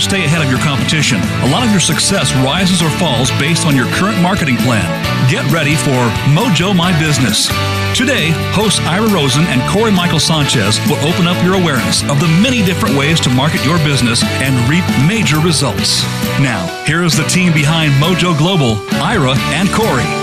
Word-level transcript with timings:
to 0.00 0.08
stay 0.08 0.24
ahead 0.24 0.42
of 0.42 0.48
your 0.48 0.60
competition. 0.60 1.20
A 1.44 1.50
lot 1.50 1.64
of 1.64 1.70
your 1.70 1.80
success 1.80 2.32
rises 2.36 2.80
or 2.80 2.90
falls 2.96 3.30
based 3.32 3.66
on 3.66 3.76
your 3.76 3.86
current 3.92 4.20
marketing 4.22 4.56
plan. 4.58 4.86
Get 5.30 5.44
ready 5.52 5.74
for 5.76 6.08
Mojo 6.32 6.74
My 6.74 6.96
Business. 6.98 7.48
Today, 7.96 8.32
hosts 8.56 8.80
Ira 8.80 9.08
Rosen 9.08 9.44
and 9.44 9.60
Corey 9.68 9.92
Michael 9.92 10.20
Sanchez 10.20 10.78
will 10.88 11.00
open 11.04 11.26
up 11.26 11.42
your 11.44 11.54
awareness 11.54 12.02
of 12.08 12.20
the 12.20 12.28
many 12.40 12.62
different 12.62 12.96
ways 12.96 13.20
to 13.20 13.30
market 13.30 13.64
your 13.64 13.78
business 13.78 14.22
and 14.40 14.56
reap 14.70 14.84
major 15.06 15.38
results. 15.40 16.02
Now, 16.40 16.64
here 16.86 17.02
is 17.02 17.16
the 17.16 17.24
team 17.24 17.52
behind 17.52 17.92
Mojo 17.94 18.36
Global, 18.38 18.80
Ira 19.02 19.34
and 19.52 19.68
Corey. 19.70 20.19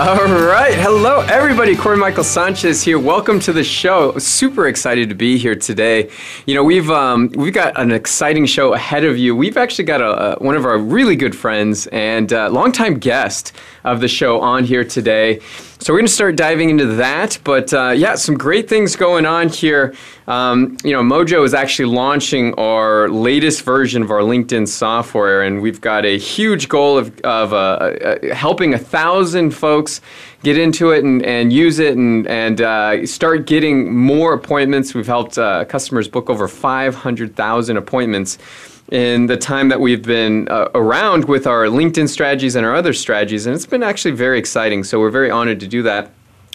All 0.00 0.24
right. 0.24 0.72
Hello, 0.72 1.20
everybody. 1.20 1.76
Corey 1.76 1.98
Michael 1.98 2.24
Sanchez 2.24 2.82
here. 2.82 2.98
Welcome 2.98 3.38
to 3.40 3.52
the 3.52 3.62
show. 3.62 4.16
Super 4.16 4.66
excited 4.66 5.10
to 5.10 5.14
be 5.14 5.36
here 5.36 5.54
today. 5.54 6.10
You 6.46 6.54
know, 6.54 6.64
we've 6.64 6.90
um, 6.90 7.28
we've 7.34 7.52
got 7.52 7.78
an 7.78 7.92
exciting 7.92 8.46
show 8.46 8.72
ahead 8.72 9.04
of 9.04 9.18
you. 9.18 9.36
We've 9.36 9.58
actually 9.58 9.84
got 9.84 10.00
a, 10.00 10.38
a 10.38 10.42
one 10.42 10.56
of 10.56 10.64
our 10.64 10.78
really 10.78 11.16
good 11.16 11.36
friends 11.36 11.86
and 11.88 12.32
uh, 12.32 12.48
longtime 12.48 12.94
guest 12.98 13.52
of 13.84 14.00
the 14.00 14.08
show 14.08 14.40
on 14.40 14.64
here 14.64 14.84
today. 14.84 15.40
So 15.82 15.94
we're 15.94 16.00
going 16.00 16.08
to 16.08 16.12
start 16.12 16.36
diving 16.36 16.68
into 16.68 16.84
that. 16.96 17.38
But 17.42 17.72
uh, 17.72 17.94
yeah, 17.96 18.14
some 18.16 18.34
great 18.34 18.68
things 18.68 18.96
going 18.96 19.24
on 19.24 19.48
here. 19.48 19.94
Um, 20.26 20.76
you 20.84 20.92
know, 20.92 21.00
Mojo 21.00 21.42
is 21.42 21.54
actually 21.54 21.94
launching 21.94 22.52
our 22.54 23.08
latest 23.08 23.62
version 23.62 24.02
of 24.02 24.10
our 24.10 24.20
LinkedIn 24.20 24.68
software, 24.68 25.42
and 25.42 25.62
we've 25.62 25.80
got 25.80 26.04
a 26.04 26.18
huge 26.18 26.68
goal 26.68 26.98
of, 26.98 27.18
of 27.20 27.54
uh, 27.54 27.56
uh, 27.56 28.34
helping 28.34 28.74
a 28.74 28.78
thousand 28.78 29.52
folks 29.52 30.02
get 30.42 30.58
into 30.58 30.90
it 30.90 31.02
and, 31.02 31.24
and 31.24 31.50
use 31.50 31.78
it 31.78 31.96
and, 31.96 32.26
and 32.26 32.60
uh, 32.60 33.06
start 33.06 33.46
getting 33.46 33.94
more 33.96 34.34
appointments. 34.34 34.94
We've 34.94 35.06
helped 35.06 35.38
uh, 35.38 35.64
customers 35.64 36.08
book 36.08 36.28
over 36.28 36.46
500,000 36.46 37.76
appointments 37.78 38.36
in 38.90 39.26
the 39.26 39.36
time 39.36 39.68
that 39.68 39.80
we've 39.80 40.02
been 40.02 40.48
uh, 40.48 40.68
around 40.74 41.26
with 41.26 41.46
our 41.46 41.66
LinkedIn 41.66 42.08
strategies 42.08 42.56
and 42.56 42.66
our 42.66 42.74
other 42.74 42.92
strategies, 42.92 43.46
and 43.46 43.54
it's 43.54 43.66
been 43.66 43.82
actually 43.82 44.12
very 44.12 44.38
exciting. 44.38 44.84
So 44.84 44.98
we're 44.98 45.10
very 45.10 45.30
honored 45.30 45.60
to 45.60 45.68
do 45.68 45.82
that. 45.82 46.10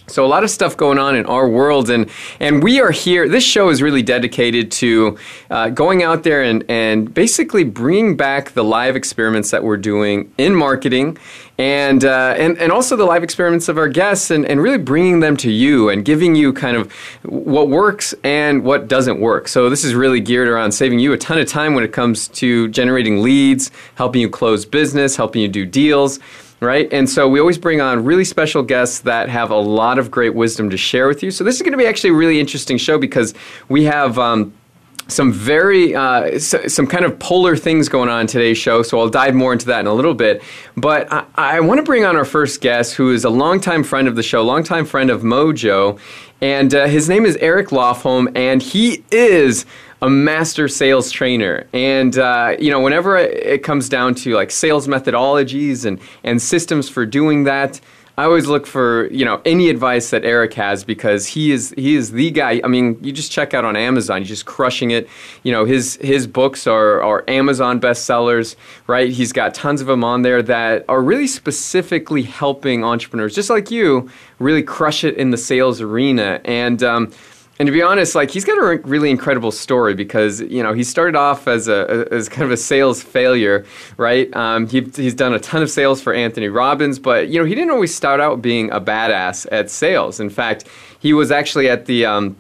So 0.08 0.24
a 0.24 0.28
lot 0.28 0.44
of 0.44 0.52
stuff 0.52 0.78
going 0.78 1.00
on 1.00 1.16
in 1.16 1.26
our 1.26 1.50
world, 1.50 1.90
and 1.90 2.10
and 2.40 2.64
we 2.64 2.80
are 2.80 2.92
here. 2.92 3.28
This 3.28 3.44
show 3.44 3.70
is 3.70 3.82
really 3.82 4.04
dedicated 4.04 4.72
to 4.74 5.18
uh, 5.50 5.70
going 5.70 6.04
out 6.04 6.24
there 6.24 6.44
and 6.44 6.64
and 6.70 7.12
basically 7.12 7.64
bringing 7.64 8.16
back 8.16 8.52
the 8.52 8.64
live 8.64 8.96
experiments 8.96 9.50
that 9.50 9.64
we're 9.64 9.78
doing 9.78 10.32
in 10.38 10.54
marketing, 10.54 11.18
and 11.58 12.06
uh, 12.06 12.36
and 12.38 12.56
and 12.60 12.72
also 12.72 12.96
the 12.96 13.04
live 13.04 13.24
experiments 13.24 13.68
of 13.68 13.80
our 13.80 13.88
guests, 13.88 14.30
and 14.30 14.46
and 14.46 14.62
really 14.62 14.78
bringing 14.78 15.22
them 15.22 15.36
to 15.38 15.50
you 15.50 15.90
and 15.90 16.06
giving 16.06 16.36
you 16.36 16.54
kind 16.54 16.78
of 16.78 16.92
what 17.24 17.70
works 17.70 18.14
and 18.24 18.64
what 18.64 18.88
doesn't 18.88 19.20
work. 19.20 19.48
So 19.48 19.72
this 19.72 19.84
is 19.84 19.96
really 19.96 20.20
geared 20.20 20.48
around 20.48 20.72
saving 20.72 21.00
you 21.00 21.14
a 21.14 21.18
ton 21.18 21.40
of 21.40 21.48
time 21.48 21.74
when 21.74 21.84
it 21.84 21.94
comes 21.94 22.28
to 22.28 22.68
generating 22.68 23.24
leads, 23.24 23.72
helping 23.96 24.22
you 24.22 24.30
close 24.30 24.66
business, 24.66 25.16
helping 25.16 25.42
you 25.42 25.48
do 25.48 25.66
deals 25.66 26.20
right? 26.60 26.92
And 26.92 27.10
so 27.10 27.28
we 27.28 27.40
always 27.40 27.58
bring 27.58 27.82
on 27.82 28.04
really 28.04 28.26
special 28.26 28.64
guests 28.64 29.00
that 29.02 29.30
have 29.30 29.52
a 29.52 29.58
lot 29.58 30.00
of 30.00 30.10
great 30.12 30.36
wisdom 30.36 30.70
to 30.70 30.78
share 30.78 31.08
with 31.08 31.22
you. 31.22 31.32
So 31.32 31.44
this 31.44 31.56
is 31.56 31.62
going 31.62 31.74
to 31.74 31.78
be 31.78 31.86
actually 31.86 32.12
a 32.12 32.14
really 32.14 32.40
interesting 32.40 32.78
show 32.78 32.98
because 32.98 33.34
we 33.70 33.84
have. 33.84 34.18
Um, 34.20 34.54
some 35.08 35.32
very 35.32 35.94
uh, 35.94 36.40
some 36.40 36.88
kind 36.88 37.06
of 37.06 37.20
polar 37.20 37.56
things 37.56 37.90
going 37.90 38.10
on 38.10 38.22
in 38.22 38.28
today's 38.28 38.58
show 38.58 38.82
so 38.82 39.00
i'll 39.00 39.10
dive 39.10 39.36
more 39.36 39.54
into 39.54 39.68
that 39.68 39.82
in 39.82 39.86
a 39.86 39.94
little 39.94 40.16
bit 40.16 40.42
but 40.76 41.12
i, 41.14 41.26
I 41.36 41.60
want 41.60 41.78
to 41.78 41.84
bring 41.84 42.06
on 42.06 42.16
our 42.16 42.26
first 42.26 42.60
guest 42.60 42.96
who 42.96 43.12
is 43.12 43.24
a 43.24 43.30
longtime 43.30 43.84
friend 43.84 44.08
of 44.08 44.16
the 44.16 44.24
show 44.24 44.42
longtime 44.42 44.86
friend 44.86 45.12
of 45.12 45.22
mojo 45.22 46.00
and 46.42 46.74
uh, 46.74 46.86
his 46.88 47.08
name 47.08 47.26
is 47.26 47.38
eric 47.38 47.70
lofholm 47.70 48.32
and 48.36 48.62
he 48.62 49.04
is 49.12 49.66
a 50.02 50.10
master 50.10 50.68
sales 50.68 51.10
trainer. 51.10 51.68
And, 51.74 52.18
uh, 52.18 52.56
you 52.60 52.70
know, 52.70 52.80
whenever 52.80 53.18
it 53.18 53.64
comes 53.64 53.90
down 53.90 54.14
to 54.16 54.36
like 54.36 54.52
sales 54.52 54.88
methodologies 54.88 55.86
and, 55.86 56.00
and 56.24 56.42
systems 56.42 56.90
for 56.90 57.06
doing 57.06 57.46
that, 57.46 57.80
I 58.18 58.24
always 58.24 58.48
look 58.48 58.66
for 58.66 59.08
you 59.12 59.26
know 59.26 59.42
any 59.46 59.70
advice 59.70 60.10
that 60.12 60.24
Eric 60.24 60.54
has 60.54 60.84
because 60.84 61.28
he 61.28 61.52
is 61.52 61.74
he 61.78 61.96
is 61.96 62.12
the 62.12 62.32
guy. 62.32 62.62
I 62.64 62.68
mean, 62.68 62.98
you 63.02 63.12
just 63.12 63.32
check 63.32 63.54
out 63.54 63.66
on 63.66 63.76
Amazon, 63.76 64.20
he's 64.20 64.30
just 64.30 64.46
crushing 64.46 64.92
it. 64.92 65.10
You 65.44 65.52
know, 65.52 65.66
his 65.66 65.98
his 65.98 66.26
books 66.26 66.66
are 66.66 67.02
are 67.02 67.26
Amazon 67.28 67.82
bestsellers, 67.82 68.56
right? 68.88 69.10
He's 69.10 69.34
got 69.34 69.54
tons 69.54 69.82
of 69.82 69.88
them 69.88 70.04
on 70.04 70.22
there 70.22 70.42
that 70.44 70.86
are 70.88 71.02
really 71.02 71.28
specifically 71.28 72.24
helping 72.24 72.86
entrepreneurs, 72.86 73.36
just 73.36 73.50
like 73.50 73.70
you, 73.70 74.10
really 74.40 74.64
crush 74.64 75.04
it 75.04 75.18
in 75.18 75.32
the 75.32 75.38
sales 75.38 75.82
arena. 75.82 76.40
And 76.46 76.82
um, 76.84 77.12
and 77.58 77.68
to 77.68 77.72
be 77.72 77.82
honest, 77.82 78.16
like 78.16 78.32
he's 78.32 78.44
got 78.44 78.58
a 78.58 78.78
really 78.84 79.10
incredible 79.10 79.52
story 79.52 79.94
because 79.94 80.42
you 80.42 80.62
know 80.62 80.74
he 80.74 80.84
started 80.84 81.16
off 81.16 81.48
as 81.48 81.68
a 81.70 82.08
as 82.12 82.28
kind 82.28 82.44
of 82.44 82.52
a 82.52 82.58
sales 82.58 83.02
failure, 83.02 83.66
right? 83.98 84.34
Um, 84.36 84.68
he, 84.68 84.82
he's 84.82 85.14
done 85.14 85.34
a 85.34 85.40
ton 85.40 85.62
of 85.62 85.70
sales 85.70 86.02
for 86.02 86.14
Anthony 86.14 86.50
Robbins, 86.50 87.00
but 87.00 87.30
you 87.30 87.40
know 87.40 87.46
he 87.46 87.56
didn't 87.56 87.72
always 87.72 87.96
start 87.96 88.20
out 88.20 88.42
being 88.42 88.72
a 88.72 88.82
badass 88.82 89.48
at 89.52 89.70
sales. 89.70 90.20
In 90.20 90.30
fact, 90.30 90.66
he 91.00 91.14
was 91.14 91.32
actually 91.32 91.70
at 91.70 91.86
the 91.86 92.06
um, 92.06 92.36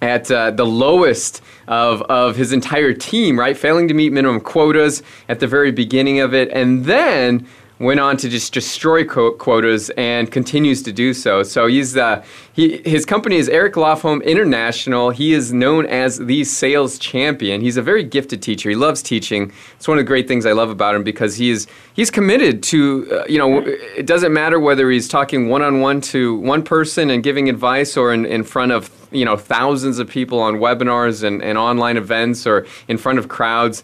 at 0.00 0.30
uh, 0.30 0.50
the 0.52 0.66
lowest 0.66 1.40
of, 1.68 2.02
of 2.02 2.36
his 2.36 2.52
entire 2.52 2.92
team, 2.92 3.38
right? 3.38 3.56
Failing 3.56 3.88
to 3.88 3.94
meet 3.94 4.12
minimum 4.12 4.40
quotas 4.40 5.02
at 5.28 5.40
the 5.40 5.46
very 5.46 5.70
beginning 5.70 6.20
of 6.20 6.34
it, 6.34 6.50
and 6.50 6.84
then 6.84 7.46
went 7.82 7.98
on 7.98 8.16
to 8.16 8.28
just 8.28 8.54
destroy 8.54 9.04
quotas 9.04 9.90
and 9.90 10.30
continues 10.30 10.82
to 10.84 10.92
do 10.92 11.12
so. 11.12 11.42
So 11.42 11.66
he's 11.66 11.96
uh, 11.96 12.24
he 12.52 12.80
his 12.84 13.04
company 13.04 13.36
is 13.36 13.48
Eric 13.48 13.74
Lofholm 13.74 14.24
International. 14.24 15.10
He 15.10 15.32
is 15.32 15.52
known 15.52 15.86
as 15.86 16.18
the 16.18 16.44
sales 16.44 16.98
champion. 16.98 17.60
He's 17.60 17.76
a 17.76 17.82
very 17.82 18.04
gifted 18.04 18.40
teacher. 18.40 18.70
He 18.70 18.76
loves 18.76 19.02
teaching. 19.02 19.52
It's 19.76 19.88
one 19.88 19.98
of 19.98 20.04
the 20.04 20.08
great 20.08 20.28
things 20.28 20.46
I 20.46 20.52
love 20.52 20.70
about 20.70 20.94
him 20.94 21.02
because 21.02 21.36
he 21.36 21.50
is 21.50 21.66
he's 21.94 22.10
committed 22.10 22.62
to 22.64 23.08
uh, 23.10 23.24
you 23.28 23.38
know 23.38 23.58
it 23.66 24.06
doesn't 24.06 24.32
matter 24.32 24.60
whether 24.60 24.88
he's 24.88 25.08
talking 25.08 25.48
one 25.48 25.62
on 25.62 25.80
one 25.80 26.00
to 26.12 26.36
one 26.36 26.62
person 26.62 27.10
and 27.10 27.22
giving 27.22 27.48
advice 27.48 27.96
or 27.96 28.12
in, 28.12 28.24
in 28.24 28.44
front 28.44 28.70
of 28.70 28.90
you 29.10 29.24
know 29.24 29.36
thousands 29.36 29.98
of 29.98 30.08
people 30.08 30.38
on 30.38 30.54
webinars 30.54 31.24
and, 31.24 31.42
and 31.42 31.58
online 31.58 31.96
events 31.96 32.46
or 32.46 32.64
in 32.86 32.96
front 32.96 33.18
of 33.18 33.28
crowds 33.28 33.82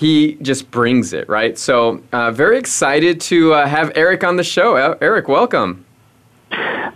he 0.00 0.38
just 0.40 0.70
brings 0.70 1.12
it, 1.12 1.28
right? 1.28 1.58
So, 1.58 2.02
uh, 2.10 2.30
very 2.30 2.56
excited 2.56 3.20
to 3.22 3.52
uh, 3.52 3.66
have 3.66 3.92
Eric 3.94 4.24
on 4.24 4.36
the 4.36 4.42
show. 4.42 4.96
Eric, 4.98 5.28
welcome. 5.28 5.84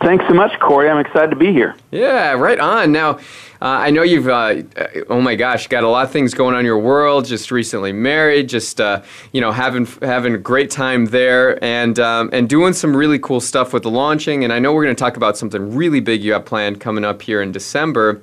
Thanks 0.00 0.24
so 0.26 0.32
much, 0.32 0.58
Corey. 0.58 0.88
I'm 0.88 0.98
excited 0.98 1.28
to 1.28 1.36
be 1.36 1.52
here. 1.52 1.76
Yeah, 1.90 2.32
right 2.32 2.58
on. 2.58 2.92
Now, 2.92 3.10
uh, 3.10 3.20
I 3.60 3.90
know 3.90 4.02
you've, 4.02 4.28
uh, 4.28 4.62
oh 5.10 5.20
my 5.20 5.34
gosh, 5.34 5.68
got 5.68 5.84
a 5.84 5.88
lot 5.88 6.06
of 6.06 6.12
things 6.12 6.32
going 6.32 6.54
on 6.54 6.60
in 6.60 6.66
your 6.66 6.78
world. 6.78 7.26
Just 7.26 7.50
recently 7.50 7.92
married, 7.92 8.48
just 8.48 8.80
uh, 8.80 9.02
you 9.32 9.42
know, 9.42 9.52
having 9.52 9.84
having 10.00 10.34
a 10.34 10.38
great 10.38 10.70
time 10.70 11.04
there, 11.06 11.62
and 11.62 11.98
um, 11.98 12.30
and 12.32 12.48
doing 12.48 12.72
some 12.72 12.96
really 12.96 13.18
cool 13.18 13.40
stuff 13.40 13.74
with 13.74 13.82
the 13.82 13.90
launching. 13.90 14.44
And 14.44 14.52
I 14.52 14.58
know 14.58 14.72
we're 14.72 14.84
going 14.84 14.96
to 14.96 15.00
talk 15.00 15.18
about 15.18 15.36
something 15.36 15.74
really 15.74 16.00
big 16.00 16.24
you 16.24 16.32
have 16.32 16.46
planned 16.46 16.80
coming 16.80 17.04
up 17.04 17.20
here 17.20 17.42
in 17.42 17.52
December. 17.52 18.22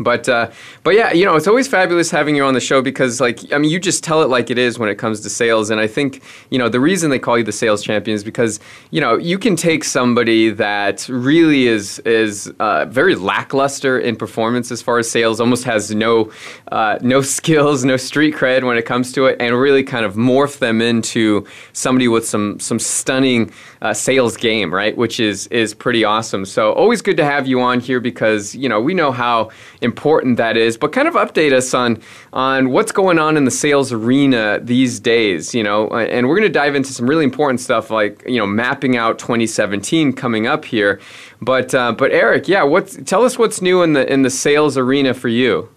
But 0.00 0.28
uh, 0.28 0.50
but 0.82 0.94
yeah, 0.94 1.12
you 1.12 1.24
know, 1.24 1.36
it's 1.36 1.46
always 1.46 1.68
fabulous 1.68 2.10
having 2.10 2.34
you 2.34 2.44
on 2.44 2.54
the 2.54 2.60
show 2.60 2.82
because 2.82 3.20
like 3.20 3.52
I 3.52 3.58
mean, 3.58 3.70
you 3.70 3.78
just 3.78 4.02
tell 4.02 4.22
it 4.22 4.28
like 4.28 4.50
it 4.50 4.58
is 4.58 4.76
when 4.76 4.88
it 4.88 4.96
comes 4.96 5.20
to 5.20 5.30
sales, 5.30 5.70
and 5.70 5.80
I 5.80 5.86
think 5.86 6.20
you 6.50 6.58
know 6.58 6.68
the 6.68 6.80
reason 6.80 7.10
they 7.10 7.18
call 7.20 7.38
you 7.38 7.44
the 7.44 7.52
sales 7.52 7.82
champion 7.82 8.14
is 8.16 8.24
because 8.24 8.58
you 8.90 9.00
know 9.00 9.16
you 9.16 9.38
can 9.38 9.54
take 9.54 9.84
somebody 9.84 10.50
that 10.50 11.08
really 11.08 11.68
is 11.68 12.00
is 12.00 12.52
uh, 12.58 12.86
very 12.86 13.14
lackluster 13.14 13.96
in 13.96 14.16
performance 14.16 14.72
as 14.72 14.82
far 14.82 14.98
as 14.98 15.08
sales, 15.08 15.40
almost 15.40 15.62
has 15.62 15.94
no 15.94 16.32
uh, 16.72 16.98
no 17.00 17.22
skills, 17.38 17.84
no 17.84 17.96
street 17.96 18.34
cred 18.34 18.64
when 18.64 18.76
it 18.76 18.86
comes 18.86 19.12
to 19.12 19.26
it, 19.26 19.36
and 19.38 19.56
really 19.56 19.84
kind 19.84 20.04
of 20.04 20.14
morph 20.14 20.58
them 20.58 20.82
into 20.82 21.46
somebody 21.72 22.08
with 22.08 22.26
some 22.26 22.58
some 22.58 22.80
stunning 22.80 23.52
uh, 23.80 23.94
sales 23.94 24.36
game, 24.36 24.74
right? 24.74 24.96
Which 24.96 25.20
is 25.20 25.46
is 25.48 25.72
pretty 25.72 26.02
awesome. 26.02 26.44
So 26.46 26.72
always 26.72 27.00
good 27.00 27.16
to 27.18 27.24
have 27.24 27.46
you 27.46 27.60
on 27.60 27.78
here 27.78 28.00
because 28.00 28.56
you 28.56 28.68
know 28.68 28.80
we 28.80 28.92
know 28.92 29.12
how 29.12 29.50
important 29.84 30.36
that 30.38 30.56
is. 30.56 30.76
But 30.76 30.92
kind 30.92 31.06
of 31.06 31.14
update 31.14 31.52
us 31.52 31.72
on 31.74 32.02
on 32.32 32.70
what's 32.70 32.90
going 32.90 33.18
on 33.18 33.36
in 33.36 33.44
the 33.44 33.50
sales 33.50 33.92
arena 33.92 34.58
these 34.60 34.98
days. 34.98 35.54
You 35.54 35.62
know, 35.62 35.88
and 35.90 36.28
we're 36.28 36.36
going 36.36 36.48
to 36.48 36.52
dive 36.52 36.74
into 36.74 36.92
some 36.92 37.08
really 37.08 37.24
important 37.24 37.60
stuff 37.60 37.90
like 37.90 38.22
you 38.26 38.38
know 38.38 38.46
mapping 38.46 38.96
out 38.96 39.18
2017 39.18 40.12
coming 40.12 40.46
up 40.46 40.64
here. 40.64 41.00
But 41.40 41.74
uh, 41.74 41.92
but 41.92 42.10
Eric, 42.10 42.48
yeah, 42.48 42.62
what's 42.62 42.96
tell 43.04 43.24
us 43.24 43.38
what's 43.38 43.62
new 43.62 43.82
in 43.82 43.92
the 43.92 44.10
in 44.12 44.22
the 44.22 44.30
sales 44.30 44.76
arena 44.76 45.14
for 45.14 45.28
you. 45.28 45.68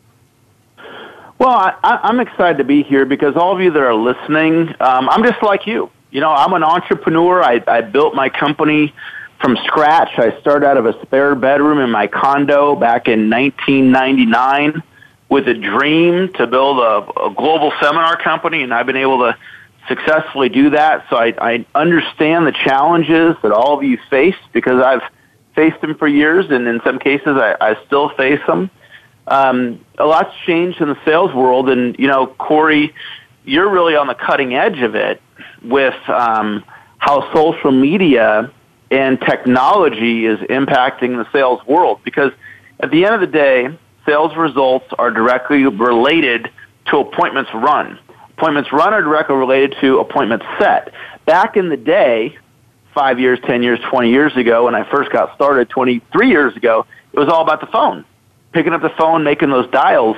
Well, 1.39 1.49
I, 1.83 1.99
am 2.09 2.19
excited 2.19 2.57
to 2.57 2.63
be 2.63 2.81
here 2.81 3.05
because 3.05 3.35
all 3.35 3.53
of 3.53 3.61
you 3.61 3.69
that 3.69 3.79
are 3.79 3.93
listening, 3.93 4.69
um, 4.79 5.07
I'm 5.09 5.23
just 5.23 5.43
like 5.43 5.67
you. 5.67 5.91
You 6.09 6.19
know, 6.19 6.31
I'm 6.31 6.53
an 6.53 6.63
entrepreneur. 6.63 7.43
I, 7.43 7.61
I 7.67 7.81
built 7.81 8.15
my 8.15 8.27
company 8.27 8.93
from 9.39 9.57
scratch. 9.65 10.09
I 10.17 10.39
started 10.41 10.65
out 10.65 10.77
of 10.77 10.85
a 10.85 10.99
spare 11.03 11.35
bedroom 11.35 11.79
in 11.79 11.89
my 11.91 12.07
condo 12.07 12.75
back 12.75 13.07
in 13.07 13.29
1999 13.29 14.81
with 15.29 15.47
a 15.47 15.53
dream 15.53 16.31
to 16.33 16.47
build 16.47 16.79
a, 16.79 17.25
a 17.25 17.33
global 17.35 17.71
seminar 17.81 18.21
company, 18.21 18.63
and 18.63 18.73
I've 18.73 18.85
been 18.85 18.95
able 18.97 19.19
to 19.19 19.37
successfully 19.87 20.49
do 20.49 20.71
that. 20.71 21.05
So 21.09 21.17
I, 21.17 21.33
I 21.39 21.65
understand 21.75 22.47
the 22.47 22.51
challenges 22.51 23.35
that 23.41 23.51
all 23.51 23.77
of 23.77 23.83
you 23.83 23.97
face 24.09 24.35
because 24.53 24.81
I've 24.81 25.01
faced 25.55 25.81
them 25.81 25.95
for 25.95 26.07
years, 26.07 26.45
and 26.49 26.67
in 26.67 26.81
some 26.83 26.99
cases 26.99 27.37
I, 27.37 27.55
I 27.59 27.85
still 27.85 28.09
face 28.09 28.41
them. 28.47 28.69
um, 29.27 29.85
a 29.97 30.05
lot's 30.05 30.33
changed 30.45 30.81
in 30.81 30.87
the 30.89 30.97
sales 31.05 31.33
world, 31.33 31.69
and 31.69 31.97
you 31.99 32.07
know, 32.07 32.27
Corey, 32.27 32.93
you're 33.43 33.69
really 33.69 33.95
on 33.95 34.07
the 34.07 34.15
cutting 34.15 34.55
edge 34.55 34.79
of 34.81 34.95
it 34.95 35.21
with 35.63 35.95
um, 36.09 36.63
how 36.97 37.31
social 37.33 37.71
media 37.71 38.51
and 38.89 39.19
technology 39.21 40.25
is 40.25 40.39
impacting 40.39 41.21
the 41.21 41.27
sales 41.31 41.65
world. 41.65 41.99
Because 42.03 42.31
at 42.79 42.91
the 42.91 43.05
end 43.05 43.15
of 43.15 43.21
the 43.21 43.27
day, 43.27 43.69
sales 44.05 44.35
results 44.35 44.85
are 44.97 45.11
directly 45.11 45.65
related 45.65 46.49
to 46.87 46.97
appointments 46.97 47.51
run. 47.53 47.99
Appointments 48.37 48.71
run 48.71 48.93
are 48.93 49.01
directly 49.01 49.35
related 49.35 49.75
to 49.81 49.99
appointments 49.99 50.45
set. 50.59 50.93
Back 51.25 51.57
in 51.57 51.69
the 51.69 51.77
day, 51.77 52.37
five 52.93 53.19
years, 53.19 53.39
10 53.45 53.63
years, 53.63 53.79
20 53.89 54.09
years 54.09 54.35
ago, 54.37 54.65
when 54.65 54.75
I 54.75 54.89
first 54.89 55.11
got 55.11 55.35
started 55.35 55.69
23 55.69 56.29
years 56.29 56.55
ago, 56.55 56.85
it 57.11 57.19
was 57.19 57.29
all 57.29 57.41
about 57.41 57.61
the 57.61 57.67
phone. 57.67 58.05
Picking 58.53 58.73
up 58.73 58.81
the 58.81 58.93
phone, 58.97 59.23
making 59.23 59.49
those 59.49 59.69
dials. 59.69 60.17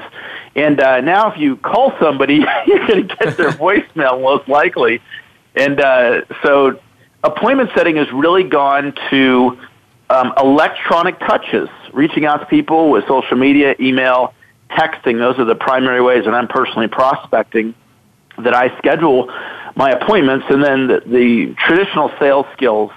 And 0.55 0.79
uh, 0.79 1.01
now 1.01 1.31
if 1.31 1.39
you 1.39 1.57
call 1.57 1.93
somebody, 1.99 2.45
you're 2.67 2.87
going 2.87 3.07
to 3.07 3.15
get 3.15 3.37
their 3.37 3.51
voicemail 3.51 4.21
most 4.21 4.47
likely. 4.47 5.01
And 5.55 5.79
uh, 5.79 6.21
so 6.43 6.79
appointment 7.23 7.69
setting 7.75 7.97
has 7.97 8.11
really 8.11 8.43
gone 8.43 8.93
to 9.09 9.57
um, 10.09 10.33
electronic 10.37 11.19
touches, 11.19 11.69
reaching 11.93 12.25
out 12.25 12.37
to 12.37 12.45
people 12.45 12.89
with 12.89 13.07
social 13.07 13.37
media, 13.37 13.75
email, 13.79 14.33
texting. 14.71 15.17
Those 15.17 15.37
are 15.39 15.45
the 15.45 15.55
primary 15.55 16.01
ways 16.01 16.25
that 16.25 16.33
I'm 16.33 16.47
personally 16.47 16.87
prospecting 16.87 17.75
that 18.37 18.53
I 18.53 18.75
schedule 18.77 19.31
my 19.75 19.91
appointments. 19.91 20.45
And 20.49 20.63
then 20.63 20.87
the, 20.87 21.01
the 21.05 21.55
traditional 21.55 22.11
sales 22.19 22.45
skills, 22.53 22.91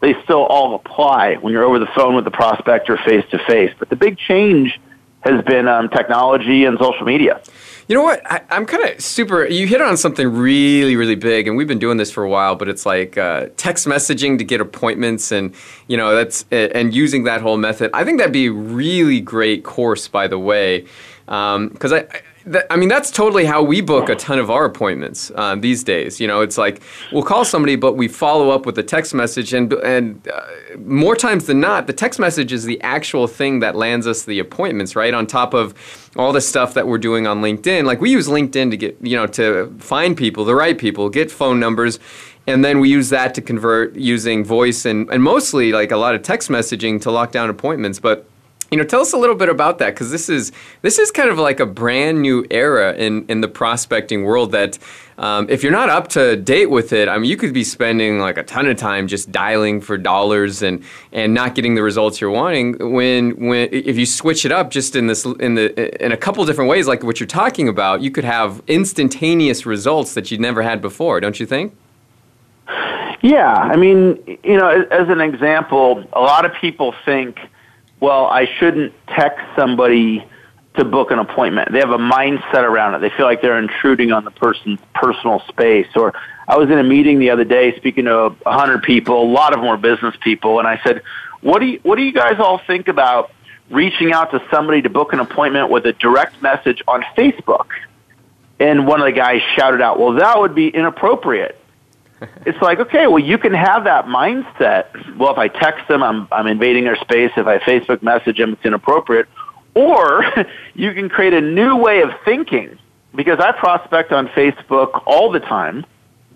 they 0.00 0.14
still 0.22 0.44
all 0.44 0.74
apply 0.74 1.36
when 1.36 1.52
you're 1.52 1.64
over 1.64 1.78
the 1.78 1.90
phone 1.94 2.14
with 2.14 2.24
the 2.24 2.30
prospect 2.30 2.90
or 2.90 2.98
face 2.98 3.24
to 3.30 3.38
face. 3.46 3.72
But 3.78 3.88
the 3.88 3.96
big 3.96 4.18
change 4.18 4.78
has 5.20 5.42
been 5.44 5.68
um, 5.68 5.88
technology 5.88 6.64
and 6.64 6.78
social 6.78 7.06
media. 7.06 7.40
You 7.92 7.98
know 7.98 8.04
what? 8.04 8.22
I, 8.24 8.40
am 8.48 8.64
kind 8.64 8.88
of 8.88 9.02
super. 9.02 9.44
You 9.44 9.66
hit 9.66 9.82
on 9.82 9.98
something 9.98 10.26
really, 10.26 10.96
really 10.96 11.14
big, 11.14 11.46
and 11.46 11.58
we've 11.58 11.68
been 11.68 11.78
doing 11.78 11.98
this 11.98 12.10
for 12.10 12.24
a 12.24 12.28
while. 12.30 12.56
But 12.56 12.70
it's 12.70 12.86
like 12.86 13.18
uh, 13.18 13.48
text 13.58 13.86
messaging 13.86 14.38
to 14.38 14.44
get 14.44 14.62
appointments, 14.62 15.30
and 15.30 15.54
you 15.88 15.98
know 15.98 16.16
that's 16.16 16.46
and 16.50 16.94
using 16.94 17.24
that 17.24 17.42
whole 17.42 17.58
method. 17.58 17.90
I 17.92 18.02
think 18.04 18.16
that'd 18.16 18.32
be 18.32 18.46
a 18.46 18.50
really 18.50 19.20
great 19.20 19.62
course, 19.62 20.08
by 20.08 20.26
the 20.26 20.38
way, 20.38 20.86
because 21.26 21.92
um, 21.92 21.94
I 21.94 22.22
I 22.70 22.76
mean, 22.76 22.88
that's 22.88 23.10
totally 23.10 23.44
how 23.44 23.62
we 23.62 23.80
book 23.80 24.08
a 24.08 24.16
ton 24.16 24.38
of 24.38 24.50
our 24.50 24.64
appointments 24.64 25.30
uh, 25.36 25.54
these 25.54 25.84
days. 25.84 26.20
You 26.20 26.26
know, 26.26 26.40
it's 26.40 26.58
like 26.58 26.82
we'll 27.12 27.22
call 27.22 27.44
somebody, 27.44 27.76
but 27.76 27.96
we 27.96 28.08
follow 28.08 28.50
up 28.50 28.66
with 28.66 28.76
a 28.78 28.82
text 28.82 29.14
message, 29.14 29.52
and 29.52 29.72
and 29.74 30.26
uh, 30.28 30.76
more 30.78 31.14
times 31.14 31.46
than 31.46 31.60
not, 31.60 31.86
the 31.86 31.92
text 31.92 32.18
message 32.18 32.52
is 32.52 32.64
the 32.64 32.80
actual 32.82 33.26
thing 33.28 33.60
that 33.60 33.76
lands 33.76 34.06
us 34.06 34.24
the 34.24 34.40
appointments, 34.40 34.96
right? 34.96 35.14
On 35.14 35.26
top 35.26 35.54
of 35.54 35.74
all 36.16 36.32
the 36.32 36.40
stuff 36.40 36.74
that 36.74 36.86
we're 36.86 36.98
doing 36.98 37.26
on 37.26 37.42
LinkedIn, 37.42 37.84
like 37.84 38.00
we 38.00 38.10
use 38.10 38.28
LinkedIn 38.28 38.70
to 38.70 38.76
get 38.76 38.96
you 39.00 39.16
know 39.16 39.26
to 39.28 39.72
find 39.78 40.16
people, 40.16 40.44
the 40.44 40.54
right 40.54 40.76
people, 40.76 41.08
get 41.08 41.30
phone 41.30 41.60
numbers. 41.60 41.98
And 42.44 42.64
then 42.64 42.80
we 42.80 42.88
use 42.88 43.10
that 43.10 43.34
to 43.34 43.40
convert 43.40 43.94
using 43.94 44.44
voice 44.44 44.84
and, 44.84 45.08
and 45.10 45.22
mostly 45.22 45.70
like 45.70 45.92
a 45.92 45.96
lot 45.96 46.16
of 46.16 46.22
text 46.22 46.48
messaging 46.48 47.00
to 47.02 47.10
lock 47.12 47.30
down 47.30 47.48
appointments. 47.48 48.00
But 48.00 48.26
you 48.72 48.78
know, 48.78 48.84
tell 48.84 49.02
us 49.02 49.12
a 49.12 49.18
little 49.18 49.36
bit 49.36 49.50
about 49.50 49.78
that 49.80 49.90
because 49.90 50.10
this 50.10 50.30
is 50.30 50.50
this 50.80 50.98
is 50.98 51.10
kind 51.10 51.28
of 51.28 51.38
like 51.38 51.60
a 51.60 51.66
brand 51.66 52.22
new 52.22 52.46
era 52.50 52.94
in 52.94 53.26
in 53.28 53.42
the 53.42 53.48
prospecting 53.48 54.24
world. 54.24 54.50
That 54.52 54.78
um, 55.18 55.46
if 55.50 55.62
you're 55.62 55.72
not 55.72 55.90
up 55.90 56.08
to 56.08 56.36
date 56.36 56.70
with 56.70 56.94
it, 56.94 57.06
I 57.06 57.18
mean, 57.18 57.30
you 57.30 57.36
could 57.36 57.52
be 57.52 57.64
spending 57.64 58.18
like 58.18 58.38
a 58.38 58.42
ton 58.42 58.66
of 58.66 58.78
time 58.78 59.08
just 59.08 59.30
dialing 59.30 59.82
for 59.82 59.98
dollars 59.98 60.62
and 60.62 60.82
and 61.12 61.34
not 61.34 61.54
getting 61.54 61.74
the 61.74 61.82
results 61.82 62.18
you're 62.18 62.30
wanting. 62.30 62.94
When 62.94 63.32
when 63.46 63.68
if 63.70 63.98
you 63.98 64.06
switch 64.06 64.46
it 64.46 64.52
up 64.52 64.70
just 64.70 64.96
in 64.96 65.06
this 65.06 65.26
in 65.26 65.54
the 65.54 66.02
in 66.02 66.10
a 66.10 66.16
couple 66.16 66.42
different 66.46 66.70
ways, 66.70 66.88
like 66.88 67.02
what 67.02 67.20
you're 67.20 67.26
talking 67.26 67.68
about, 67.68 68.00
you 68.00 68.10
could 68.10 68.24
have 68.24 68.62
instantaneous 68.68 69.66
results 69.66 70.14
that 70.14 70.30
you'd 70.30 70.40
never 70.40 70.62
had 70.62 70.80
before. 70.80 71.20
Don't 71.20 71.38
you 71.38 71.44
think? 71.44 71.76
Yeah, 73.20 73.52
I 73.52 73.76
mean, 73.76 74.18
you 74.42 74.56
know, 74.56 74.86
as 74.90 75.08
an 75.10 75.20
example, 75.20 76.02
a 76.14 76.20
lot 76.20 76.46
of 76.46 76.54
people 76.54 76.94
think 77.04 77.38
well, 78.02 78.26
I 78.26 78.48
shouldn't 78.58 78.92
text 79.06 79.46
somebody 79.54 80.26
to 80.74 80.84
book 80.84 81.12
an 81.12 81.20
appointment. 81.20 81.70
They 81.70 81.78
have 81.78 81.90
a 81.90 81.98
mindset 81.98 82.64
around 82.64 82.96
it. 82.96 82.98
They 82.98 83.16
feel 83.16 83.26
like 83.26 83.40
they're 83.40 83.60
intruding 83.60 84.10
on 84.10 84.24
the 84.24 84.32
person's 84.32 84.80
personal 84.92 85.40
space. 85.46 85.86
Or 85.94 86.12
I 86.48 86.56
was 86.56 86.68
in 86.68 86.78
a 86.78 86.82
meeting 86.82 87.20
the 87.20 87.30
other 87.30 87.44
day 87.44 87.76
speaking 87.76 88.06
to 88.06 88.34
a 88.44 88.52
hundred 88.52 88.82
people, 88.82 89.22
a 89.22 89.30
lot 89.30 89.52
of 89.52 89.60
them 89.60 89.68
were 89.68 89.76
business 89.76 90.16
people, 90.20 90.58
and 90.58 90.66
I 90.66 90.80
said, 90.82 91.02
"What 91.42 91.60
do 91.60 91.66
you 91.66 91.78
what 91.84 91.94
do 91.94 92.02
you 92.02 92.12
guys 92.12 92.40
all 92.40 92.58
think 92.66 92.88
about 92.88 93.30
reaching 93.70 94.12
out 94.12 94.32
to 94.32 94.42
somebody 94.50 94.82
to 94.82 94.90
book 94.90 95.12
an 95.12 95.20
appointment 95.20 95.70
with 95.70 95.86
a 95.86 95.92
direct 95.92 96.42
message 96.42 96.82
on 96.88 97.04
Facebook?" 97.16 97.66
And 98.58 98.88
one 98.88 99.00
of 99.00 99.06
the 99.06 99.12
guys 99.12 99.42
shouted 99.54 99.80
out, 99.80 100.00
"Well, 100.00 100.14
that 100.14 100.40
would 100.40 100.56
be 100.56 100.66
inappropriate." 100.66 101.56
It's 102.46 102.60
like, 102.60 102.80
okay, 102.80 103.06
well, 103.06 103.18
you 103.18 103.38
can 103.38 103.52
have 103.52 103.84
that 103.84 104.06
mindset. 104.06 105.16
Well, 105.16 105.32
if 105.32 105.38
I 105.38 105.48
text 105.48 105.88
them, 105.88 106.02
I'm, 106.02 106.28
I'm 106.32 106.46
invading 106.46 106.84
their 106.84 106.96
space. 106.96 107.32
If 107.36 107.46
I 107.46 107.58
Facebook 107.58 108.02
message 108.02 108.38
them, 108.38 108.52
it's 108.52 108.64
inappropriate. 108.64 109.28
Or 109.74 110.24
you 110.74 110.92
can 110.94 111.08
create 111.08 111.34
a 111.34 111.40
new 111.40 111.76
way 111.76 112.02
of 112.02 112.10
thinking 112.24 112.78
because 113.14 113.40
I 113.40 113.52
prospect 113.52 114.12
on 114.12 114.28
Facebook 114.28 115.02
all 115.06 115.30
the 115.30 115.40
time. 115.40 115.84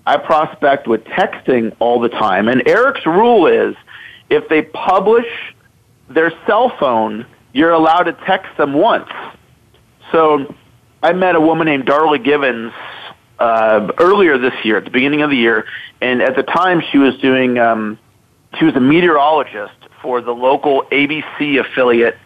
I 0.06 0.17
prospect 0.19 0.87
with 0.87 1.05
texting 1.05 1.75
all 1.79 2.00
the 2.00 2.09
time. 2.09 2.49
And 2.49 2.67
Eric's 2.69 3.05
rule 3.06 3.47
is 3.47 3.75
if 4.31 4.49
they 4.49 4.62
publish 4.62 5.27
their 6.09 6.32
cell 6.47 6.71
phone, 6.79 7.27
you're 7.53 7.73
allowed 7.73 8.05
to 8.05 8.12
text 8.12 8.56
them 8.56 8.73
once. 8.75 9.11
So 10.12 10.55
I 11.03 11.12
met 11.12 11.35
a 11.35 11.41
woman 11.41 11.67
named 11.67 11.87
Darla 11.87 12.23
Givens 12.23 12.73
uh, 13.38 13.93
earlier 13.99 14.38
this 14.38 14.55
year, 14.65 14.79
at 14.79 14.85
the 14.85 14.91
beginning 14.91 15.23
of 15.23 15.31
the 15.31 15.37
year, 15.37 15.67
and 16.00 16.23
at 16.23 16.37
the 16.37 16.43
time 16.43 16.83
she 16.91 16.99
was 16.99 17.17
doing, 17.19 17.59
um, 17.59 17.99
she 18.59 18.65
was 18.65 18.75
a 18.75 18.81
meteorologist 18.81 19.75
for 20.03 20.21
the 20.21 20.33
local 20.33 20.83
ABC 20.93 21.61
affiliate, 21.61 22.17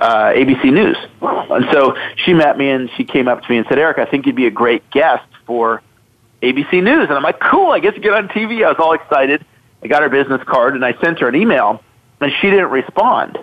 uh, 0.00 0.32
ABC 0.32 0.72
News. 0.72 0.96
And 1.20 1.66
so 1.72 1.96
she 2.16 2.34
met 2.34 2.58
me 2.58 2.70
and 2.70 2.90
she 2.96 3.04
came 3.04 3.28
up 3.28 3.42
to 3.42 3.50
me 3.50 3.58
and 3.58 3.66
said, 3.68 3.78
Eric, 3.78 3.98
I 3.98 4.04
think 4.04 4.26
you'd 4.26 4.36
be 4.36 4.46
a 4.46 4.50
great 4.50 4.88
guest 4.90 5.26
for 5.46 5.82
ABC 6.42 6.82
News. 6.82 7.08
And 7.08 7.12
I'm 7.12 7.22
like, 7.22 7.40
cool, 7.40 7.70
I 7.70 7.78
get 7.78 7.94
to 7.94 8.00
get 8.00 8.12
on 8.12 8.28
TV. 8.28 8.64
I 8.64 8.68
was 8.68 8.76
all 8.78 8.92
excited. 8.92 9.44
I 9.82 9.86
got 9.88 10.02
her 10.02 10.08
business 10.08 10.42
card 10.46 10.74
and 10.74 10.84
I 10.84 10.98
sent 11.00 11.20
her 11.20 11.28
an 11.28 11.34
email 11.34 11.82
and 12.20 12.32
she 12.40 12.50
didn't 12.50 12.70
respond. 12.70 13.38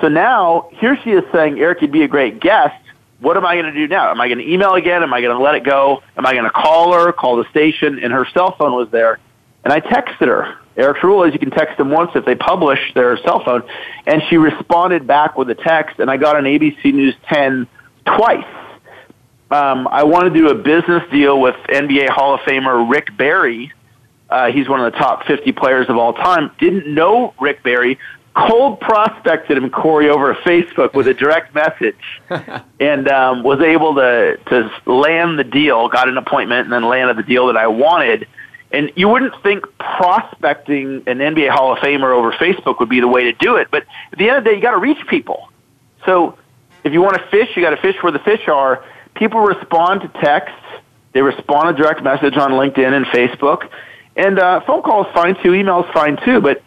So 0.00 0.08
now 0.08 0.68
here 0.72 0.98
she 1.02 1.10
is 1.10 1.24
saying, 1.32 1.58
Eric, 1.58 1.82
you'd 1.82 1.92
be 1.92 2.02
a 2.02 2.08
great 2.08 2.40
guest 2.40 2.83
what 3.24 3.38
am 3.38 3.46
I 3.46 3.54
going 3.54 3.72
to 3.72 3.72
do 3.72 3.88
now? 3.88 4.10
Am 4.10 4.20
I 4.20 4.28
going 4.28 4.38
to 4.38 4.48
email 4.48 4.74
again? 4.74 5.02
Am 5.02 5.12
I 5.14 5.22
going 5.22 5.34
to 5.34 5.42
let 5.42 5.54
it 5.54 5.64
go? 5.64 6.02
Am 6.16 6.26
I 6.26 6.32
going 6.32 6.44
to 6.44 6.50
call 6.50 6.92
her, 6.92 7.10
call 7.12 7.36
the 7.36 7.48
station? 7.50 7.98
And 7.98 8.12
her 8.12 8.26
cell 8.34 8.54
phone 8.56 8.72
was 8.72 8.88
there. 8.90 9.18
And 9.64 9.72
I 9.72 9.80
texted 9.80 10.26
her. 10.28 10.58
Eric's 10.76 11.02
rule 11.02 11.24
is 11.24 11.32
you 11.32 11.38
can 11.38 11.50
text 11.50 11.78
them 11.78 11.90
once 11.90 12.10
if 12.14 12.26
they 12.26 12.34
publish 12.34 12.78
their 12.94 13.16
cell 13.18 13.42
phone. 13.42 13.62
And 14.06 14.22
she 14.28 14.36
responded 14.36 15.06
back 15.06 15.38
with 15.38 15.48
a 15.48 15.54
text, 15.54 16.00
and 16.00 16.10
I 16.10 16.18
got 16.18 16.36
an 16.36 16.44
ABC 16.44 16.92
News 16.92 17.14
10 17.28 17.66
twice. 18.04 18.44
Um, 19.50 19.88
I 19.88 20.02
want 20.02 20.32
to 20.32 20.38
do 20.38 20.48
a 20.48 20.54
business 20.54 21.02
deal 21.10 21.40
with 21.40 21.54
NBA 21.68 22.10
Hall 22.10 22.34
of 22.34 22.40
Famer 22.40 22.90
Rick 22.90 23.16
Barry. 23.16 23.72
Uh, 24.28 24.50
he's 24.50 24.68
one 24.68 24.80
of 24.80 24.92
the 24.92 24.98
top 24.98 25.26
50 25.26 25.52
players 25.52 25.88
of 25.88 25.96
all 25.96 26.12
time. 26.12 26.50
Didn't 26.58 26.92
know 26.92 27.34
Rick 27.40 27.62
Barry, 27.62 27.98
cold 28.34 28.80
prospected 28.80 29.56
him 29.56 29.70
Corey 29.70 30.08
over 30.08 30.34
Facebook 30.34 30.94
with 30.94 31.06
a 31.06 31.14
direct 31.14 31.54
message, 31.54 32.22
and 32.80 33.08
um, 33.08 33.42
was 33.42 33.60
able 33.60 33.94
to 33.94 34.38
to 34.48 34.70
land 34.90 35.38
the 35.38 35.44
deal. 35.44 35.88
Got 35.88 36.08
an 36.08 36.18
appointment 36.18 36.64
and 36.64 36.72
then 36.72 36.84
landed 36.88 37.16
the 37.16 37.22
deal 37.22 37.46
that 37.46 37.56
I 37.56 37.66
wanted. 37.66 38.26
And 38.72 38.90
you 38.96 39.08
wouldn't 39.08 39.40
think 39.42 39.64
prospecting 39.78 41.04
an 41.06 41.18
NBA 41.18 41.50
Hall 41.50 41.72
of 41.72 41.78
Famer 41.78 42.12
over 42.12 42.32
Facebook 42.32 42.80
would 42.80 42.88
be 42.88 42.98
the 42.98 43.06
way 43.06 43.24
to 43.24 43.32
do 43.32 43.54
it, 43.54 43.68
but 43.70 43.84
at 44.10 44.18
the 44.18 44.28
end 44.28 44.38
of 44.38 44.44
the 44.44 44.50
day, 44.50 44.56
you 44.56 44.62
got 44.62 44.72
to 44.72 44.78
reach 44.78 44.98
people. 45.06 45.48
So 46.04 46.36
if 46.82 46.92
you 46.92 47.00
want 47.00 47.16
to 47.16 47.24
fish, 47.28 47.50
you 47.54 47.62
got 47.62 47.70
to 47.70 47.80
fish 47.80 47.94
where 48.02 48.10
the 48.10 48.18
fish 48.18 48.48
are. 48.48 48.84
People 49.14 49.40
respond 49.40 50.00
to 50.00 50.08
texts. 50.20 50.58
They 51.12 51.22
respond 51.22 51.76
to 51.76 51.80
direct 51.80 52.02
message 52.02 52.36
on 52.36 52.50
LinkedIn 52.52 52.92
and 52.92 53.06
Facebook, 53.06 53.68
and 54.16 54.40
uh, 54.40 54.60
phone 54.66 54.82
calls 54.82 55.06
fine 55.14 55.36
too. 55.36 55.50
Emails 55.50 55.90
fine 55.92 56.18
too. 56.24 56.40
But 56.40 56.60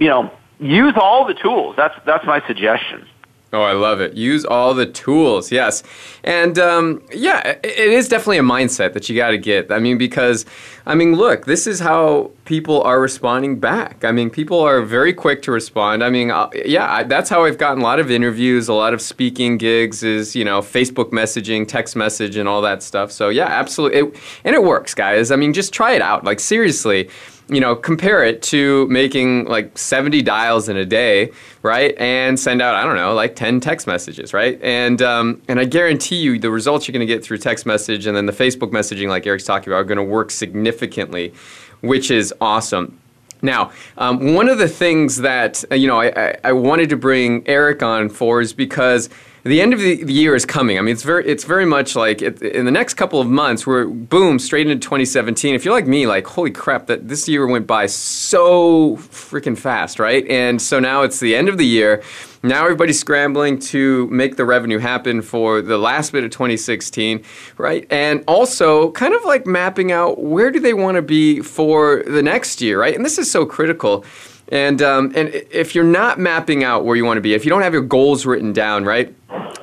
you 0.00 0.08
know, 0.08 0.32
use 0.58 0.94
all 0.96 1.24
the 1.24 1.34
tools. 1.34 1.74
That's 1.76 1.94
that's 2.04 2.24
my 2.26 2.44
suggestion. 2.46 3.06
Oh, 3.54 3.62
I 3.62 3.72
love 3.72 4.00
it. 4.00 4.14
Use 4.14 4.44
all 4.44 4.74
the 4.74 4.84
tools. 4.84 5.52
Yes. 5.52 5.84
And 6.24 6.58
um, 6.58 7.00
yeah, 7.12 7.56
it 7.62 7.78
is 7.78 8.08
definitely 8.08 8.38
a 8.38 8.42
mindset 8.42 8.94
that 8.94 9.08
you 9.08 9.14
got 9.14 9.30
to 9.30 9.38
get. 9.38 9.70
I 9.70 9.78
mean, 9.78 9.96
because, 9.96 10.44
I 10.86 10.96
mean, 10.96 11.14
look, 11.14 11.46
this 11.46 11.68
is 11.68 11.78
how 11.78 12.32
people 12.46 12.82
are 12.82 13.00
responding 13.00 13.60
back. 13.60 14.04
I 14.04 14.10
mean, 14.10 14.28
people 14.28 14.58
are 14.58 14.82
very 14.82 15.12
quick 15.12 15.40
to 15.42 15.52
respond. 15.52 16.02
I 16.02 16.10
mean, 16.10 16.32
uh, 16.32 16.50
yeah, 16.64 17.04
that's 17.04 17.30
how 17.30 17.44
I've 17.44 17.58
gotten 17.58 17.80
a 17.80 17.84
lot 17.84 18.00
of 18.00 18.10
interviews, 18.10 18.66
a 18.66 18.74
lot 18.74 18.92
of 18.92 19.00
speaking 19.00 19.56
gigs 19.56 20.02
is, 20.02 20.34
you 20.34 20.44
know, 20.44 20.60
Facebook 20.60 21.12
messaging, 21.12 21.68
text 21.68 21.94
message, 21.94 22.34
and 22.34 22.48
all 22.48 22.60
that 22.62 22.82
stuff. 22.82 23.12
So 23.12 23.28
yeah, 23.28 23.46
absolutely. 23.46 24.00
It, 24.00 24.20
and 24.42 24.56
it 24.56 24.64
works, 24.64 24.94
guys. 24.94 25.30
I 25.30 25.36
mean, 25.36 25.52
just 25.52 25.72
try 25.72 25.92
it 25.92 26.02
out. 26.02 26.24
Like, 26.24 26.40
seriously 26.40 27.08
you 27.48 27.60
know, 27.60 27.76
compare 27.76 28.24
it 28.24 28.40
to 28.42 28.86
making 28.88 29.44
like 29.44 29.76
70 29.76 30.22
dials 30.22 30.68
in 30.68 30.76
a 30.76 30.84
day, 30.84 31.30
right? 31.62 31.94
And 31.98 32.40
send 32.40 32.62
out, 32.62 32.74
I 32.74 32.84
don't 32.84 32.96
know, 32.96 33.12
like 33.14 33.36
10 33.36 33.60
text 33.60 33.86
messages, 33.86 34.32
right? 34.32 34.58
And, 34.62 35.02
um, 35.02 35.42
and 35.46 35.60
I 35.60 35.66
guarantee 35.66 36.16
you 36.16 36.38
the 36.38 36.50
results 36.50 36.88
you're 36.88 36.94
going 36.94 37.06
to 37.06 37.12
get 37.12 37.22
through 37.22 37.38
text 37.38 37.66
message 37.66 38.06
and 38.06 38.16
then 38.16 38.24
the 38.26 38.32
Facebook 38.32 38.70
messaging, 38.70 39.08
like 39.08 39.26
Eric's 39.26 39.44
talking 39.44 39.70
about, 39.70 39.80
are 39.80 39.84
going 39.84 39.98
to 39.98 40.04
work 40.04 40.30
significantly, 40.30 41.34
which 41.82 42.10
is 42.10 42.32
awesome. 42.40 42.98
Now, 43.42 43.72
um, 43.98 44.32
one 44.34 44.48
of 44.48 44.56
the 44.56 44.68
things 44.68 45.18
that, 45.18 45.62
you 45.70 45.86
know, 45.86 46.00
I, 46.00 46.38
I 46.42 46.52
wanted 46.52 46.88
to 46.90 46.96
bring 46.96 47.46
Eric 47.46 47.82
on 47.82 48.08
for 48.08 48.40
is 48.40 48.54
because 48.54 49.10
the 49.44 49.60
end 49.60 49.74
of 49.74 49.78
the, 49.78 50.02
the 50.02 50.12
year 50.12 50.34
is 50.34 50.46
coming. 50.46 50.78
I 50.78 50.80
mean, 50.80 50.92
it's 50.92 51.02
very 51.02 51.26
it's 51.26 51.44
very 51.44 51.66
much 51.66 51.94
like 51.94 52.22
it, 52.22 52.40
in 52.40 52.64
the 52.64 52.70
next 52.70 52.94
couple 52.94 53.20
of 53.20 53.28
months, 53.28 53.66
we're 53.66 53.86
boom 53.86 54.38
straight 54.38 54.66
into 54.66 54.82
2017. 54.82 55.54
If 55.54 55.64
you're 55.66 55.74
like 55.74 55.86
me, 55.86 56.06
like 56.06 56.26
holy 56.26 56.50
crap, 56.50 56.86
that 56.86 57.08
this 57.08 57.28
year 57.28 57.46
went 57.46 57.66
by 57.66 57.84
so 57.86 58.96
freaking 58.96 59.56
fast, 59.56 59.98
right? 59.98 60.26
And 60.28 60.60
so 60.62 60.80
now 60.80 61.02
it's 61.02 61.20
the 61.20 61.36
end 61.36 61.50
of 61.50 61.58
the 61.58 61.66
year. 61.66 62.02
Now 62.42 62.64
everybody's 62.64 62.98
scrambling 62.98 63.58
to 63.60 64.06
make 64.08 64.36
the 64.36 64.44
revenue 64.46 64.78
happen 64.78 65.20
for 65.20 65.60
the 65.60 65.78
last 65.78 66.12
bit 66.12 66.24
of 66.24 66.30
2016, 66.30 67.22
right? 67.58 67.86
And 67.90 68.24
also 68.26 68.92
kind 68.92 69.14
of 69.14 69.24
like 69.24 69.46
mapping 69.46 69.92
out 69.92 70.22
where 70.22 70.50
do 70.50 70.60
they 70.60 70.74
want 70.74 70.96
to 70.96 71.02
be 71.02 71.40
for 71.40 72.02
the 72.06 72.22
next 72.22 72.62
year, 72.62 72.80
right? 72.80 72.94
And 72.94 73.04
this 73.04 73.18
is 73.18 73.30
so 73.30 73.44
critical. 73.44 74.04
And 74.48 74.82
um, 74.82 75.12
and 75.14 75.28
if 75.28 75.74
you're 75.74 75.84
not 75.84 76.18
mapping 76.18 76.64
out 76.64 76.84
where 76.84 76.96
you 76.96 77.04
want 77.04 77.16
to 77.16 77.22
be, 77.22 77.34
if 77.34 77.44
you 77.44 77.50
don't 77.50 77.62
have 77.62 77.72
your 77.72 77.82
goals 77.82 78.26
written 78.26 78.52
down, 78.52 78.84
right? 78.84 79.14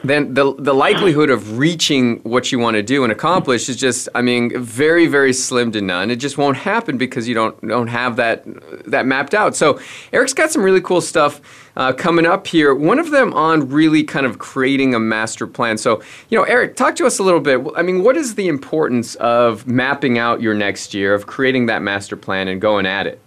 then 0.04 0.34
the 0.34 0.54
the 0.58 0.74
likelihood 0.74 1.30
of 1.30 1.58
reaching 1.58 2.18
what 2.20 2.52
you 2.52 2.60
want 2.60 2.76
to 2.76 2.84
do 2.84 3.04
and 3.04 3.12
accomplish 3.12 3.70
is 3.70 3.78
just 3.78 4.10
I 4.16 4.22
mean 4.22 4.60
very 4.60 5.08
very 5.08 5.34
slim 5.34 5.72
to 5.74 5.82
none. 5.82 6.10
It 6.10 6.16
just 6.18 6.38
won't 6.38 6.58
happen 6.58 6.98
because 6.98 7.28
you 7.28 7.36
don't 7.36 7.60
don't 7.68 7.88
have 7.88 8.16
that 8.16 8.44
that 8.90 9.06
mapped 9.06 9.34
out. 9.34 9.56
So 9.56 9.80
Eric's 10.12 10.34
got 10.34 10.52
some 10.52 10.64
really 10.64 10.82
cool 10.82 11.02
stuff 11.02 11.70
uh, 11.76 11.94
coming 11.94 12.26
up 12.26 12.48
here. 12.48 12.74
One 12.74 13.00
of 13.00 13.12
them 13.12 13.34
on 13.34 13.70
really 13.70 14.04
kind 14.04 14.26
of 14.26 14.40
creating 14.40 14.96
a 14.96 15.00
master 15.00 15.46
plan. 15.46 15.78
So 15.78 16.02
you 16.30 16.38
know 16.38 16.44
Eric, 16.44 16.76
talk 16.76 16.96
to 16.96 17.06
us 17.06 17.20
a 17.20 17.24
little 17.24 17.40
bit. 17.40 17.62
I 17.76 17.84
mean, 17.84 18.04
what 18.04 18.18
is 18.18 18.36
the 18.36 18.48
importance 18.48 19.16
of 19.16 19.68
mapping 19.68 20.18
out 20.18 20.42
your 20.42 20.54
next 20.54 20.94
year, 20.94 21.14
of 21.14 21.28
creating 21.28 21.68
that 21.68 21.82
master 21.82 22.18
plan 22.18 22.48
and 22.48 22.60
going 22.60 22.86
at 22.86 23.08
it? 23.08 23.22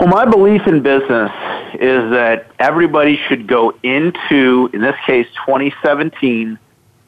Well, 0.00 0.08
my 0.08 0.24
belief 0.24 0.66
in 0.66 0.82
business 0.82 1.30
is 1.74 2.10
that 2.12 2.46
everybody 2.58 3.20
should 3.28 3.46
go 3.46 3.74
into, 3.82 4.70
in 4.72 4.80
this 4.80 4.96
case, 5.04 5.26
2017 5.44 6.58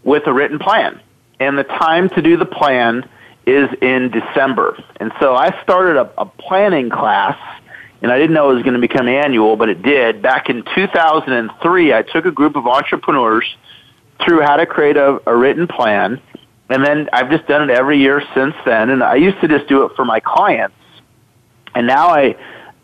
with 0.04 0.26
a 0.26 0.32
written 0.32 0.58
plan. 0.58 1.00
And 1.40 1.56
the 1.56 1.64
time 1.64 2.10
to 2.10 2.20
do 2.20 2.36
the 2.36 2.44
plan 2.44 3.08
is 3.46 3.70
in 3.80 4.10
December. 4.10 4.76
And 4.96 5.10
so 5.20 5.34
I 5.34 5.58
started 5.62 5.96
a, 5.96 6.12
a 6.20 6.26
planning 6.26 6.90
class, 6.90 7.38
and 8.02 8.12
I 8.12 8.18
didn't 8.18 8.34
know 8.34 8.50
it 8.50 8.56
was 8.56 8.62
going 8.62 8.74
to 8.74 8.86
become 8.86 9.08
annual, 9.08 9.56
but 9.56 9.70
it 9.70 9.80
did. 9.80 10.20
Back 10.20 10.50
in 10.50 10.62
2003, 10.74 11.94
I 11.94 12.02
took 12.02 12.26
a 12.26 12.30
group 12.30 12.56
of 12.56 12.66
entrepreneurs 12.66 13.46
through 14.22 14.42
how 14.42 14.56
to 14.56 14.66
create 14.66 14.98
a, 14.98 15.18
a 15.26 15.34
written 15.34 15.66
plan. 15.66 16.20
And 16.68 16.84
then 16.84 17.08
I've 17.10 17.30
just 17.30 17.46
done 17.46 17.70
it 17.70 17.72
every 17.72 18.00
year 18.00 18.22
since 18.34 18.54
then. 18.66 18.90
And 18.90 19.02
I 19.02 19.14
used 19.14 19.40
to 19.40 19.48
just 19.48 19.66
do 19.66 19.86
it 19.86 19.92
for 19.96 20.04
my 20.04 20.20
clients. 20.20 20.76
And 21.74 21.86
now 21.86 22.08
I 22.08 22.36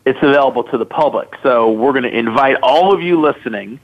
it's 0.09 0.19
available 0.23 0.65
to 0.65 0.79
the 0.79 0.87
public. 0.87 1.29
So 1.43 1.71
we're 1.71 1.93
going 1.93 2.05
to 2.05 2.19
invite 2.19 2.57
all 2.63 2.95
of 2.95 3.03
you 3.03 3.21
listening. 3.21 3.79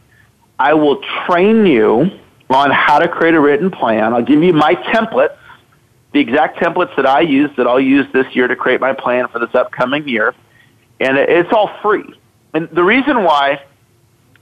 I 0.58 0.72
will 0.72 1.02
train 1.26 1.66
you 1.66 2.10
on 2.48 2.70
how 2.70 2.98
to 2.98 3.08
create 3.08 3.34
a 3.34 3.40
written 3.40 3.70
plan. 3.70 4.14
I'll 4.14 4.22
give 4.22 4.42
you 4.42 4.54
my 4.54 4.74
templates, 4.74 5.36
the 6.12 6.20
exact 6.20 6.58
templates 6.58 6.96
that 6.96 7.04
I 7.04 7.20
use 7.20 7.50
that 7.58 7.66
I'll 7.66 7.80
use 7.80 8.06
this 8.14 8.26
year 8.34 8.48
to 8.48 8.56
create 8.56 8.80
my 8.80 8.94
plan 8.94 9.28
for 9.28 9.38
this 9.38 9.54
upcoming 9.54 10.08
year. 10.08 10.34
And 10.98 11.18
it's 11.18 11.52
all 11.52 11.70
free. 11.82 12.18
And 12.54 12.70
the 12.70 12.84
reason 12.84 13.22
why 13.22 13.62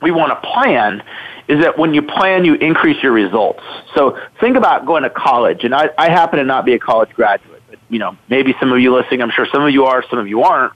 we 0.01 0.13
want 0.13 0.31
to 0.31 0.49
plan 0.49 1.03
is 1.49 1.63
that 1.63 1.77
when 1.77 1.95
you 1.95 2.03
plan, 2.03 2.45
you 2.45 2.55
increase 2.55 3.03
your 3.03 3.13
results. 3.13 3.63
So 3.97 4.21
think 4.39 4.57
about 4.57 4.87
going 4.87 5.03
to 5.03 5.11
college. 5.11 5.65
And 5.65 5.75
I, 5.75 5.91
I 5.99 6.11
happen 6.11 6.39
to 6.39 6.45
not 6.45 6.65
be 6.65 6.75
a 6.75 6.79
college 6.79 7.11
graduate, 7.11 7.63
but 7.69 7.81
you 7.89 7.99
know, 7.99 8.17
maybe 8.29 8.55
some 8.61 8.71
of 8.71 8.79
you 8.79 8.95
listening, 8.95 9.23
I'm 9.23 9.31
sure 9.31 9.47
some 9.51 9.65
of 9.65 9.71
you 9.71 9.87
are, 9.87 10.05
some 10.09 10.21
of 10.21 10.29
you 10.29 10.43
aren't. 10.43 10.75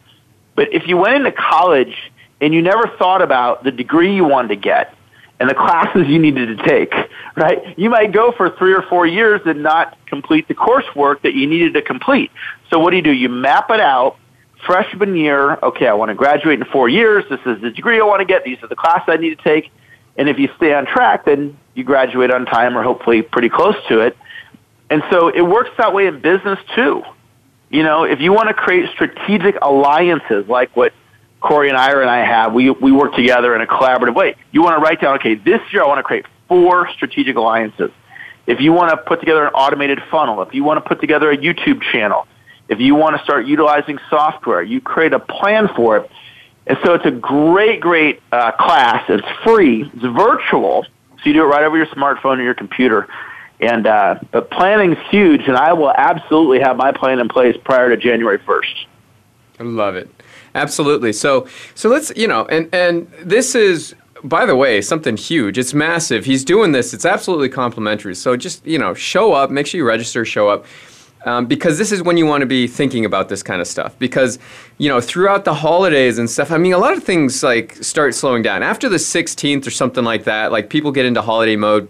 But 0.56 0.72
if 0.72 0.88
you 0.88 0.96
went 0.96 1.14
into 1.14 1.32
college 1.32 1.94
and 2.40 2.52
you 2.52 2.62
never 2.62 2.90
thought 2.98 3.22
about 3.22 3.62
the 3.62 3.70
degree 3.70 4.14
you 4.14 4.24
wanted 4.24 4.48
to 4.48 4.56
get 4.56 4.94
and 5.38 5.48
the 5.50 5.54
classes 5.54 6.08
you 6.08 6.18
needed 6.18 6.56
to 6.56 6.66
take, 6.66 6.92
right? 7.36 7.78
You 7.78 7.90
might 7.90 8.10
go 8.12 8.32
for 8.32 8.50
three 8.56 8.72
or 8.72 8.82
four 8.82 9.06
years 9.06 9.42
and 9.44 9.62
not 9.62 9.98
complete 10.06 10.48
the 10.48 10.54
coursework 10.54 11.20
that 11.22 11.34
you 11.34 11.46
needed 11.46 11.74
to 11.74 11.82
complete. 11.82 12.30
So 12.70 12.78
what 12.78 12.90
do 12.90 12.96
you 12.96 13.02
do? 13.02 13.12
You 13.12 13.28
map 13.28 13.70
it 13.70 13.80
out. 13.80 14.16
Freshman 14.64 15.14
year, 15.14 15.58
okay, 15.62 15.86
I 15.86 15.92
want 15.92 16.08
to 16.08 16.14
graduate 16.14 16.58
in 16.58 16.64
four 16.64 16.88
years. 16.88 17.24
This 17.28 17.40
is 17.44 17.60
the 17.60 17.70
degree 17.70 18.00
I 18.00 18.04
want 18.04 18.20
to 18.20 18.24
get. 18.24 18.42
These 18.44 18.62
are 18.62 18.66
the 18.66 18.74
classes 18.74 19.04
I 19.06 19.16
need 19.18 19.38
to 19.38 19.44
take. 19.44 19.70
And 20.16 20.30
if 20.30 20.38
you 20.38 20.48
stay 20.56 20.72
on 20.72 20.86
track, 20.86 21.26
then 21.26 21.56
you 21.74 21.84
graduate 21.84 22.30
on 22.30 22.46
time 22.46 22.76
or 22.76 22.82
hopefully 22.82 23.20
pretty 23.20 23.50
close 23.50 23.76
to 23.88 24.00
it. 24.00 24.16
And 24.88 25.02
so 25.10 25.28
it 25.28 25.42
works 25.42 25.70
that 25.76 25.92
way 25.92 26.06
in 26.06 26.20
business 26.20 26.58
too. 26.74 27.02
You 27.70 27.82
know, 27.82 28.04
if 28.04 28.20
you 28.20 28.32
want 28.32 28.48
to 28.48 28.54
create 28.54 28.88
strategic 28.90 29.56
alliances 29.60 30.46
like 30.48 30.74
what 30.76 30.92
Corey 31.40 31.68
and 31.68 31.76
Ira 31.76 32.02
and 32.02 32.10
I 32.10 32.24
have, 32.24 32.52
we, 32.52 32.70
we 32.70 32.92
work 32.92 33.14
together 33.14 33.54
in 33.54 33.60
a 33.60 33.66
collaborative 33.66 34.14
way. 34.14 34.36
You 34.52 34.62
want 34.62 34.78
to 34.78 34.82
write 34.82 35.00
down, 35.00 35.16
okay, 35.16 35.34
this 35.34 35.60
year 35.72 35.82
I 35.82 35.86
want 35.86 35.98
to 35.98 36.02
create 36.02 36.26
four 36.48 36.88
strategic 36.92 37.36
alliances. 37.36 37.90
If 38.46 38.60
you 38.60 38.72
want 38.72 38.90
to 38.90 38.96
put 38.96 39.20
together 39.20 39.44
an 39.44 39.52
automated 39.52 40.00
funnel, 40.10 40.42
if 40.42 40.54
you 40.54 40.62
want 40.62 40.82
to 40.82 40.88
put 40.88 41.00
together 41.00 41.30
a 41.30 41.36
YouTube 41.36 41.82
channel, 41.92 42.28
if 42.68 42.80
you 42.80 42.94
want 42.94 43.16
to 43.16 43.22
start 43.24 43.46
utilizing 43.46 43.98
software, 44.08 44.62
you 44.62 44.80
create 44.80 45.12
a 45.12 45.18
plan 45.18 45.68
for 45.74 45.98
it. 45.98 46.10
And 46.66 46.78
so 46.84 46.94
it's 46.94 47.06
a 47.06 47.12
great, 47.12 47.80
great 47.80 48.20
uh, 48.32 48.52
class. 48.52 49.04
It's 49.08 49.26
free. 49.44 49.82
It's 49.82 50.02
virtual. 50.02 50.84
So 50.84 51.22
you 51.24 51.32
do 51.32 51.42
it 51.42 51.46
right 51.46 51.64
over 51.64 51.76
your 51.76 51.86
smartphone 51.86 52.38
or 52.38 52.42
your 52.42 52.54
computer. 52.54 53.08
And 53.60 53.86
uh, 53.86 54.18
but 54.32 54.50
planning's 54.50 54.98
huge, 55.10 55.42
and 55.48 55.56
I 55.56 55.72
will 55.72 55.92
absolutely 55.92 56.60
have 56.60 56.76
my 56.76 56.92
plan 56.92 57.18
in 57.20 57.28
place 57.28 57.56
prior 57.64 57.88
to 57.88 57.96
January 57.96 58.38
first. 58.38 58.86
I 59.58 59.62
love 59.62 59.96
it, 59.96 60.10
absolutely. 60.54 61.14
So 61.14 61.46
so 61.74 61.88
let's 61.88 62.12
you 62.16 62.28
know, 62.28 62.44
and 62.46 62.68
and 62.74 63.10
this 63.22 63.54
is 63.54 63.94
by 64.24 64.46
the 64.46 64.56
way, 64.56 64.80
something 64.80 65.16
huge. 65.16 65.58
It's 65.58 65.74
massive. 65.74 66.24
He's 66.24 66.44
doing 66.44 66.72
this. 66.72 66.92
It's 66.92 67.04
absolutely 67.04 67.48
complimentary. 67.48 68.14
So 68.14 68.36
just 68.36 68.66
you 68.66 68.78
know, 68.78 68.94
show 68.94 69.32
up. 69.32 69.50
Make 69.50 69.66
sure 69.66 69.78
you 69.78 69.86
register. 69.86 70.24
Show 70.24 70.48
up. 70.48 70.66
Um, 71.24 71.46
because 71.46 71.76
this 71.76 71.90
is 71.90 72.02
when 72.02 72.16
you 72.16 72.24
want 72.24 72.42
to 72.42 72.46
be 72.46 72.68
thinking 72.68 73.04
about 73.04 73.28
this 73.28 73.42
kind 73.42 73.60
of 73.60 73.66
stuff. 73.66 73.98
Because 73.98 74.38
you 74.78 74.88
know, 74.88 75.00
throughout 75.00 75.44
the 75.44 75.54
holidays 75.54 76.18
and 76.18 76.28
stuff, 76.28 76.50
I 76.50 76.58
mean, 76.58 76.72
a 76.72 76.78
lot 76.78 76.96
of 76.96 77.04
things 77.04 77.42
like 77.42 77.74
start 77.76 78.14
slowing 78.14 78.42
down 78.42 78.62
after 78.62 78.88
the 78.88 78.96
16th 78.96 79.66
or 79.66 79.70
something 79.70 80.04
like 80.04 80.24
that. 80.24 80.52
Like 80.52 80.70
people 80.70 80.92
get 80.92 81.06
into 81.06 81.22
holiday 81.22 81.56
mode 81.56 81.88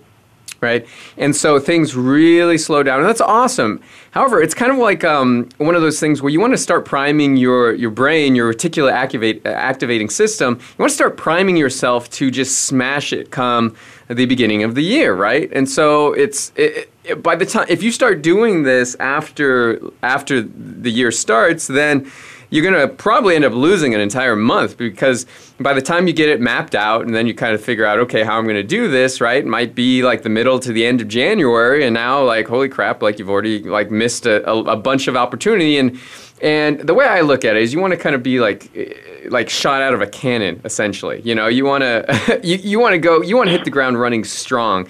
right? 0.61 0.87
And 1.17 1.35
so 1.35 1.59
things 1.59 1.95
really 1.95 2.59
slow 2.59 2.83
down, 2.83 3.01
and 3.01 3.09
that's 3.09 3.21
awesome. 3.21 3.81
However, 4.13 4.41
it's 4.41 4.55
kind 4.55 4.73
of 4.73 4.79
like 4.79 5.05
um, 5.05 5.49
one 5.59 5.75
of 5.75 5.83
those 5.83 6.01
things 6.01 6.23
where 6.23 6.31
you 6.31 6.41
want 6.41 6.53
to 6.55 6.59
start 6.59 6.85
priming 6.85 7.37
your, 7.37 7.75
your 7.75 7.91
brain, 7.91 8.35
your 8.35 8.53
reticular 8.53 8.91
activate, 8.91 9.45
uh, 9.47 9.51
activating 9.51 10.09
system. 10.09 10.55
You 10.55 10.77
want 10.79 10.91
to 10.91 10.97
start 10.97 11.17
priming 11.17 11.57
yourself 11.57 12.09
to 12.13 12.31
just 12.31 12.63
smash 12.63 13.13
it 13.13 13.31
come 13.31 13.77
the 14.09 14.27
beginning 14.27 14.63
of 14.63 14.75
the 14.75 14.83
year, 14.83 15.15
right? 15.15 15.51
And 15.53 15.69
so 15.69 16.13
it's 16.13 16.53
it, 16.57 16.91
it, 17.05 17.23
by 17.23 17.35
the 17.37 17.47
time 17.47 17.67
if 17.69 17.83
you 17.83 17.91
start 17.91 18.23
doing 18.23 18.63
this 18.63 18.95
after 19.01 19.81
after 20.03 20.43
the 20.43 20.91
year 20.91 21.11
starts, 21.11 21.67
then 21.67 22.11
you're 22.51 22.63
going 22.63 22.89
to 22.89 22.95
probably 22.95 23.35
end 23.35 23.45
up 23.45 23.53
losing 23.53 23.95
an 23.95 24.01
entire 24.01 24.37
month 24.37 24.77
because 24.77 25.27
by 25.59 25.73
the 25.73 25.83
time 25.83 26.07
you 26.07 26.13
get 26.13 26.29
it 26.29 26.41
mapped 26.41 26.75
out 26.75 27.05
and 27.05 27.15
then 27.15 27.27
you 27.27 27.35
kind 27.35 27.55
of 27.55 27.63
figure 27.63 27.85
out, 27.85 27.99
okay, 27.99 28.23
how 28.23 28.39
I'm 28.39 28.45
going 28.45 28.57
to 28.57 28.63
do 28.63 28.89
this, 28.89 29.21
right? 29.21 29.39
It 29.39 29.47
might 29.47 29.75
be 29.75 30.03
like 30.03 30.23
the 30.23 30.29
middle 30.29 30.59
to 30.61 30.73
the 30.73 30.87
end 30.87 31.01
of 31.01 31.09
January, 31.09 31.85
and 31.85 31.95
now 31.95 32.23
like, 32.25 32.47
holy 32.47 32.69
crap, 32.69 33.03
like 33.03 33.19
you've 33.19 33.31
already 33.31 33.63
like 33.63 33.91
missed 33.91 34.27
a, 34.27 34.49
a, 34.49 34.63
a 34.65 34.77
bunch 34.77 35.09
of 35.09 35.17
opportunity. 35.17 35.79
And 35.79 35.99
and 36.43 36.81
the 36.81 36.93
way 36.93 37.07
I 37.07 37.23
look 37.23 37.47
at 37.47 37.57
it 37.57 37.63
is, 37.63 37.73
you 37.73 37.81
want 37.81 37.93
to 37.93 37.97
kind 37.97 38.15
of 38.15 38.23
be 38.23 38.41
like 38.41 38.71
eh, 38.77 38.93
like 39.29 39.49
shot 39.49 39.83
out 39.83 39.95
of 39.95 40.03
a 40.03 40.07
cannon, 40.07 40.61
essentially. 40.65 41.21
You 41.23 41.35
know, 41.35 41.47
you 41.47 41.65
want 41.65 41.83
to 41.83 42.41
you, 42.45 42.57
you 42.57 42.79
want 42.79 42.93
to 42.93 42.99
go, 42.99 43.23
you 43.23 43.37
want 43.37 43.49
to 43.49 43.53
hit 43.53 43.65
the 43.65 43.71
ground 43.71 43.99
running 43.99 44.25
strong 44.25 44.87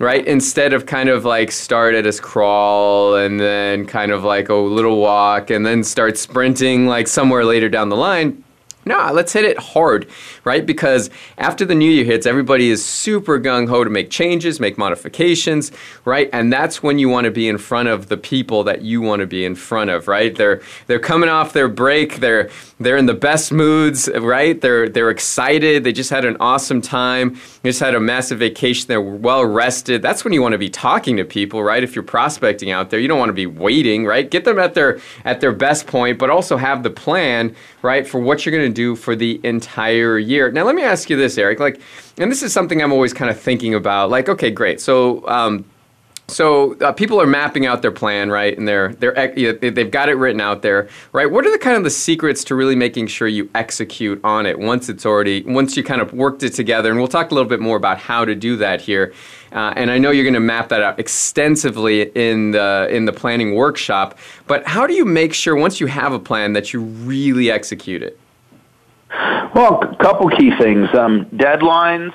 right? 0.00 0.26
Instead 0.26 0.72
of 0.72 0.86
kind 0.86 1.10
of 1.10 1.24
like 1.24 1.52
start 1.52 1.94
at 1.94 2.06
a 2.06 2.12
crawl 2.20 3.14
and 3.14 3.38
then 3.38 3.86
kind 3.86 4.10
of 4.10 4.24
like 4.24 4.48
a 4.48 4.54
little 4.54 4.98
walk 4.98 5.50
and 5.50 5.64
then 5.64 5.84
start 5.84 6.16
sprinting 6.16 6.86
like 6.86 7.06
somewhere 7.06 7.44
later 7.44 7.68
down 7.68 7.90
the 7.90 7.96
line. 7.96 8.42
No, 8.86 9.12
let's 9.12 9.34
hit 9.34 9.44
it 9.44 9.58
hard, 9.58 10.08
right? 10.44 10.64
Because 10.64 11.10
after 11.36 11.66
the 11.66 11.74
new 11.74 11.90
year 11.90 12.04
hits, 12.04 12.24
everybody 12.24 12.70
is 12.70 12.82
super 12.82 13.38
gung 13.38 13.68
ho 13.68 13.84
to 13.84 13.90
make 13.90 14.08
changes, 14.08 14.58
make 14.58 14.78
modifications, 14.78 15.70
right? 16.06 16.30
And 16.32 16.50
that's 16.50 16.82
when 16.82 16.98
you 16.98 17.10
want 17.10 17.26
to 17.26 17.30
be 17.30 17.46
in 17.46 17.58
front 17.58 17.90
of 17.90 18.08
the 18.08 18.16
people 18.16 18.64
that 18.64 18.80
you 18.80 19.02
want 19.02 19.20
to 19.20 19.26
be 19.26 19.44
in 19.44 19.54
front 19.54 19.90
of, 19.90 20.08
right? 20.08 20.34
They're 20.34 20.62
they're 20.86 20.98
coming 20.98 21.28
off 21.28 21.52
their 21.52 21.68
break, 21.68 22.16
they're 22.16 22.48
they're 22.78 22.96
in 22.96 23.04
the 23.04 23.12
best 23.14 23.52
moods, 23.52 24.08
right? 24.16 24.58
They're 24.58 24.88
they're 24.88 25.10
excited, 25.10 25.84
they 25.84 25.92
just 25.92 26.08
had 26.08 26.24
an 26.24 26.38
awesome 26.40 26.80
time, 26.80 27.34
they 27.62 27.68
just 27.68 27.80
had 27.80 27.94
a 27.94 28.00
massive 28.00 28.38
vacation, 28.38 28.88
they're 28.88 29.00
well 29.02 29.44
rested. 29.44 30.00
That's 30.00 30.24
when 30.24 30.32
you 30.32 30.40
want 30.40 30.52
to 30.52 30.58
be 30.58 30.70
talking 30.70 31.18
to 31.18 31.24
people, 31.26 31.62
right? 31.62 31.84
If 31.84 31.94
you're 31.94 32.02
prospecting 32.02 32.70
out 32.70 32.88
there, 32.88 32.98
you 32.98 33.08
don't 33.08 33.18
want 33.18 33.28
to 33.28 33.34
be 33.34 33.46
waiting, 33.46 34.06
right? 34.06 34.28
Get 34.30 34.46
them 34.46 34.58
at 34.58 34.72
their 34.72 35.00
at 35.26 35.42
their 35.42 35.52
best 35.52 35.86
point, 35.86 36.18
but 36.18 36.30
also 36.30 36.56
have 36.56 36.82
the 36.82 36.90
plan, 36.90 37.54
right, 37.82 38.06
for 38.06 38.18
what 38.18 38.46
you're 38.46 38.56
going 38.56 38.64
to 38.64 38.69
do 38.72 38.96
for 38.96 39.14
the 39.16 39.40
entire 39.44 40.18
year. 40.18 40.50
Now, 40.50 40.64
let 40.64 40.74
me 40.74 40.82
ask 40.82 41.10
you 41.10 41.16
this, 41.16 41.38
Eric. 41.38 41.60
Like, 41.60 41.80
and 42.18 42.30
this 42.30 42.42
is 42.42 42.52
something 42.52 42.82
I'm 42.82 42.92
always 42.92 43.12
kind 43.12 43.30
of 43.30 43.38
thinking 43.38 43.74
about. 43.74 44.10
Like, 44.10 44.28
okay, 44.28 44.50
great. 44.50 44.80
So, 44.80 45.26
um, 45.28 45.64
so 46.30 46.78
uh, 46.78 46.92
people 46.92 47.20
are 47.20 47.26
mapping 47.26 47.66
out 47.66 47.82
their 47.82 47.90
plan, 47.90 48.30
right? 48.30 48.56
And 48.56 48.66
they're 48.66 48.94
they're 48.94 49.28
they've 49.54 49.90
got 49.90 50.08
it 50.08 50.14
written 50.14 50.40
out 50.40 50.62
there, 50.62 50.88
right? 51.12 51.30
What 51.30 51.44
are 51.44 51.50
the 51.50 51.58
kind 51.58 51.76
of 51.76 51.84
the 51.84 51.90
secrets 51.90 52.44
to 52.44 52.54
really 52.54 52.76
making 52.76 53.08
sure 53.08 53.28
you 53.28 53.50
execute 53.54 54.20
on 54.24 54.46
it 54.46 54.58
once 54.58 54.88
it's 54.88 55.04
already 55.04 55.42
once 55.42 55.76
you 55.76 55.82
kind 55.82 56.00
of 56.00 56.12
worked 56.12 56.42
it 56.42 56.50
together? 56.50 56.90
And 56.90 56.98
we'll 56.98 57.08
talk 57.08 57.30
a 57.30 57.34
little 57.34 57.48
bit 57.48 57.60
more 57.60 57.76
about 57.76 57.98
how 57.98 58.24
to 58.24 58.34
do 58.34 58.56
that 58.56 58.80
here. 58.80 59.12
Uh, 59.52 59.72
and 59.76 59.90
I 59.90 59.98
know 59.98 60.10
you're 60.10 60.24
going 60.24 60.34
to 60.34 60.40
map 60.40 60.68
that 60.68 60.82
out 60.82 60.98
extensively 60.98 62.02
in 62.02 62.52
the 62.52 62.88
in 62.90 63.04
the 63.04 63.12
planning 63.12 63.54
workshop. 63.54 64.18
But 64.46 64.66
how 64.66 64.86
do 64.86 64.94
you 64.94 65.04
make 65.04 65.34
sure 65.34 65.56
once 65.56 65.80
you 65.80 65.86
have 65.88 66.12
a 66.12 66.20
plan 66.20 66.52
that 66.52 66.72
you 66.72 66.80
really 66.80 67.50
execute 67.50 68.02
it? 68.02 68.18
Well, 69.54 69.82
a 69.82 69.96
couple 69.96 70.28
key 70.30 70.56
things: 70.56 70.88
um, 70.94 71.26
deadlines, 71.26 72.14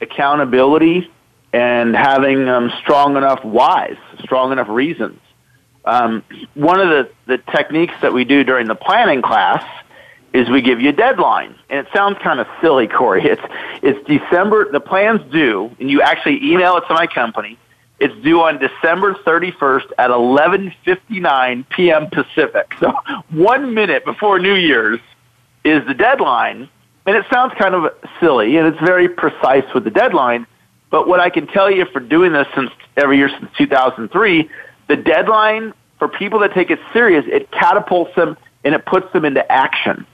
accountability, 0.00 1.10
and 1.52 1.94
having 1.96 2.48
um, 2.48 2.70
strong 2.80 3.16
enough 3.16 3.44
whys, 3.44 3.96
strong 4.22 4.52
enough 4.52 4.68
reasons. 4.68 5.20
Um, 5.84 6.22
one 6.54 6.80
of 6.80 6.88
the, 6.88 7.10
the 7.26 7.38
techniques 7.38 7.94
that 8.02 8.12
we 8.12 8.24
do 8.24 8.44
during 8.44 8.66
the 8.66 8.74
planning 8.74 9.22
class 9.22 9.64
is 10.34 10.48
we 10.50 10.60
give 10.60 10.80
you 10.80 10.90
a 10.90 10.92
deadline. 10.92 11.54
And 11.70 11.86
it 11.86 11.92
sounds 11.94 12.18
kind 12.22 12.40
of 12.40 12.46
silly, 12.60 12.86
Corey. 12.86 13.24
It's, 13.30 13.42
it's 13.82 14.06
December, 14.06 14.70
the 14.70 14.80
plan's 14.80 15.22
due, 15.32 15.74
and 15.80 15.90
you 15.90 16.02
actually 16.02 16.44
email 16.44 16.76
it 16.76 16.84
to 16.88 16.94
my 16.94 17.06
company. 17.06 17.56
It's 18.00 18.14
due 18.22 18.42
on 18.42 18.58
December 18.58 19.14
31st 19.14 19.92
at 19.98 20.10
11:59 20.10 21.68
p.m. 21.70 22.08
Pacific. 22.10 22.74
So, 22.80 22.92
1 23.30 23.74
minute 23.74 24.04
before 24.04 24.38
New 24.38 24.54
Year's 24.54 25.00
is 25.64 25.86
the 25.86 25.94
deadline, 25.94 26.68
and 27.06 27.16
it 27.16 27.24
sounds 27.32 27.54
kind 27.58 27.74
of 27.74 27.92
silly 28.20 28.56
and 28.56 28.66
it's 28.66 28.80
very 28.80 29.08
precise 29.08 29.64
with 29.74 29.84
the 29.84 29.90
deadline, 29.90 30.46
but 30.90 31.06
what 31.08 31.20
I 31.20 31.30
can 31.30 31.46
tell 31.46 31.70
you 31.70 31.84
for 31.86 32.00
doing 32.00 32.32
this 32.32 32.46
since 32.54 32.70
every 32.96 33.18
year 33.18 33.28
since 33.28 33.50
2003, 33.56 34.50
the 34.88 34.96
deadline 34.96 35.74
for 35.98 36.08
people 36.08 36.38
that 36.40 36.54
take 36.54 36.70
it 36.70 36.78
serious, 36.92 37.24
it 37.26 37.50
catapults 37.50 38.14
them 38.14 38.36
and 38.64 38.74
it 38.74 38.84
puts 38.86 39.12
them 39.12 39.24
into 39.24 39.50
action. 39.50 40.06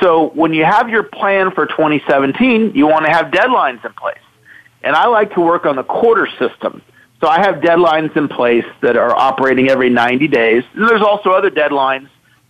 So 0.00 0.28
when 0.30 0.52
you 0.52 0.64
have 0.64 0.88
your 0.88 1.02
plan 1.02 1.52
for 1.52 1.66
2017, 1.66 2.72
you 2.74 2.86
want 2.86 3.06
to 3.06 3.12
have 3.12 3.26
deadlines 3.26 3.84
in 3.84 3.92
place. 3.94 4.18
And 4.82 4.94
I 4.94 5.06
like 5.06 5.34
to 5.34 5.40
work 5.40 5.64
on 5.64 5.76
the 5.76 5.84
quarter 5.84 6.28
system. 6.38 6.82
So 7.20 7.28
I 7.28 7.40
have 7.40 7.56
deadlines 7.56 8.16
in 8.16 8.28
place 8.28 8.66
that 8.82 8.96
are 8.96 9.14
operating 9.16 9.70
every 9.70 9.88
90 9.88 10.28
days. 10.28 10.64
And 10.74 10.88
there's 10.88 11.02
also 11.02 11.30
other 11.30 11.50
deadlines 11.50 12.08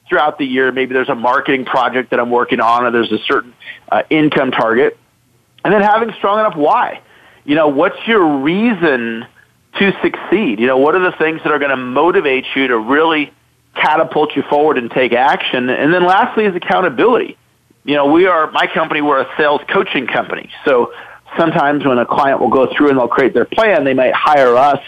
throughout 0.08 0.38
the 0.38 0.44
year. 0.44 0.72
Maybe 0.72 0.94
there's 0.94 1.08
a 1.08 1.14
marketing 1.14 1.64
project 1.64 2.10
that 2.10 2.20
I'm 2.20 2.30
working 2.30 2.60
on 2.60 2.84
or 2.84 2.90
there's 2.90 3.12
a 3.12 3.18
certain 3.26 3.54
uh, 3.90 4.02
income 4.10 4.50
target. 4.50 4.98
And 5.64 5.74
then 5.74 5.82
having 5.82 6.12
strong 6.18 6.38
enough 6.38 6.56
why 6.56 7.02
you 7.46 7.54
know, 7.54 7.68
what's 7.68 7.96
your 8.06 8.38
reason 8.40 9.24
to 9.78 9.92
succeed? 10.02 10.58
You 10.58 10.66
know, 10.66 10.78
what 10.78 10.94
are 10.96 11.10
the 11.10 11.16
things 11.16 11.40
that 11.44 11.52
are 11.52 11.58
going 11.58 11.70
to 11.70 11.76
motivate 11.76 12.44
you 12.56 12.66
to 12.68 12.76
really 12.76 13.32
catapult 13.74 14.34
you 14.34 14.42
forward 14.42 14.78
and 14.78 14.90
take 14.90 15.12
action? 15.12 15.70
And 15.70 15.94
then 15.94 16.04
lastly 16.04 16.44
is 16.44 16.56
accountability. 16.56 17.38
You 17.84 17.94
know, 17.94 18.10
we 18.10 18.26
are, 18.26 18.50
my 18.50 18.66
company, 18.66 19.00
we're 19.00 19.20
a 19.20 19.30
sales 19.36 19.60
coaching 19.72 20.08
company. 20.08 20.50
So 20.64 20.92
sometimes 21.38 21.86
when 21.86 21.98
a 21.98 22.06
client 22.06 22.40
will 22.40 22.50
go 22.50 22.66
through 22.76 22.90
and 22.90 22.98
they'll 22.98 23.06
create 23.06 23.32
their 23.32 23.44
plan, 23.44 23.84
they 23.84 23.94
might 23.94 24.12
hire 24.12 24.56
us 24.56 24.80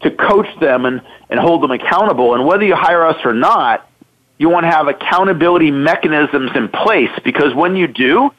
to 0.00 0.10
coach 0.10 0.48
them 0.58 0.84
and, 0.84 1.02
and 1.30 1.38
hold 1.38 1.62
them 1.62 1.70
accountable. 1.70 2.34
And 2.34 2.44
whether 2.44 2.64
you 2.64 2.74
hire 2.74 3.06
us 3.06 3.24
or 3.24 3.32
not, 3.32 3.88
you 4.42 4.48
want 4.48 4.64
to 4.64 4.70
have 4.70 4.88
accountability 4.88 5.70
mechanisms 5.70 6.50
in 6.56 6.68
place 6.68 7.10
because 7.24 7.54
when 7.54 7.76
you 7.76 7.86
do, 7.86 8.30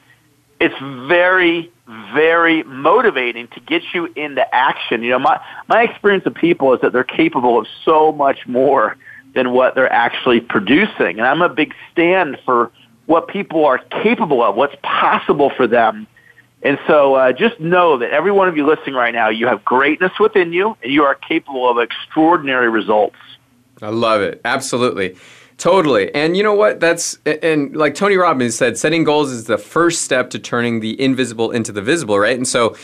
it's 0.60 0.78
very 1.08 1.72
very 2.14 2.64
motivating 2.64 3.48
to 3.50 3.60
get 3.62 3.82
you 3.94 4.06
into 4.16 4.44
action. 4.54 5.02
You 5.04 5.12
know, 5.12 5.20
my, 5.20 5.40
my 5.68 5.84
experience 5.84 6.26
of 6.26 6.34
people 6.34 6.74
is 6.74 6.82
that 6.82 6.94
they're 6.94 7.04
capable 7.04 7.60
of 7.60 7.68
so 7.86 8.12
much 8.12 8.48
more 8.48 8.98
than 9.34 9.52
what 9.52 9.76
they're 9.76 9.92
actually 9.92 10.40
producing. 10.40 11.20
And 11.20 11.22
I'm 11.22 11.42
a 11.42 11.50
big 11.50 11.74
stand 11.92 12.38
for 12.46 12.72
what 13.06 13.28
people 13.28 13.66
are 13.66 13.80
capable 13.80 14.44
of, 14.44 14.56
what's 14.56 14.76
possible 14.84 15.52
for 15.56 15.68
them. 15.68 16.08
And 16.62 16.80
so 16.88 17.16
uh, 17.16 17.32
just 17.34 17.60
know 17.60 17.98
that 17.98 18.12
every 18.12 18.32
one 18.32 18.48
of 18.48 18.56
you 18.56 18.66
listening 18.66 18.96
right 18.96 19.14
now, 19.14 19.30
you 19.30 19.48
have 19.48 19.66
greatness 19.66 20.12
within 20.20 20.54
you 20.54 20.78
and 20.84 20.92
you 20.92 21.04
are 21.04 21.16
capable 21.16 21.70
of 21.70 21.78
extraordinary 21.78 22.70
results. 22.70 23.18
I 23.82 23.90
love 23.90 24.22
it. 24.22 24.40
Absolutely. 24.46 25.18
Totally. 25.64 26.14
And 26.14 26.36
you 26.36 26.44
know 26.44 26.54
what? 26.54 26.82
That's, 26.82 27.18
and 27.26 27.74
like 27.74 27.96
Tony 27.96 28.18
Robbins 28.18 28.54
said, 28.54 28.78
setting 28.78 29.06
goals 29.06 29.32
is 29.32 29.46
the 29.46 29.58
first 29.58 30.02
step 30.02 30.30
to 30.32 30.38
turning 30.38 30.82
the 30.82 31.02
invisible 31.02 31.52
into 31.52 31.72
the 31.72 31.82
visible, 31.82 32.20
right? 32.20 32.36
And 32.36 32.46
so 32.46 32.76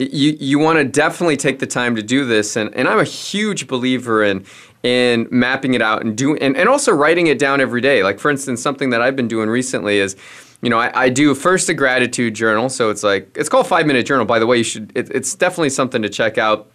you, 0.00 0.36
you 0.40 0.58
want 0.58 0.80
to 0.80 0.84
definitely 0.84 1.36
take 1.36 1.60
the 1.60 1.66
time 1.68 1.94
to 1.94 2.02
do 2.02 2.24
this. 2.24 2.56
And, 2.56 2.74
and 2.74 2.88
I'm 2.88 2.98
a 2.98 3.04
huge 3.04 3.68
believer 3.68 4.24
in, 4.24 4.44
in 4.82 5.28
mapping 5.30 5.74
it 5.74 5.80
out 5.80 6.04
and 6.04 6.18
doing, 6.18 6.42
and, 6.42 6.56
and 6.56 6.68
also 6.68 6.90
writing 6.90 7.28
it 7.28 7.38
down 7.38 7.60
every 7.60 7.80
day. 7.80 8.02
Like, 8.02 8.18
for 8.18 8.32
instance, 8.32 8.60
something 8.60 8.90
that 8.90 9.00
I've 9.00 9.14
been 9.14 9.28
doing 9.28 9.48
recently 9.48 10.00
is, 10.00 10.16
you 10.60 10.70
know, 10.70 10.78
I, 10.80 11.02
I, 11.02 11.10
do 11.10 11.36
first 11.36 11.68
a 11.68 11.74
gratitude 11.74 12.34
journal. 12.34 12.68
So 12.68 12.90
it's 12.90 13.04
like, 13.04 13.30
it's 13.36 13.48
called 13.48 13.68
Five 13.68 13.86
Minute 13.86 14.06
Journal, 14.06 14.26
by 14.26 14.40
the 14.40 14.46
way. 14.48 14.56
You 14.56 14.64
should, 14.64 14.90
it, 14.96 15.08
it's 15.12 15.36
definitely 15.36 15.70
something 15.70 16.02
to 16.02 16.08
check 16.08 16.36
out 16.36 16.68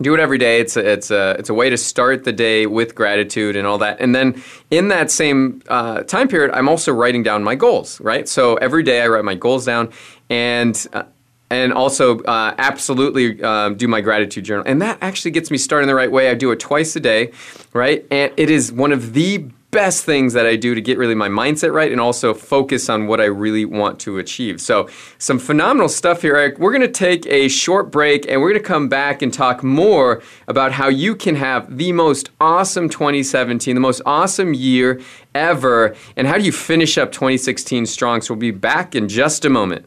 do 0.00 0.14
it 0.14 0.20
every 0.20 0.38
day. 0.38 0.60
It's 0.60 0.76
a, 0.76 0.92
it's 0.92 1.10
a 1.10 1.36
it's 1.38 1.50
a 1.50 1.54
way 1.54 1.70
to 1.70 1.76
start 1.76 2.24
the 2.24 2.32
day 2.32 2.66
with 2.66 2.94
gratitude 2.94 3.56
and 3.56 3.66
all 3.66 3.78
that. 3.78 4.00
And 4.00 4.14
then 4.14 4.42
in 4.70 4.88
that 4.88 5.10
same 5.10 5.62
uh, 5.68 6.02
time 6.02 6.28
period, 6.28 6.50
I'm 6.52 6.68
also 6.68 6.92
writing 6.92 7.22
down 7.22 7.44
my 7.44 7.54
goals. 7.54 8.00
Right. 8.00 8.28
So 8.28 8.56
every 8.56 8.82
day 8.82 9.02
I 9.02 9.08
write 9.08 9.24
my 9.24 9.34
goals 9.34 9.64
down, 9.64 9.92
and 10.28 10.86
uh, 10.92 11.04
and 11.50 11.72
also 11.72 12.20
uh, 12.20 12.54
absolutely 12.58 13.42
um, 13.42 13.76
do 13.76 13.86
my 13.86 14.00
gratitude 14.00 14.44
journal. 14.44 14.64
And 14.66 14.82
that 14.82 14.98
actually 15.00 15.30
gets 15.30 15.50
me 15.50 15.58
started 15.58 15.88
the 15.88 15.94
right 15.94 16.10
way. 16.10 16.30
I 16.30 16.34
do 16.34 16.50
it 16.50 16.60
twice 16.60 16.96
a 16.96 17.00
day. 17.00 17.32
Right. 17.72 18.06
And 18.10 18.32
it 18.36 18.50
is 18.50 18.72
one 18.72 18.92
of 18.92 19.12
the 19.12 19.46
best 19.74 20.04
things 20.04 20.34
that 20.34 20.46
I 20.46 20.54
do 20.54 20.76
to 20.76 20.80
get 20.80 20.98
really 20.98 21.16
my 21.16 21.28
mindset 21.28 21.74
right 21.74 21.90
and 21.90 22.00
also 22.00 22.32
focus 22.32 22.88
on 22.88 23.08
what 23.08 23.20
I 23.20 23.24
really 23.24 23.64
want 23.64 23.98
to 24.00 24.18
achieve. 24.18 24.60
So, 24.60 24.88
some 25.18 25.40
phenomenal 25.40 25.88
stuff 25.88 26.22
here, 26.22 26.36
Eric. 26.36 26.60
We're 26.60 26.70
going 26.70 26.82
to 26.82 26.88
take 26.88 27.26
a 27.26 27.48
short 27.48 27.90
break 27.90 28.24
and 28.28 28.40
we're 28.40 28.50
going 28.50 28.62
to 28.62 28.68
come 28.68 28.88
back 28.88 29.20
and 29.20 29.34
talk 29.34 29.64
more 29.64 30.22
about 30.46 30.70
how 30.70 30.88
you 30.88 31.16
can 31.16 31.34
have 31.34 31.76
the 31.76 31.90
most 31.90 32.30
awesome 32.40 32.88
2017, 32.88 33.74
the 33.74 33.80
most 33.80 34.00
awesome 34.06 34.54
year 34.54 35.00
ever, 35.34 35.96
and 36.16 36.28
how 36.28 36.38
do 36.38 36.44
you 36.44 36.52
finish 36.52 36.96
up 36.96 37.10
2016 37.10 37.86
strong. 37.86 38.20
So, 38.20 38.34
we'll 38.34 38.40
be 38.40 38.52
back 38.52 38.94
in 38.94 39.08
just 39.08 39.44
a 39.44 39.50
moment. 39.50 39.86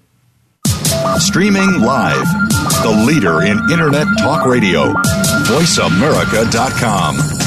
Streaming 1.17 1.79
live, 1.79 2.27
the 2.83 3.05
leader 3.07 3.43
in 3.43 3.57
Internet 3.71 4.07
Talk 4.19 4.45
Radio, 4.45 4.91
VoiceAmerica.com. 5.47 7.46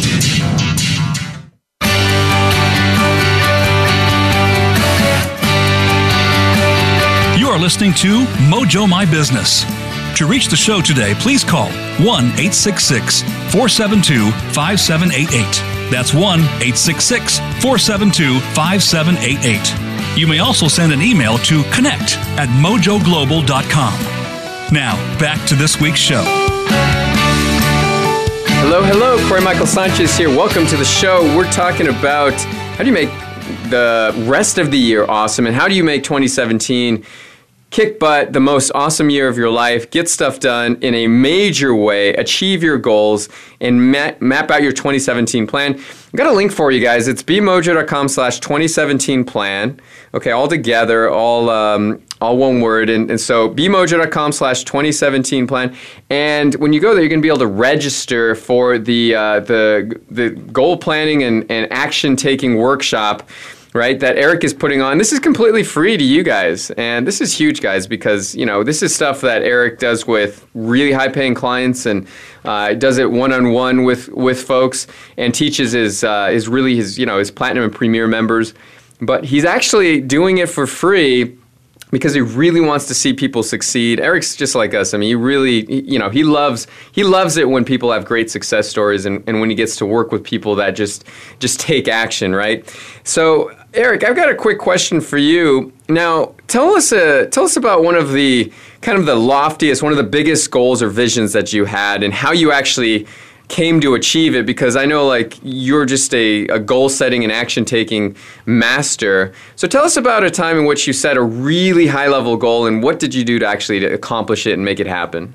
are 7.51 7.59
listening 7.59 7.93
to 7.93 8.23
Mojo 8.47 8.87
My 8.87 9.03
Business. 9.03 9.65
To 10.17 10.25
reach 10.25 10.47
the 10.47 10.55
show 10.55 10.79
today, 10.79 11.13
please 11.15 11.43
call 11.43 11.67
1 11.99 12.07
866 12.39 13.23
472 13.51 14.31
5788. 14.53 15.91
That's 15.91 16.13
1 16.13 16.39
866 16.39 17.39
472 17.59 18.39
5788. 18.55 20.17
You 20.17 20.27
may 20.27 20.39
also 20.39 20.69
send 20.69 20.93
an 20.93 21.01
email 21.01 21.37
to 21.39 21.63
connect 21.73 22.17
at 22.39 22.47
mojoglobal.com. 22.63 23.93
Now, 24.73 24.95
back 25.19 25.45
to 25.49 25.55
this 25.55 25.81
week's 25.81 25.99
show. 25.99 26.23
Hello, 28.63 28.81
hello. 28.81 29.17
Corey 29.27 29.41
Michael 29.41 29.67
Sanchez 29.67 30.15
here. 30.15 30.29
Welcome 30.29 30.65
to 30.67 30.77
the 30.77 30.85
show. 30.85 31.23
We're 31.35 31.51
talking 31.51 31.87
about 31.87 32.33
how 32.33 32.83
do 32.83 32.85
you 32.85 32.93
make 32.93 33.09
the 33.69 34.13
rest 34.25 34.57
of 34.57 34.71
the 34.71 34.77
year 34.77 35.03
awesome 35.09 35.47
and 35.47 35.53
how 35.53 35.67
do 35.67 35.75
you 35.75 35.83
make 35.83 36.03
2017 36.03 37.03
kick 37.71 37.99
butt, 37.99 38.33
the 38.33 38.39
most 38.39 38.69
awesome 38.75 39.09
year 39.09 39.27
of 39.27 39.37
your 39.37 39.49
life, 39.49 39.89
get 39.89 40.09
stuff 40.09 40.39
done 40.39 40.77
in 40.81 40.93
a 40.93 41.07
major 41.07 41.73
way, 41.73 42.09
achieve 42.09 42.61
your 42.61 42.77
goals, 42.77 43.29
and 43.61 43.91
map, 43.91 44.21
map 44.21 44.51
out 44.51 44.61
your 44.61 44.73
2017 44.73 45.47
plan. 45.47 45.75
I've 45.75 46.11
got 46.15 46.27
a 46.27 46.33
link 46.33 46.51
for 46.51 46.69
you 46.69 46.81
guys. 46.81 47.07
It's 47.07 47.23
bmojo.com 47.23 48.09
slash 48.09 48.39
2017 48.41 49.23
plan. 49.23 49.79
Okay, 50.13 50.31
all 50.31 50.49
together, 50.49 51.09
all 51.09 51.49
um, 51.49 52.03
all 52.19 52.37
one 52.37 52.59
word. 52.61 52.89
And, 52.89 53.09
and 53.09 53.19
so 53.19 53.49
bmojo.com 53.49 54.33
slash 54.33 54.63
2017 54.65 55.47
plan. 55.47 55.75
And 56.09 56.53
when 56.55 56.73
you 56.73 56.79
go 56.79 56.93
there, 56.93 57.01
you're 57.01 57.09
going 57.09 57.21
to 57.21 57.23
be 57.23 57.29
able 57.29 57.39
to 57.39 57.47
register 57.47 58.35
for 58.35 58.77
the, 58.77 59.15
uh, 59.15 59.39
the, 59.39 59.99
the 60.11 60.29
goal 60.29 60.77
planning 60.77 61.23
and, 61.23 61.49
and 61.49 61.71
action 61.71 62.15
taking 62.15 62.57
workshop 62.57 63.27
right 63.73 63.99
that 63.99 64.17
eric 64.17 64.43
is 64.43 64.53
putting 64.53 64.81
on. 64.81 64.97
This 64.97 65.13
is 65.13 65.19
completely 65.19 65.63
free 65.63 65.97
to 65.97 66.03
you 66.03 66.23
guys 66.23 66.71
and 66.71 67.07
this 67.07 67.21
is 67.21 67.33
huge 67.33 67.61
guys 67.61 67.87
because 67.87 68.35
you 68.35 68.45
know 68.45 68.63
this 68.63 68.83
is 68.83 68.93
stuff 68.93 69.21
that 69.21 69.41
eric 69.43 69.79
does 69.79 70.05
with 70.05 70.47
really 70.53 70.91
high 70.91 71.07
paying 71.07 71.33
clients 71.33 71.85
and 71.85 72.07
uh, 72.43 72.73
does 72.73 72.97
it 72.97 73.09
one-on-one 73.09 73.83
with 73.83 74.09
with 74.09 74.41
folks 74.41 74.87
and 75.17 75.33
teaches 75.33 75.71
his 75.71 76.03
uh, 76.03 76.29
is 76.31 76.47
really 76.47 76.75
his 76.75 76.97
you 76.97 77.05
know 77.05 77.17
his 77.17 77.31
platinum 77.31 77.63
and 77.63 77.73
premier 77.73 78.07
members. 78.07 78.53
But 78.99 79.25
he's 79.25 79.45
actually 79.45 79.99
doing 79.99 80.37
it 80.37 80.49
for 80.49 80.67
free 80.67 81.37
because 81.91 82.13
he 82.13 82.21
really 82.21 82.61
wants 82.61 82.87
to 82.87 82.93
see 82.93 83.13
people 83.13 83.43
succeed. 83.43 83.99
Eric's 83.99 84.35
just 84.35 84.55
like 84.55 84.73
us. 84.73 84.93
I 84.93 84.97
mean, 84.97 85.09
he 85.09 85.15
really, 85.15 85.65
you 85.71 85.99
know, 85.99 86.09
he 86.09 86.23
loves 86.23 86.67
he 86.93 87.03
loves 87.03 87.37
it 87.37 87.49
when 87.49 87.65
people 87.65 87.91
have 87.91 88.05
great 88.05 88.31
success 88.31 88.67
stories 88.67 89.05
and, 89.05 89.23
and 89.27 89.39
when 89.39 89.49
he 89.49 89.55
gets 89.55 89.75
to 89.77 89.85
work 89.85 90.11
with 90.11 90.23
people 90.23 90.55
that 90.55 90.71
just 90.71 91.03
just 91.39 91.59
take 91.59 91.87
action, 91.87 92.33
right? 92.33 92.67
So 93.03 93.51
Eric, 93.73 94.03
I've 94.03 94.15
got 94.15 94.29
a 94.29 94.35
quick 94.35 94.59
question 94.59 94.99
for 94.99 95.17
you. 95.17 95.71
Now, 95.87 96.33
tell 96.47 96.73
us 96.75 96.91
uh, 96.91 97.27
tell 97.31 97.43
us 97.43 97.57
about 97.57 97.83
one 97.83 97.95
of 97.95 98.11
the 98.13 98.51
kind 98.81 98.97
of 98.97 99.05
the 99.05 99.15
loftiest, 99.15 99.83
one 99.83 99.91
of 99.91 99.97
the 99.97 100.03
biggest 100.03 100.49
goals 100.49 100.81
or 100.81 100.89
visions 100.89 101.33
that 101.33 101.53
you 101.53 101.65
had, 101.65 102.03
and 102.03 102.13
how 102.13 102.31
you 102.31 102.51
actually 102.51 103.05
came 103.51 103.79
to 103.81 103.93
achieve 103.93 104.33
it. 104.33 104.45
Because 104.45 104.75
I 104.75 104.85
know, 104.85 105.05
like, 105.05 105.37
you're 105.43 105.85
just 105.85 106.13
a, 106.15 106.47
a 106.47 106.57
goal 106.57 106.89
setting 106.89 107.23
and 107.23 107.31
action 107.31 107.65
taking 107.65 108.15
master. 108.45 109.33
So, 109.55 109.67
tell 109.67 109.83
us 109.83 109.97
about 109.97 110.23
a 110.23 110.31
time 110.31 110.57
in 110.57 110.65
which 110.65 110.87
you 110.87 110.93
set 110.93 111.17
a 111.17 111.21
really 111.21 111.87
high 111.87 112.07
level 112.07 112.37
goal, 112.37 112.65
and 112.65 112.81
what 112.81 112.99
did 112.99 113.13
you 113.13 113.23
do 113.23 113.37
to 113.37 113.45
actually 113.45 113.79
to 113.81 113.87
accomplish 113.87 114.47
it 114.47 114.53
and 114.53 114.65
make 114.65 114.79
it 114.79 114.87
happen? 114.87 115.33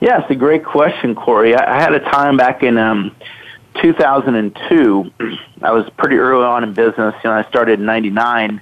Yeah, 0.00 0.20
it's 0.20 0.30
a 0.30 0.34
great 0.34 0.64
question, 0.64 1.14
Corey. 1.14 1.56
I, 1.56 1.80
had 1.80 1.94
a 1.94 2.00
time 2.00 2.36
back 2.36 2.62
in. 2.62 2.78
Um, 2.78 3.16
2002, 3.82 5.12
I 5.62 5.72
was 5.72 5.88
pretty 5.96 6.16
early 6.16 6.44
on 6.44 6.62
in 6.62 6.74
business. 6.74 7.14
You 7.24 7.30
know, 7.30 7.36
I 7.36 7.42
started 7.48 7.80
in 7.80 7.86
'99, 7.86 8.60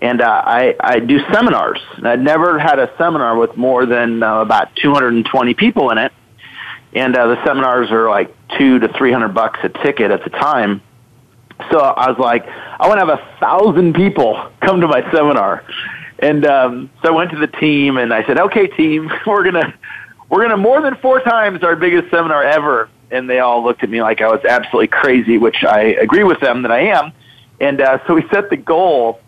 and 0.00 0.20
uh, 0.20 0.42
I 0.44 0.76
I 0.80 1.00
do 1.00 1.20
seminars. 1.32 1.80
I'd 2.02 2.20
never 2.20 2.58
had 2.58 2.78
a 2.78 2.92
seminar 2.96 3.36
with 3.36 3.56
more 3.56 3.86
than 3.86 4.22
uh, 4.22 4.40
about 4.40 4.74
220 4.76 5.54
people 5.54 5.90
in 5.90 5.98
it, 5.98 6.12
and 6.94 7.16
uh, 7.16 7.26
the 7.28 7.44
seminars 7.44 7.90
are 7.90 8.08
like 8.08 8.34
two 8.58 8.78
to 8.78 8.88
three 8.96 9.12
hundred 9.12 9.34
bucks 9.34 9.60
a 9.62 9.68
ticket 9.68 10.10
at 10.10 10.24
the 10.24 10.30
time. 10.30 10.82
So 11.70 11.78
I 11.78 12.10
was 12.10 12.18
like, 12.18 12.46
I 12.46 12.88
want 12.88 13.00
to 13.00 13.06
have 13.06 13.18
a 13.18 13.38
thousand 13.40 13.94
people 13.94 14.50
come 14.60 14.80
to 14.80 14.88
my 14.88 15.08
seminar, 15.12 15.64
and 16.18 16.44
um, 16.46 16.90
so 17.02 17.08
I 17.08 17.16
went 17.16 17.30
to 17.30 17.38
the 17.38 17.46
team 17.46 17.96
and 17.96 18.12
I 18.12 18.26
said, 18.26 18.38
okay, 18.38 18.66
team, 18.66 19.10
we're 19.26 19.44
gonna 19.44 19.74
we're 20.28 20.42
gonna 20.42 20.56
more 20.56 20.80
than 20.80 20.96
four 20.96 21.20
times 21.20 21.62
our 21.62 21.76
biggest 21.76 22.10
seminar 22.10 22.42
ever 22.42 22.88
and 23.14 23.30
they 23.30 23.38
all 23.38 23.62
looked 23.62 23.82
at 23.82 23.90
me 23.90 24.02
like 24.02 24.20
I 24.20 24.28
was 24.28 24.44
absolutely 24.44 24.88
crazy, 24.88 25.38
which 25.38 25.62
I 25.64 25.80
agree 25.80 26.24
with 26.24 26.40
them 26.40 26.62
that 26.62 26.72
I 26.72 26.80
am. 26.80 27.12
And 27.60 27.80
uh, 27.80 27.98
so 28.06 28.14
we 28.14 28.26
set 28.32 28.50
the 28.50 28.56
goal, 28.56 29.20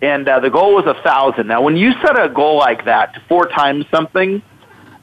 and 0.00 0.26
uh, 0.28 0.40
the 0.40 0.50
goal 0.50 0.74
was 0.74 0.86
a 0.86 1.00
thousand. 1.02 1.46
Now, 1.46 1.60
when 1.60 1.76
you 1.76 1.92
set 2.02 2.18
a 2.18 2.28
goal 2.28 2.56
like 2.56 2.86
that 2.86 3.14
to 3.14 3.20
four 3.28 3.46
times 3.48 3.84
something, 3.90 4.42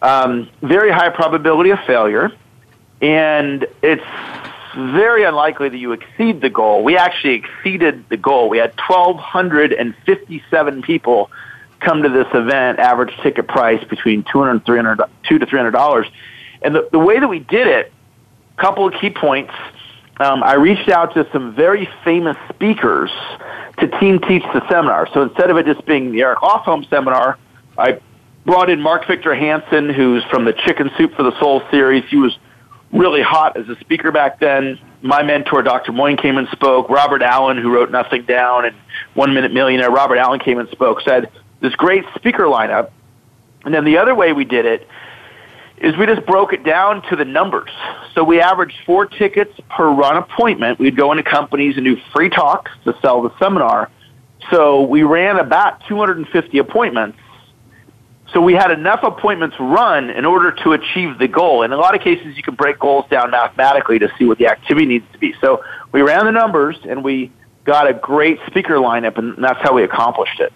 um, 0.03 0.49
very 0.61 0.91
high 0.91 1.09
probability 1.09 1.71
of 1.71 1.79
failure, 1.87 2.31
and 3.01 3.65
it's 3.81 4.03
very 4.75 5.23
unlikely 5.23 5.69
that 5.69 5.77
you 5.77 5.93
exceed 5.93 6.41
the 6.41 6.49
goal. 6.49 6.83
We 6.83 6.97
actually 6.97 7.33
exceeded 7.35 8.09
the 8.09 8.17
goal. 8.17 8.49
We 8.49 8.57
had 8.59 8.73
1,257 8.87 10.81
people 10.81 11.31
come 11.79 12.03
to 12.03 12.09
this 12.09 12.27
event, 12.33 12.79
average 12.79 13.15
ticket 13.21 13.47
price 13.47 13.83
between 13.85 14.23
200 14.23 14.51
and 14.51 14.65
300, 14.65 15.03
two 15.23 15.39
to 15.39 15.45
$300. 15.45 16.09
And 16.61 16.75
the, 16.75 16.89
the 16.91 16.99
way 16.99 17.19
that 17.19 17.27
we 17.27 17.39
did 17.39 17.67
it 17.67 17.91
a 18.57 18.61
couple 18.61 18.87
of 18.87 18.93
key 18.99 19.09
points. 19.09 19.53
Um, 20.19 20.43
I 20.43 20.53
reached 20.53 20.89
out 20.89 21.13
to 21.15 21.27
some 21.31 21.55
very 21.55 21.89
famous 22.03 22.37
speakers 22.49 23.09
to 23.79 23.87
team 23.99 24.19
teach 24.19 24.43
the 24.53 24.67
seminar. 24.69 25.07
So 25.13 25.23
instead 25.23 25.49
of 25.49 25.57
it 25.57 25.65
just 25.65 25.85
being 25.85 26.11
the 26.11 26.21
Eric 26.21 26.39
Lofholm 26.39 26.87
seminar, 26.89 27.37
I 27.77 27.99
brought 28.45 28.69
in 28.69 28.81
Mark 28.81 29.07
Victor 29.07 29.35
Hansen, 29.35 29.89
who's 29.89 30.23
from 30.25 30.45
the 30.45 30.53
Chicken 30.53 30.91
Soup 30.97 31.13
for 31.15 31.23
the 31.23 31.37
Soul 31.39 31.61
series. 31.71 32.03
He 32.09 32.17
was 32.17 32.37
really 32.91 33.21
hot 33.21 33.57
as 33.57 33.67
a 33.69 33.79
speaker 33.79 34.11
back 34.11 34.39
then. 34.39 34.79
My 35.01 35.23
mentor, 35.23 35.61
Dr. 35.63 35.91
Moyne, 35.91 36.17
came 36.17 36.37
and 36.37 36.47
spoke. 36.49 36.89
Robert 36.89 37.21
Allen, 37.21 37.57
who 37.57 37.73
wrote 37.73 37.91
Nothing 37.91 38.25
Down 38.25 38.65
and 38.65 38.75
One 39.13 39.33
Minute 39.33 39.53
Millionaire, 39.53 39.91
Robert 39.91 40.17
Allen 40.17 40.39
came 40.39 40.59
and 40.59 40.69
spoke. 40.69 41.01
Said 41.01 41.29
this 41.61 41.75
great 41.75 42.05
speaker 42.15 42.43
lineup. 42.43 42.91
And 43.65 43.73
then 43.73 43.85
the 43.85 43.97
other 43.97 44.13
way 44.13 44.33
we 44.33 44.45
did 44.45 44.65
it 44.65 44.87
is 45.77 45.97
we 45.97 46.05
just 46.05 46.25
broke 46.25 46.53
it 46.53 46.63
down 46.63 47.01
to 47.09 47.15
the 47.15 47.25
numbers. 47.25 47.69
So 48.13 48.23
we 48.23 48.39
averaged 48.39 48.75
four 48.85 49.05
tickets 49.05 49.51
per 49.69 49.89
run 49.89 50.17
appointment. 50.17 50.79
We'd 50.79 50.95
go 50.95 51.11
into 51.11 51.23
companies 51.23 51.75
and 51.77 51.85
do 51.85 51.97
free 52.13 52.29
talks 52.29 52.71
to 52.83 52.95
sell 53.01 53.21
the 53.21 53.37
seminar. 53.39 53.89
So 54.51 54.81
we 54.81 55.03
ran 55.03 55.39
about 55.39 55.81
250 55.87 56.57
appointments. 56.57 57.17
So 58.33 58.41
we 58.41 58.53
had 58.53 58.71
enough 58.71 59.03
appointments 59.03 59.55
run 59.59 60.09
in 60.09 60.25
order 60.25 60.51
to 60.63 60.73
achieve 60.73 61.19
the 61.19 61.27
goal. 61.27 61.61
In 61.61 61.71
a 61.71 61.77
lot 61.77 61.93
of 61.93 62.01
cases, 62.01 62.35
you 62.35 62.41
can 62.41 62.55
break 62.55 62.79
goals 62.79 63.05
down 63.09 63.29
mathematically 63.29 63.99
to 63.99 64.11
see 64.17 64.25
what 64.25 64.39
the 64.39 64.47
activity 64.47 64.87
needs 64.87 65.05
to 65.11 65.19
be. 65.19 65.35
So 65.39 65.63
we 65.91 66.01
ran 66.01 66.25
the 66.25 66.31
numbers 66.31 66.77
and 66.83 67.03
we 67.03 67.31
got 67.63 67.87
a 67.87 67.93
great 67.93 68.39
speaker 68.47 68.75
lineup, 68.75 69.17
and 69.17 69.41
that's 69.43 69.61
how 69.61 69.73
we 69.73 69.83
accomplished 69.83 70.39
it. 70.39 70.51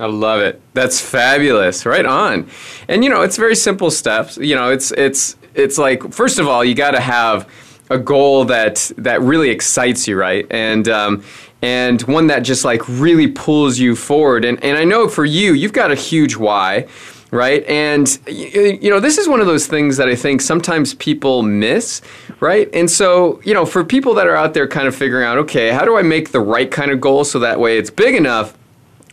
I 0.00 0.06
love 0.06 0.40
it. 0.40 0.60
That's 0.72 1.00
fabulous. 1.00 1.86
Right 1.86 2.06
on. 2.06 2.48
And 2.88 3.04
you 3.04 3.10
know, 3.10 3.22
it's 3.22 3.36
very 3.36 3.54
simple 3.54 3.90
steps. 3.90 4.38
You 4.38 4.56
know, 4.56 4.70
it's 4.70 4.90
it's 4.92 5.36
it's 5.54 5.78
like 5.78 6.12
first 6.12 6.38
of 6.38 6.48
all, 6.48 6.64
you 6.64 6.74
got 6.74 6.92
to 6.92 7.00
have 7.00 7.48
a 7.90 7.98
goal 7.98 8.46
that 8.46 8.90
that 8.98 9.20
really 9.20 9.50
excites 9.50 10.08
you, 10.08 10.16
right? 10.16 10.46
And 10.50 10.88
um, 10.88 11.22
and 11.64 12.02
one 12.02 12.26
that 12.26 12.40
just 12.40 12.62
like 12.62 12.86
really 12.88 13.26
pulls 13.26 13.78
you 13.78 13.96
forward. 13.96 14.44
And 14.44 14.62
and 14.62 14.76
I 14.76 14.84
know 14.84 15.08
for 15.08 15.24
you, 15.24 15.54
you've 15.54 15.72
got 15.72 15.90
a 15.90 15.94
huge 15.94 16.36
why 16.36 16.86
right? 17.30 17.64
And 17.64 18.16
you 18.28 18.88
know, 18.90 19.00
this 19.00 19.18
is 19.18 19.28
one 19.28 19.40
of 19.40 19.48
those 19.48 19.66
things 19.66 19.96
that 19.96 20.08
I 20.08 20.14
think 20.14 20.40
sometimes 20.40 20.94
people 20.94 21.42
miss, 21.42 22.00
right? 22.38 22.70
And 22.72 22.88
so, 22.88 23.40
you 23.42 23.52
know, 23.52 23.66
for 23.66 23.82
people 23.82 24.14
that 24.14 24.28
are 24.28 24.36
out 24.36 24.54
there 24.54 24.68
kind 24.68 24.86
of 24.86 24.94
figuring 24.94 25.26
out, 25.26 25.36
okay, 25.38 25.72
how 25.72 25.84
do 25.84 25.96
I 25.96 26.02
make 26.02 26.30
the 26.30 26.38
right 26.38 26.70
kind 26.70 26.92
of 26.92 27.00
goal 27.00 27.24
so 27.24 27.40
that 27.40 27.58
way 27.58 27.76
it's 27.76 27.90
big 27.90 28.14
enough 28.14 28.56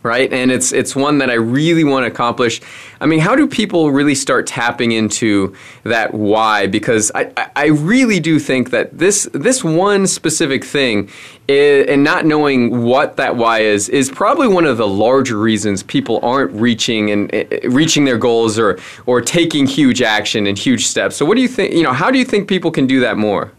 right? 0.02 0.32
And 0.32 0.50
it's 0.50 0.72
it's 0.72 0.96
one 0.96 1.18
that 1.18 1.30
I 1.30 1.34
really 1.34 1.84
want 1.84 2.04
to 2.04 2.10
accomplish. 2.10 2.60
I 3.00 3.06
mean, 3.06 3.20
how 3.20 3.36
do 3.36 3.46
people 3.46 3.90
really 3.90 4.14
start 4.14 4.46
tapping 4.46 4.92
into 4.92 5.54
that 5.84 6.14
why? 6.14 6.66
Because 6.66 7.12
I, 7.14 7.32
I 7.54 7.66
really 7.66 8.20
do 8.20 8.38
think 8.38 8.70
that 8.70 8.98
this 8.98 9.28
this 9.32 9.62
one 9.62 10.06
specific 10.06 10.64
thing 10.64 11.08
is, 11.48 11.86
and 11.88 12.02
not 12.02 12.26
knowing 12.26 12.82
what 12.82 13.16
that 13.16 13.36
why 13.36 13.60
is 13.60 13.88
is 13.88 14.10
probably 14.10 14.48
one 14.48 14.64
of 14.64 14.76
the 14.76 14.86
larger 14.86 15.38
reasons 15.38 15.82
people 15.82 16.18
aren't 16.22 16.52
reaching 16.52 17.10
and 17.10 17.34
uh, 17.34 17.44
reaching 17.68 18.04
their 18.04 18.18
goals 18.18 18.58
or 18.58 18.78
or 19.06 19.20
taking 19.20 19.66
huge 19.66 20.02
action 20.02 20.46
and 20.46 20.58
huge 20.58 20.86
steps. 20.86 21.16
So 21.16 21.24
what 21.24 21.36
do 21.36 21.42
you 21.42 21.48
think, 21.48 21.74
you 21.74 21.82
know, 21.82 21.92
how 21.92 22.10
do 22.10 22.18
you 22.18 22.24
think 22.24 22.48
people 22.48 22.70
can 22.70 22.86
do 22.86 23.00
that 23.00 23.16
more? 23.16 23.52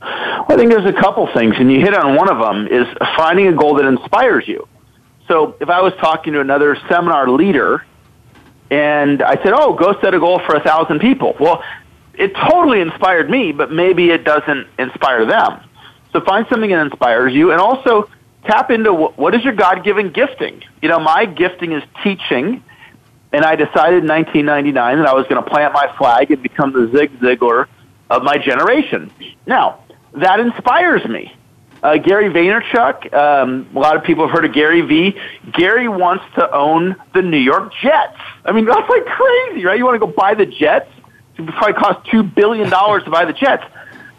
Well, 0.00 0.52
I 0.52 0.56
think 0.56 0.70
there's 0.70 0.86
a 0.86 1.00
couple 1.00 1.26
things, 1.34 1.54
and 1.58 1.72
you 1.72 1.80
hit 1.80 1.94
on 1.94 2.14
one 2.14 2.30
of 2.30 2.38
them 2.38 2.68
is 2.68 2.86
finding 3.16 3.48
a 3.48 3.52
goal 3.52 3.74
that 3.74 3.84
inspires 3.84 4.46
you. 4.46 4.68
So 5.28 5.56
if 5.60 5.68
I 5.68 5.80
was 5.82 5.92
talking 5.94 6.32
to 6.34 6.40
another 6.40 6.76
seminar 6.88 7.28
leader 7.28 7.84
and 8.70 9.22
I 9.22 9.36
said, 9.42 9.52
oh, 9.52 9.74
go 9.74 9.98
set 10.00 10.14
a 10.14 10.20
goal 10.20 10.40
for 10.40 10.54
a 10.54 10.60
thousand 10.60 11.00
people. 11.00 11.36
Well, 11.38 11.62
it 12.14 12.34
totally 12.34 12.80
inspired 12.80 13.28
me, 13.28 13.52
but 13.52 13.70
maybe 13.70 14.10
it 14.10 14.24
doesn't 14.24 14.66
inspire 14.78 15.24
them. 15.26 15.60
So 16.12 16.20
find 16.20 16.46
something 16.48 16.70
that 16.70 16.86
inspires 16.86 17.32
you 17.32 17.52
and 17.52 17.60
also 17.60 18.08
tap 18.44 18.70
into 18.70 18.92
what 18.92 19.34
is 19.34 19.44
your 19.44 19.52
God-given 19.52 20.12
gifting. 20.12 20.62
You 20.80 20.88
know, 20.88 21.00
my 21.00 21.26
gifting 21.26 21.72
is 21.72 21.82
teaching 22.02 22.62
and 23.32 23.44
I 23.44 23.56
decided 23.56 24.04
in 24.04 24.08
1999 24.08 24.98
that 24.98 25.06
I 25.06 25.14
was 25.14 25.26
going 25.26 25.42
to 25.42 25.50
plant 25.50 25.74
my 25.74 25.94
flag 25.98 26.30
and 26.30 26.42
become 26.42 26.72
the 26.72 26.90
Zig 26.96 27.18
Ziglar 27.20 27.66
of 28.08 28.22
my 28.22 28.38
generation. 28.38 29.12
Now, 29.46 29.84
that 30.14 30.40
inspires 30.40 31.04
me. 31.04 31.34
Uh, 31.86 31.96
Gary 31.98 32.28
Vaynerchuk, 32.30 33.14
um, 33.14 33.70
a 33.72 33.78
lot 33.78 33.94
of 33.94 34.02
people 34.02 34.26
have 34.26 34.34
heard 34.34 34.44
of 34.44 34.52
Gary 34.52 34.80
V. 34.80 35.16
Gary 35.52 35.86
wants 35.86 36.24
to 36.34 36.52
own 36.52 36.96
the 37.14 37.22
New 37.22 37.38
York 37.38 37.72
Jets. 37.80 38.18
I 38.44 38.50
mean, 38.50 38.64
that's 38.64 38.90
like 38.90 39.04
crazy, 39.04 39.64
right? 39.64 39.78
You 39.78 39.84
want 39.84 39.94
to 39.94 40.04
go 40.04 40.12
buy 40.12 40.34
the 40.34 40.46
Jets? 40.46 40.90
It 41.38 41.42
would 41.42 41.54
probably 41.54 41.74
cost 41.74 42.04
$2 42.08 42.34
billion 42.34 42.68
to 42.68 43.08
buy 43.08 43.24
the 43.24 43.32
Jets. 43.32 43.62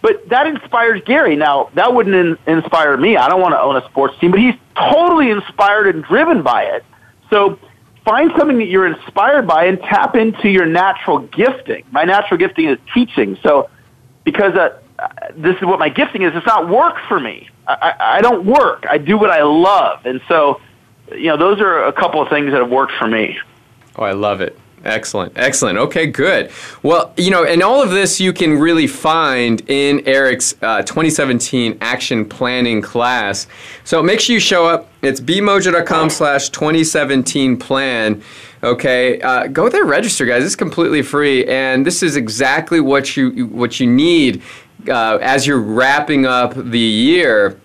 But 0.01 0.30
that 0.30 0.47
inspires 0.47 1.01
Gary. 1.06 1.36
Now, 1.36 1.69
that 1.73 1.93
wouldn't 1.93 2.15
in- 2.15 2.38
inspire 2.47 2.95
me. 2.95 3.17
I 3.17 3.27
don't 3.27 3.41
want 3.41 3.53
to 3.53 3.60
own 3.60 3.75
a 3.75 3.84
sports 3.89 4.17
team, 4.21 4.32
but 4.32 4.39
he's 4.39 4.56
totally 4.77 5.30
inspired 5.30 5.93
and 5.93 6.06
driven 6.06 6.43
by 6.43 6.63
it. 6.63 6.86
So 7.30 7.60
find 8.06 8.32
something 8.38 8.60
that 8.60 8.67
you're 8.67 8.88
inspired 8.88 9.45
by 9.45 9.65
and 9.65 9.77
tap 9.82 10.15
into 10.15 10.47
your 10.47 10.67
natural 10.67 11.19
gifting. 11.19 11.84
My 11.91 12.06
natural 12.06 12.38
gifting 12.38 12.69
is 12.69 12.77
teaching. 12.93 13.38
So 13.43 13.69
because 14.23 14.56
uh, 14.56 14.80
this 15.36 15.55
is 15.57 15.63
what 15.63 15.79
my 15.79 15.89
gifting 15.89 16.23
is, 16.23 16.36
it's 16.36 16.45
not 16.45 16.69
work 16.69 16.95
for 17.07 17.19
me. 17.19 17.49
I, 17.67 17.93
I 17.99 18.21
don't 18.21 18.45
work. 18.45 18.86
I 18.89 18.97
do 18.97 19.17
what 19.17 19.29
I 19.29 19.43
love. 19.43 20.05
And 20.05 20.21
so, 20.27 20.62
you 21.12 21.27
know, 21.27 21.38
those 21.38 21.60
are 21.60 21.86
a 21.86 21.93
couple 21.93 22.21
of 22.21 22.29
things 22.29 22.51
that 22.51 22.62
have 22.62 22.69
worked 22.69 22.93
for 22.93 23.07
me. 23.07 23.38
Oh, 23.97 24.03
I 24.03 24.13
love 24.13 24.41
it. 24.41 24.57
Excellent. 24.86 25.33
Excellent. 25.36 25.77
Okay, 25.77 26.05
good. 26.05 26.51
Well, 26.83 27.13
you 27.17 27.31
know, 27.31 27.43
and 27.43 27.63
all 27.63 27.81
of 27.81 27.89
this 27.89 28.21
you 28.21 28.31
can 28.31 28.57
really 28.57 28.88
find 28.88 29.62
in 29.69 30.07
Eric's 30.07 30.55
uh, 30.62 30.83
2017 30.83 31.79
action 31.81 32.23
planning 32.23 32.81
class. 32.81 33.47
So 33.83 34.03
make 34.03 34.19
sure 34.19 34.36
you 34.36 34.39
show 34.39 34.65
up. 34.65 34.89
It's 35.01 35.19
bmojo.com 35.19 36.10
slash 36.10 36.49
2017 36.49 37.57
plan. 37.57 38.21
Okay, 38.63 39.19
uh, 39.21 39.47
go 39.47 39.69
there, 39.69 39.86
register, 39.86 40.25
guys. 40.25 40.43
It's 40.43 40.55
completely 40.55 41.01
free, 41.03 41.45
and 41.45 41.86
this 41.86 42.01
is 42.01 42.15
exactly 42.15 42.79
what 42.79 43.15
you 43.15 43.47
what 43.47 43.79
you 43.79 43.86
need 43.86 44.41
uh, 44.88 45.18
as 45.22 45.48
you're 45.48 45.62
wrapping 45.62 46.26
up 46.26 46.54
the 46.56 46.80
year. 46.80 47.60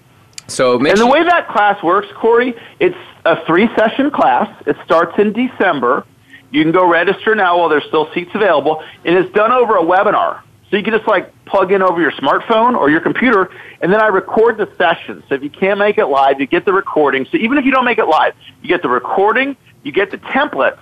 So 0.48 0.78
and 0.84 0.98
the 0.98 1.06
way 1.06 1.22
that 1.22 1.48
class 1.48 1.82
works, 1.82 2.08
Corey, 2.14 2.54
it's 2.80 2.96
a 3.24 3.44
three 3.46 3.68
session 3.74 4.10
class. 4.10 4.50
It 4.66 4.76
starts 4.84 5.18
in 5.18 5.32
December. 5.32 6.04
You 6.50 6.62
can 6.62 6.72
go 6.72 6.86
register 6.86 7.34
now 7.34 7.58
while 7.58 7.68
there's 7.68 7.84
still 7.84 8.12
seats 8.12 8.30
available, 8.34 8.84
and 9.04 9.16
it's 9.16 9.32
done 9.32 9.52
over 9.52 9.76
a 9.76 9.82
webinar. 9.82 10.42
So 10.70 10.76
you 10.76 10.82
can 10.82 10.94
just 10.94 11.06
like 11.06 11.32
plug 11.44 11.72
in 11.72 11.82
over 11.82 12.00
your 12.00 12.12
smartphone 12.12 12.76
or 12.76 12.90
your 12.90 13.00
computer, 13.00 13.50
and 13.80 13.92
then 13.92 14.00
I 14.00 14.08
record 14.08 14.56
the 14.56 14.70
session. 14.76 15.22
So 15.28 15.34
if 15.34 15.42
you 15.42 15.50
can't 15.50 15.78
make 15.78 15.98
it 15.98 16.06
live, 16.06 16.40
you 16.40 16.46
get 16.46 16.64
the 16.64 16.72
recording. 16.72 17.26
So 17.30 17.36
even 17.36 17.58
if 17.58 17.64
you 17.64 17.70
don't 17.70 17.84
make 17.84 17.98
it 17.98 18.06
live, 18.06 18.34
you 18.62 18.68
get 18.68 18.82
the 18.82 18.88
recording, 18.88 19.56
you 19.82 19.92
get 19.92 20.10
the 20.10 20.18
templates, 20.18 20.80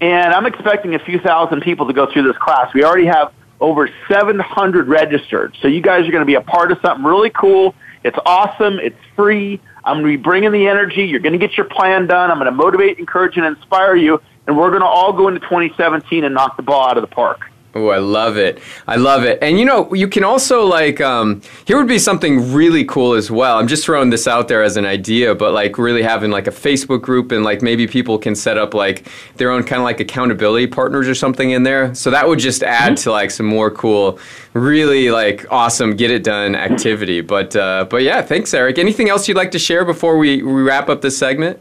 and 0.00 0.32
I'm 0.32 0.46
expecting 0.46 0.94
a 0.94 0.98
few 0.98 1.18
thousand 1.20 1.62
people 1.62 1.86
to 1.86 1.92
go 1.92 2.10
through 2.12 2.24
this 2.24 2.36
class. 2.38 2.72
We 2.74 2.84
already 2.84 3.06
have 3.06 3.32
over 3.62 3.88
700 4.08 4.88
registered. 4.88 5.56
So 5.62 5.68
you 5.68 5.80
guys 5.80 6.06
are 6.06 6.10
going 6.10 6.22
to 6.22 6.26
be 6.26 6.34
a 6.34 6.40
part 6.40 6.72
of 6.72 6.78
something 6.82 7.04
really 7.04 7.30
cool. 7.30 7.74
It's 8.02 8.18
awesome. 8.26 8.80
It's 8.80 8.98
free. 9.14 9.60
I'm 9.84 10.02
going 10.02 10.12
to 10.12 10.18
be 10.18 10.22
bringing 10.22 10.50
the 10.50 10.66
energy. 10.66 11.04
You're 11.04 11.20
going 11.20 11.32
to 11.32 11.38
get 11.38 11.56
your 11.56 11.66
plan 11.66 12.08
done. 12.08 12.30
I'm 12.30 12.38
going 12.38 12.50
to 12.50 12.56
motivate, 12.56 12.98
encourage, 12.98 13.36
and 13.36 13.46
inspire 13.46 13.94
you. 13.94 14.20
And 14.48 14.58
we're 14.58 14.70
going 14.70 14.82
to 14.82 14.86
all 14.86 15.12
go 15.12 15.28
into 15.28 15.40
2017 15.40 16.24
and 16.24 16.34
knock 16.34 16.56
the 16.56 16.62
ball 16.62 16.88
out 16.88 16.98
of 16.98 17.02
the 17.02 17.14
park. 17.14 17.51
Oh, 17.74 17.88
I 17.88 17.98
love 17.98 18.36
it. 18.36 18.60
I 18.86 18.96
love 18.96 19.24
it. 19.24 19.38
And 19.40 19.58
you 19.58 19.64
know, 19.64 19.92
you 19.94 20.06
can 20.06 20.24
also 20.24 20.66
like 20.66 21.00
um, 21.00 21.40
here 21.64 21.78
would 21.78 21.88
be 21.88 21.98
something 21.98 22.52
really 22.52 22.84
cool 22.84 23.14
as 23.14 23.30
well. 23.30 23.58
I'm 23.58 23.66
just 23.66 23.86
throwing 23.86 24.10
this 24.10 24.28
out 24.28 24.48
there 24.48 24.62
as 24.62 24.76
an 24.76 24.84
idea, 24.84 25.34
but 25.34 25.54
like 25.54 25.78
really 25.78 26.02
having 26.02 26.30
like 26.30 26.46
a 26.46 26.50
Facebook 26.50 27.00
group 27.00 27.32
and 27.32 27.44
like 27.44 27.62
maybe 27.62 27.86
people 27.86 28.18
can 28.18 28.34
set 28.34 28.58
up 28.58 28.74
like 28.74 29.08
their 29.36 29.50
own 29.50 29.64
kind 29.64 29.80
of 29.80 29.84
like 29.84 30.00
accountability 30.00 30.66
partners 30.66 31.08
or 31.08 31.14
something 31.14 31.52
in 31.52 31.62
there. 31.62 31.94
So 31.94 32.10
that 32.10 32.28
would 32.28 32.38
just 32.38 32.62
add 32.62 32.92
mm-hmm. 32.92 33.04
to 33.04 33.10
like 33.10 33.30
some 33.30 33.46
more 33.46 33.70
cool, 33.70 34.18
really 34.52 35.10
like 35.10 35.46
awesome 35.50 35.96
get 35.96 36.10
it 36.10 36.24
done 36.24 36.54
activity. 36.54 37.22
But 37.22 37.56
uh, 37.56 37.86
but 37.88 38.02
yeah, 38.02 38.20
thanks, 38.20 38.52
Eric. 38.52 38.78
Anything 38.78 39.08
else 39.08 39.28
you'd 39.28 39.38
like 39.38 39.52
to 39.52 39.58
share 39.58 39.86
before 39.86 40.18
we, 40.18 40.42
we 40.42 40.60
wrap 40.62 40.90
up 40.90 41.00
this 41.00 41.16
segment? 41.16 41.58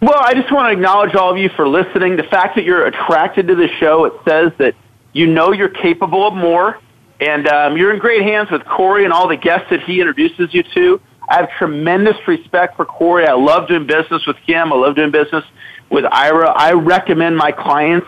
Well, 0.00 0.18
I 0.18 0.34
just 0.34 0.50
want 0.50 0.66
to 0.66 0.72
acknowledge 0.72 1.14
all 1.14 1.30
of 1.30 1.36
you 1.36 1.50
for 1.50 1.68
listening. 1.68 2.16
The 2.16 2.24
fact 2.24 2.56
that 2.56 2.64
you're 2.64 2.86
attracted 2.86 3.46
to 3.48 3.54
the 3.54 3.68
show, 3.78 4.06
it 4.06 4.14
says 4.24 4.50
that 4.58 4.74
you 5.12 5.26
know 5.26 5.52
you're 5.52 5.68
capable 5.68 6.26
of 6.26 6.34
more, 6.34 6.78
and 7.20 7.46
um, 7.48 7.76
you're 7.76 7.92
in 7.92 7.98
great 7.98 8.22
hands 8.22 8.50
with 8.50 8.64
Corey 8.64 9.04
and 9.04 9.12
all 9.12 9.28
the 9.28 9.36
guests 9.36 9.68
that 9.70 9.82
he 9.82 10.00
introduces 10.00 10.52
you 10.54 10.62
to. 10.74 11.00
I 11.28 11.36
have 11.36 11.50
tremendous 11.58 12.16
respect 12.26 12.76
for 12.76 12.84
Corey. 12.84 13.26
I 13.26 13.34
love 13.34 13.68
doing 13.68 13.86
business 13.86 14.26
with 14.26 14.36
him. 14.38 14.72
I 14.72 14.76
love 14.76 14.96
doing 14.96 15.10
business 15.10 15.44
with 15.88 16.04
Ira. 16.04 16.50
I 16.50 16.72
recommend 16.72 17.36
my 17.36 17.52
clients 17.52 18.06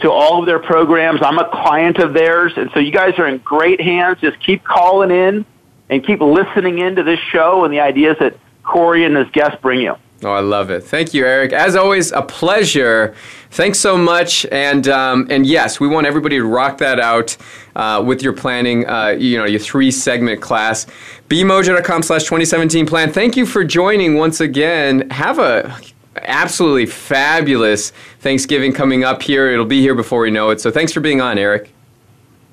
to 0.00 0.10
all 0.10 0.40
of 0.40 0.46
their 0.46 0.58
programs. 0.58 1.20
I'm 1.22 1.38
a 1.38 1.48
client 1.48 1.98
of 1.98 2.14
theirs, 2.14 2.52
and 2.56 2.70
so 2.72 2.80
you 2.80 2.92
guys 2.92 3.18
are 3.18 3.26
in 3.26 3.38
great 3.38 3.80
hands. 3.80 4.18
Just 4.20 4.38
keep 4.40 4.62
calling 4.64 5.10
in 5.10 5.44
and 5.90 6.04
keep 6.04 6.20
listening 6.20 6.78
into 6.78 7.02
this 7.02 7.20
show 7.30 7.64
and 7.64 7.72
the 7.72 7.80
ideas 7.80 8.16
that 8.20 8.36
Corey 8.62 9.04
and 9.04 9.16
his 9.16 9.28
guests 9.30 9.58
bring 9.60 9.80
you. 9.80 9.96
Oh, 10.22 10.30
I 10.30 10.40
love 10.40 10.70
it. 10.70 10.84
Thank 10.84 11.12
you, 11.12 11.26
Eric. 11.26 11.52
As 11.52 11.76
always, 11.76 12.10
a 12.12 12.22
pleasure. 12.22 13.14
Thanks 13.54 13.78
so 13.78 13.96
much. 13.96 14.44
And 14.46 14.88
um, 14.88 15.28
and 15.30 15.46
yes, 15.46 15.78
we 15.78 15.86
want 15.86 16.08
everybody 16.08 16.38
to 16.38 16.44
rock 16.44 16.78
that 16.78 16.98
out 16.98 17.36
uh, 17.76 18.02
with 18.04 18.20
your 18.20 18.32
planning. 18.32 18.84
Uh, 18.84 19.10
you 19.10 19.38
know, 19.38 19.44
your 19.44 19.60
three 19.60 19.92
segment 19.92 20.42
class. 20.42 20.86
Bmojo.com 21.28 22.02
slash 22.02 22.24
2017 22.24 22.84
plan. 22.84 23.12
Thank 23.12 23.36
you 23.36 23.46
for 23.46 23.62
joining 23.62 24.16
once 24.16 24.40
again. 24.40 25.08
Have 25.10 25.38
a 25.38 25.78
absolutely 26.16 26.86
fabulous 26.86 27.90
Thanksgiving 28.18 28.72
coming 28.72 29.04
up 29.04 29.22
here. 29.22 29.48
It'll 29.48 29.64
be 29.64 29.80
here 29.80 29.94
before 29.94 30.20
we 30.20 30.32
know 30.32 30.50
it. 30.50 30.60
So 30.60 30.72
thanks 30.72 30.92
for 30.92 30.98
being 31.00 31.20
on, 31.20 31.38
Eric. 31.38 31.73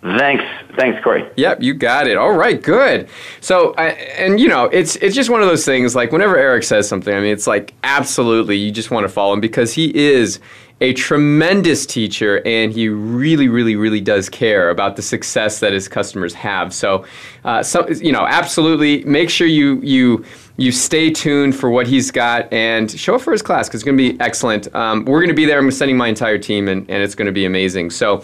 Thanks, 0.01 0.43
thanks, 0.77 1.03
Corey. 1.03 1.29
Yep, 1.35 1.61
you 1.61 1.75
got 1.75 2.07
it. 2.07 2.17
All 2.17 2.33
right, 2.33 2.59
good. 2.59 3.07
So, 3.39 3.75
I, 3.77 3.89
and 3.89 4.39
you 4.39 4.47
know, 4.47 4.65
it's 4.65 4.95
it's 4.95 5.15
just 5.15 5.29
one 5.29 5.41
of 5.41 5.47
those 5.47 5.63
things. 5.63 5.95
Like 5.95 6.11
whenever 6.11 6.35
Eric 6.37 6.63
says 6.63 6.87
something, 6.87 7.13
I 7.13 7.19
mean, 7.19 7.31
it's 7.31 7.45
like 7.45 7.75
absolutely 7.83 8.57
you 8.57 8.71
just 8.71 8.89
want 8.89 9.03
to 9.03 9.09
follow 9.09 9.33
him 9.33 9.41
because 9.41 9.73
he 9.73 9.95
is 9.95 10.39
a 10.81 10.93
tremendous 10.93 11.85
teacher 11.85 12.41
and 12.47 12.73
he 12.73 12.89
really, 12.89 13.47
really, 13.47 13.75
really 13.75 14.01
does 14.01 14.27
care 14.27 14.71
about 14.71 14.95
the 14.95 15.03
success 15.03 15.59
that 15.59 15.71
his 15.71 15.87
customers 15.87 16.33
have. 16.33 16.73
So, 16.73 17.05
uh, 17.45 17.61
so 17.61 17.87
you 17.87 18.11
know, 18.11 18.25
absolutely 18.25 19.03
make 19.03 19.29
sure 19.29 19.45
you 19.45 19.79
you 19.83 20.25
you 20.57 20.71
stay 20.71 21.11
tuned 21.11 21.55
for 21.55 21.69
what 21.69 21.85
he's 21.85 22.09
got 22.09 22.51
and 22.51 22.89
show 22.91 23.15
up 23.15 23.21
for 23.21 23.31
his 23.31 23.43
class 23.43 23.67
because 23.67 23.81
it's 23.81 23.85
going 23.85 23.97
to 23.97 24.13
be 24.13 24.19
excellent. 24.19 24.73
Um, 24.75 25.05
we're 25.05 25.19
going 25.19 25.29
to 25.29 25.35
be 25.35 25.45
there. 25.45 25.59
I'm 25.59 25.69
sending 25.69 25.97
my 25.97 26.07
entire 26.07 26.39
team, 26.39 26.67
and, 26.67 26.89
and 26.89 27.03
it's 27.03 27.15
going 27.15 27.27
to 27.27 27.31
be 27.31 27.45
amazing. 27.45 27.91
So. 27.91 28.23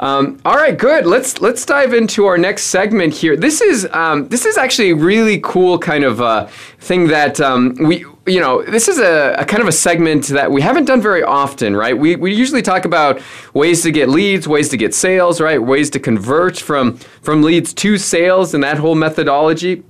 Um, 0.00 0.40
all 0.44 0.54
right, 0.54 0.78
good. 0.78 1.06
Let's 1.06 1.40
let's 1.40 1.66
dive 1.66 1.92
into 1.92 2.26
our 2.26 2.38
next 2.38 2.64
segment 2.64 3.14
here. 3.14 3.36
This 3.36 3.60
is 3.60 3.88
um, 3.92 4.28
this 4.28 4.46
is 4.46 4.56
actually 4.56 4.90
a 4.90 4.94
really 4.94 5.40
cool 5.42 5.76
kind 5.76 6.04
of 6.04 6.20
uh, 6.20 6.46
thing 6.78 7.08
that 7.08 7.40
um, 7.40 7.74
we 7.80 8.04
you 8.24 8.40
know 8.40 8.62
this 8.62 8.86
is 8.86 9.00
a, 9.00 9.34
a, 9.38 9.44
kind 9.44 9.60
of 9.60 9.66
a 9.66 9.72
segment 9.72 10.26
that 10.28 10.52
we 10.52 10.62
haven't 10.62 10.84
done 10.84 11.02
very 11.02 11.24
often, 11.24 11.74
right? 11.74 11.98
We 11.98 12.14
we 12.14 12.32
usually 12.32 12.62
talk 12.62 12.84
about 12.84 13.20
ways 13.54 13.82
to 13.82 13.90
get 13.90 14.08
leads, 14.08 14.46
ways 14.46 14.68
to 14.68 14.76
get 14.76 14.94
sales, 14.94 15.40
right? 15.40 15.60
Ways 15.60 15.90
to 15.90 15.98
convert 15.98 16.58
from 16.58 16.96
from 17.22 17.42
leads 17.42 17.74
to 17.74 17.98
sales, 17.98 18.54
and 18.54 18.62
that 18.62 18.78
whole 18.78 18.94
methodology. 18.94 19.82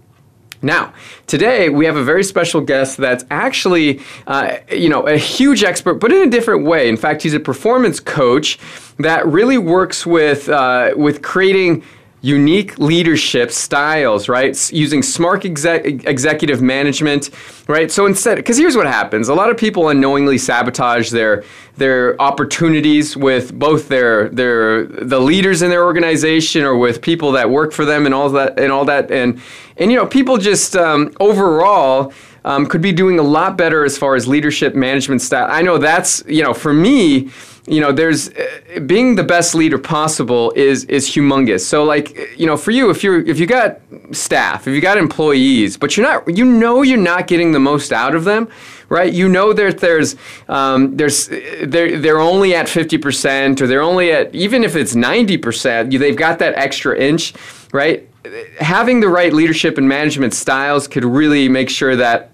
Now, 0.61 0.93
today 1.27 1.69
we 1.69 1.85
have 1.87 1.97
a 1.97 2.03
very 2.03 2.25
special 2.25 2.61
guest 2.61 2.97
that's 2.97 3.25
actually, 3.31 4.01
uh, 4.27 4.57
you 4.73 4.89
know, 4.89 5.07
a 5.07 5.17
huge 5.17 5.63
expert, 5.63 5.95
but 5.95 6.13
in 6.13 6.27
a 6.27 6.31
different 6.31 6.65
way. 6.65 6.89
In 6.89 6.97
fact, 6.97 7.23
he's 7.23 7.35
a 7.35 7.41
performance 7.41 8.01
coach 8.01 8.59
that 8.99 9.27
really 9.27 9.59
works 9.59 10.05
with 10.05 10.49
uh, 10.49 10.93
with 10.97 11.23
creating 11.23 11.85
unique 12.21 12.79
leadership 12.79 13.51
styles, 13.53 14.29
right? 14.29 14.73
Using 14.73 15.03
smart 15.03 15.45
exec- 15.45 15.85
executive 15.85 16.61
management, 16.61 17.31
right? 17.69 17.91
So 17.91 18.07
instead, 18.07 18.37
because 18.37 18.59
here's 18.59 18.77
what 18.77 18.87
happens: 18.87 19.29
a 19.29 19.35
lot 19.35 19.51
of 19.51 19.57
people 19.57 19.89
unknowingly 19.89 20.39
sabotage 20.39 21.11
their 21.11 21.45
their 21.77 22.21
opportunities 22.21 23.17
with 23.17 23.57
both 23.57 23.89
their 23.89 24.29
their 24.31 24.85
the 24.87 25.21
leaders 25.21 25.63
in 25.63 25.71
their 25.71 25.85
organization 25.85 26.65
or 26.65 26.77
with 26.77 27.01
people 27.01 27.33
that 27.33 27.51
work 27.51 27.73
for 27.73 27.85
them 27.85 28.05
and 28.05 28.15
all 28.15 28.29
that 28.31 28.59
and 28.59 28.73
all 28.73 28.85
that 28.85 29.11
and 29.11 29.41
and 29.77 29.91
you 29.93 29.97
know 29.97 30.07
people 30.07 30.37
just 30.39 30.75
um, 30.77 31.13
overall. 31.21 32.13
Um, 32.45 32.67
could 32.67 32.81
be 32.81 32.93
doing 32.93 33.19
a 33.19 33.23
lot 33.23 33.59
better 33.59 33.85
as 33.85 33.99
far 33.99 34.15
as 34.15 34.27
leadership 34.27 34.75
management 34.75 35.23
style. 35.23 35.49
I 35.51 35.61
know 35.63 35.77
that's 35.77 36.23
you 36.27 36.43
know 36.43 36.55
for 36.55 36.73
me 36.73 37.31
you 37.69 37.81
know 37.81 37.93
there's 37.93 38.31
uh, 38.31 38.81
being 38.87 39.15
the 39.15 39.23
best 39.23 39.55
leader 39.55 39.79
possible 39.79 40.53
is 40.57 40.85
is 40.85 41.09
humongous 41.09 41.61
so 41.61 41.85
like 41.85 42.17
you 42.39 42.47
know 42.47 42.57
for 42.57 42.71
you 42.71 42.91
if 42.91 43.05
you're 43.05 43.21
if 43.27 43.39
you 43.39 43.47
got 43.47 43.81
staff 44.13 44.67
if 44.67 44.75
you 44.75 44.81
got 44.81 44.97
employees 44.97 45.77
but 45.77 45.97
you're 45.97 46.07
not 46.07 46.37
you 46.37 46.45
know 46.45 46.83
you're 46.83 46.97
not 46.97 47.27
getting 47.27 47.53
the 47.53 47.61
most 47.61 47.93
out 47.93 48.15
of 48.15 48.25
them 48.25 48.49
right 48.89 49.13
you 49.13 49.29
know 49.29 49.53
that 49.53 49.79
there's 49.79 50.17
um, 50.49 50.97
there's 50.97 51.29
they're, 51.63 51.99
they're 51.99 52.21
only 52.21 52.55
at 52.55 52.67
50% 52.67 53.61
or 53.61 53.67
they're 53.67 53.83
only 53.83 54.13
at 54.13 54.35
even 54.35 54.65
if 54.65 54.77
it's 54.77 54.95
90% 54.95 55.99
they've 55.99 56.17
got 56.17 56.39
that 56.39 56.55
extra 56.55 56.99
inch 56.99 57.35
right 57.73 58.09
having 58.59 59.01
the 59.01 59.09
right 59.09 59.33
leadership 59.33 59.79
and 59.79 59.89
management 59.89 60.35
styles 60.35 60.89
could 60.89 61.05
really 61.05 61.49
make 61.49 61.71
sure 61.71 61.97
that 61.97 62.31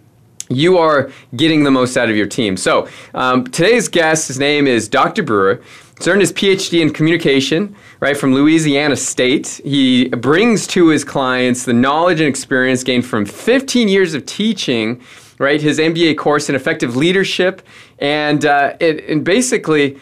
you 0.49 0.79
are 0.79 1.11
getting 1.37 1.65
the 1.65 1.71
most 1.71 1.97
out 1.97 2.11
of 2.11 2.17
your 2.17 2.27
team. 2.27 2.57
So 2.57 2.89
um, 3.15 3.45
today's 3.45 3.89
guest, 3.89 4.29
his 4.29 4.39
name 4.39 4.67
is 4.67 4.89
Dr. 4.89 5.23
Brewer. 5.23 5.63
He's 5.99 6.09
earned 6.09 6.21
his 6.21 6.33
PhD 6.33 6.81
in 6.81 6.93
communication, 6.93 7.75
right, 8.01 8.17
from 8.17 8.35
Louisiana 8.35 8.97
State. 8.97 9.61
He 9.65 10.09
brings 10.09 10.67
to 10.69 10.89
his 10.89 11.05
clients 11.05 11.65
the 11.65 11.73
knowledge 11.73 12.21
and 12.21 12.29
experience 12.29 12.83
gained 12.83 13.07
from 13.07 13.25
15 13.25 13.89
years 13.89 14.13
of 14.13 14.27
teaching, 14.27 15.01
right, 15.39 15.61
his 15.61 15.79
MBA 15.79 16.19
course 16.19 16.49
in 16.49 16.57
effective 16.57 16.97
leadership, 16.97 17.63
and, 18.01 18.45
uh, 18.45 18.77
it, 18.81 19.09
and 19.09 19.25
basically 19.25 19.99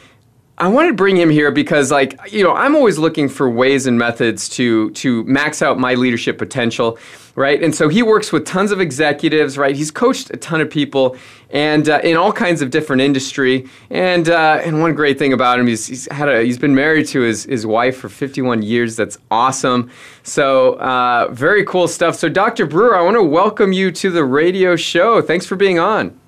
I 0.63 0.69
wanted 0.69 0.91
to 0.91 0.95
bring 0.95 1.17
him 1.17 1.29
here 1.29 1.51
because, 1.51 1.91
like, 1.91 2.21
you 2.31 2.45
know, 2.45 2.55
I'm 2.55 2.77
always 2.77 2.97
looking 2.97 3.29
for 3.29 3.51
ways 3.51 3.89
and 3.89 3.99
methods 3.99 4.49
to 4.51 4.93
to 4.93 5.25
max 5.25 5.61
out 5.61 5.77
my 5.77 5.95
leadership 5.95 6.39
potential, 6.39 6.99
right? 7.35 7.61
And 7.61 7.75
so 7.75 7.89
he 7.89 8.05
works 8.05 8.31
with 8.31 8.47
tons 8.47 8.71
of 8.71 8.81
executives, 8.81 9.59
right? 9.59 9.75
He's 9.75 9.91
coached 9.91 10.31
a 10.31 10.37
ton 10.37 10.61
of 10.61 10.71
people, 10.71 11.17
and 11.51 11.89
uh, 11.89 11.99
in 12.05 12.17
all 12.17 12.33
kinds 12.33 12.63
of 12.63 12.71
different 12.71 13.03
industry. 13.03 13.69
And 13.91 14.29
uh, 14.29 14.61
and 14.63 14.81
one 14.81 14.95
great 14.95 15.19
thing 15.19 15.33
about 15.33 15.59
him, 15.59 15.67
he's, 15.67 15.89
he's 15.89 16.13
had 16.13 16.29
a 16.29 16.45
he's 16.45 16.59
been 16.59 16.77
married 16.77 17.09
to 17.09 17.23
his 17.23 17.43
his 17.43 17.67
wife 17.67 17.97
for 17.97 18.09
51 18.09 18.63
years. 18.63 18.95
That's 18.95 19.19
awesome. 19.33 19.91
So 20.23 20.75
uh, 20.75 21.27
very 21.33 21.65
cool 21.65 21.89
stuff. 21.89 22.15
So, 22.15 22.29
Dr. 22.29 22.67
Brewer, 22.67 22.97
I 22.97 23.03
want 23.03 23.17
to 23.17 23.25
welcome 23.25 23.73
you 23.73 23.91
to 23.91 24.11
the 24.11 24.25
radio 24.25 24.77
show. 24.77 25.23
Thanks 25.23 25.45
for 25.45 25.57
being 25.57 25.81
on. 25.81 26.22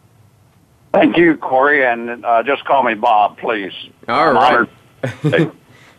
Thank 0.94 1.16
you, 1.16 1.36
Corey, 1.36 1.84
and 1.84 2.24
uh, 2.24 2.44
just 2.44 2.64
call 2.64 2.84
me 2.84 2.94
Bob, 2.94 3.36
please. 3.36 3.72
All 4.06 4.32
right. 4.32 4.68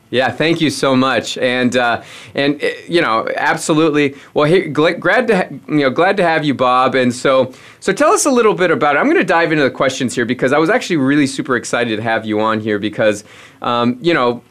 yeah, 0.09 0.31
thank 0.31 0.61
you 0.61 0.69
so 0.69 0.95
much, 0.95 1.37
and 1.37 1.75
uh, 1.75 2.01
and 2.33 2.63
uh, 2.63 2.67
you 2.87 3.01
know, 3.01 3.27
absolutely. 3.35 4.15
Well, 4.33 4.47
here, 4.47 4.69
glad 4.69 5.27
to 5.27 5.35
ha- 5.35 5.49
you 5.67 5.81
know, 5.81 5.89
glad 5.89 6.15
to 6.15 6.23
have 6.23 6.45
you, 6.45 6.53
Bob. 6.53 6.95
And 6.95 7.13
so, 7.13 7.53
so 7.81 7.91
tell 7.91 8.13
us 8.13 8.25
a 8.25 8.31
little 8.31 8.53
bit 8.53 8.71
about 8.71 8.95
it. 8.95 8.99
I'm 8.99 9.05
going 9.05 9.17
to 9.17 9.25
dive 9.25 9.51
into 9.51 9.65
the 9.65 9.71
questions 9.71 10.15
here 10.15 10.25
because 10.25 10.53
I 10.53 10.59
was 10.59 10.69
actually 10.69 10.97
really 10.97 11.27
super 11.27 11.57
excited 11.57 11.97
to 11.97 12.01
have 12.01 12.25
you 12.25 12.39
on 12.39 12.61
here 12.61 12.79
because, 12.79 13.25
um, 13.61 13.97
you 14.01 14.13
know, 14.13 14.41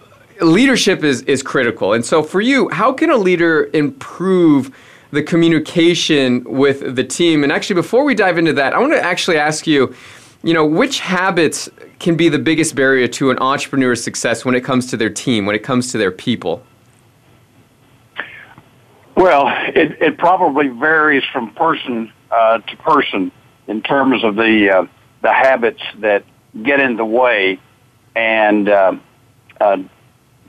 leadership 0.42 1.02
is 1.04 1.22
is 1.22 1.42
critical. 1.42 1.94
And 1.94 2.04
so, 2.04 2.22
for 2.22 2.42
you, 2.42 2.68
how 2.68 2.92
can 2.92 3.08
a 3.08 3.16
leader 3.16 3.70
improve? 3.72 4.74
the 5.14 5.22
communication 5.22 6.42
with 6.44 6.96
the 6.96 7.04
team. 7.04 7.44
And 7.44 7.52
actually, 7.52 7.74
before 7.74 8.04
we 8.04 8.14
dive 8.14 8.36
into 8.36 8.52
that, 8.54 8.74
I 8.74 8.78
want 8.78 8.92
to 8.92 9.02
actually 9.02 9.38
ask 9.38 9.66
you 9.66 9.94
you 10.44 10.52
know, 10.52 10.64
which 10.66 11.00
habits 11.00 11.70
can 11.98 12.16
be 12.16 12.28
the 12.28 12.38
biggest 12.38 12.74
barrier 12.74 13.08
to 13.08 13.30
an 13.30 13.38
entrepreneur's 13.38 14.04
success 14.04 14.44
when 14.44 14.54
it 14.54 14.60
comes 14.60 14.86
to 14.88 14.96
their 14.96 15.08
team, 15.08 15.46
when 15.46 15.56
it 15.56 15.62
comes 15.62 15.90
to 15.92 15.98
their 15.98 16.10
people? 16.10 16.62
Well, 19.16 19.46
it, 19.74 20.02
it 20.02 20.18
probably 20.18 20.68
varies 20.68 21.24
from 21.32 21.54
person 21.54 22.12
uh, 22.30 22.58
to 22.58 22.76
person 22.76 23.32
in 23.68 23.80
terms 23.80 24.22
of 24.22 24.36
the 24.36 24.70
uh, 24.70 24.86
the 25.22 25.32
habits 25.32 25.80
that 26.00 26.24
get 26.62 26.78
in 26.78 26.96
the 26.96 27.04
way 27.04 27.58
and 28.14 28.68
uh, 28.68 28.96
uh 29.60 29.78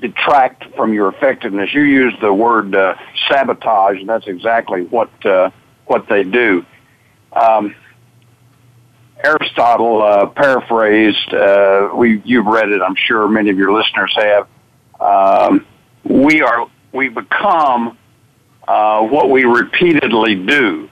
detract 0.02 0.66
from 0.76 0.94
your 0.94 1.08
effectiveness. 1.08 1.74
You 1.74 1.84
use 1.84 2.14
the 2.20 2.34
word 2.34 2.76
uh, 2.76 2.96
sabotage, 3.30 4.00
and 4.00 4.10
that's 4.10 4.28
exactly 4.28 4.84
what 4.84 5.26
uh, 5.26 5.52
what 5.86 6.10
they 6.10 6.24
do. 6.24 6.66
Um, 7.32 7.76
Aristotle 9.26 10.04
uh, 10.04 10.28
paraphrased. 10.28 11.34
Uh, 11.34 11.90
we 11.96 12.22
you've 12.24 12.46
read 12.46 12.70
it, 12.70 12.82
I'm 12.82 12.96
sure. 12.96 13.28
Many 13.28 13.50
of 13.50 13.58
your 13.58 13.74
listeners 13.74 14.16
have. 14.16 14.48
Um, 15.00 15.66
we 16.04 16.42
are 16.42 16.70
we 16.94 17.10
become 17.10 17.98
uh, 18.68 19.02
what 19.02 19.30
we 19.30 19.44
repeatedly 19.44 20.36
do. 20.36 20.90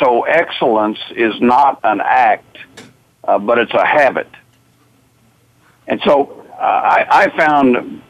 So 0.00 0.22
excellence 0.22 0.98
is 1.14 1.40
not 1.40 1.78
an 1.84 2.00
act, 2.00 2.58
uh, 3.22 3.38
but 3.38 3.58
it's 3.58 3.72
a 3.72 3.86
habit. 3.86 4.28
And 5.86 6.00
so 6.04 6.44
uh, 6.50 6.62
I, 6.62 7.06
I 7.08 7.36
found 7.36 8.02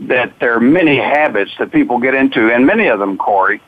that 0.00 0.40
there 0.40 0.54
are 0.56 0.60
many 0.60 0.96
habits 0.96 1.52
that 1.60 1.70
people 1.70 2.00
get 2.00 2.14
into, 2.14 2.52
and 2.52 2.66
many 2.66 2.88
of 2.88 2.98
them, 2.98 3.16
Corey, 3.16 3.62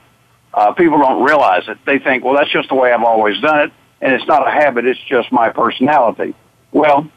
uh, 0.52 0.72
people 0.72 0.98
don't 0.98 1.22
realize 1.22 1.68
it. 1.68 1.78
They 1.86 2.00
think, 2.00 2.24
well, 2.24 2.34
that's 2.34 2.50
just 2.50 2.68
the 2.68 2.74
way 2.74 2.92
I've 2.92 3.04
always 3.04 3.40
done 3.40 3.60
it 3.60 3.72
and 4.00 4.12
it's 4.12 4.26
not 4.26 4.46
a 4.46 4.50
habit, 4.50 4.86
it's 4.86 5.00
just 5.08 5.32
my 5.32 5.50
personality. 5.50 6.34
Well, 6.72 7.08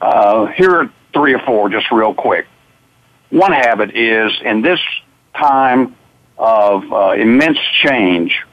uh, 0.00 0.46
here 0.46 0.70
are 0.70 0.92
three 1.12 1.34
or 1.34 1.40
four 1.40 1.68
just 1.68 1.90
real 1.90 2.14
quick. 2.14 2.46
One 3.30 3.52
habit 3.52 3.96
is 3.96 4.32
in 4.44 4.62
this 4.62 4.80
time 5.34 5.94
of 6.38 6.92
uh, 6.92 7.10
immense 7.12 7.58
change, 7.82 8.44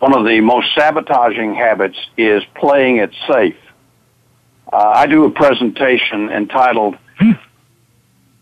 one 0.00 0.16
of 0.16 0.24
the 0.24 0.40
most 0.40 0.74
sabotaging 0.74 1.54
habits 1.54 1.96
is 2.16 2.42
playing 2.56 2.96
it 2.96 3.12
safe. 3.28 3.56
Uh, 4.72 4.76
I 4.76 5.06
do 5.06 5.24
a 5.24 5.30
presentation 5.30 6.28
entitled 6.30 6.96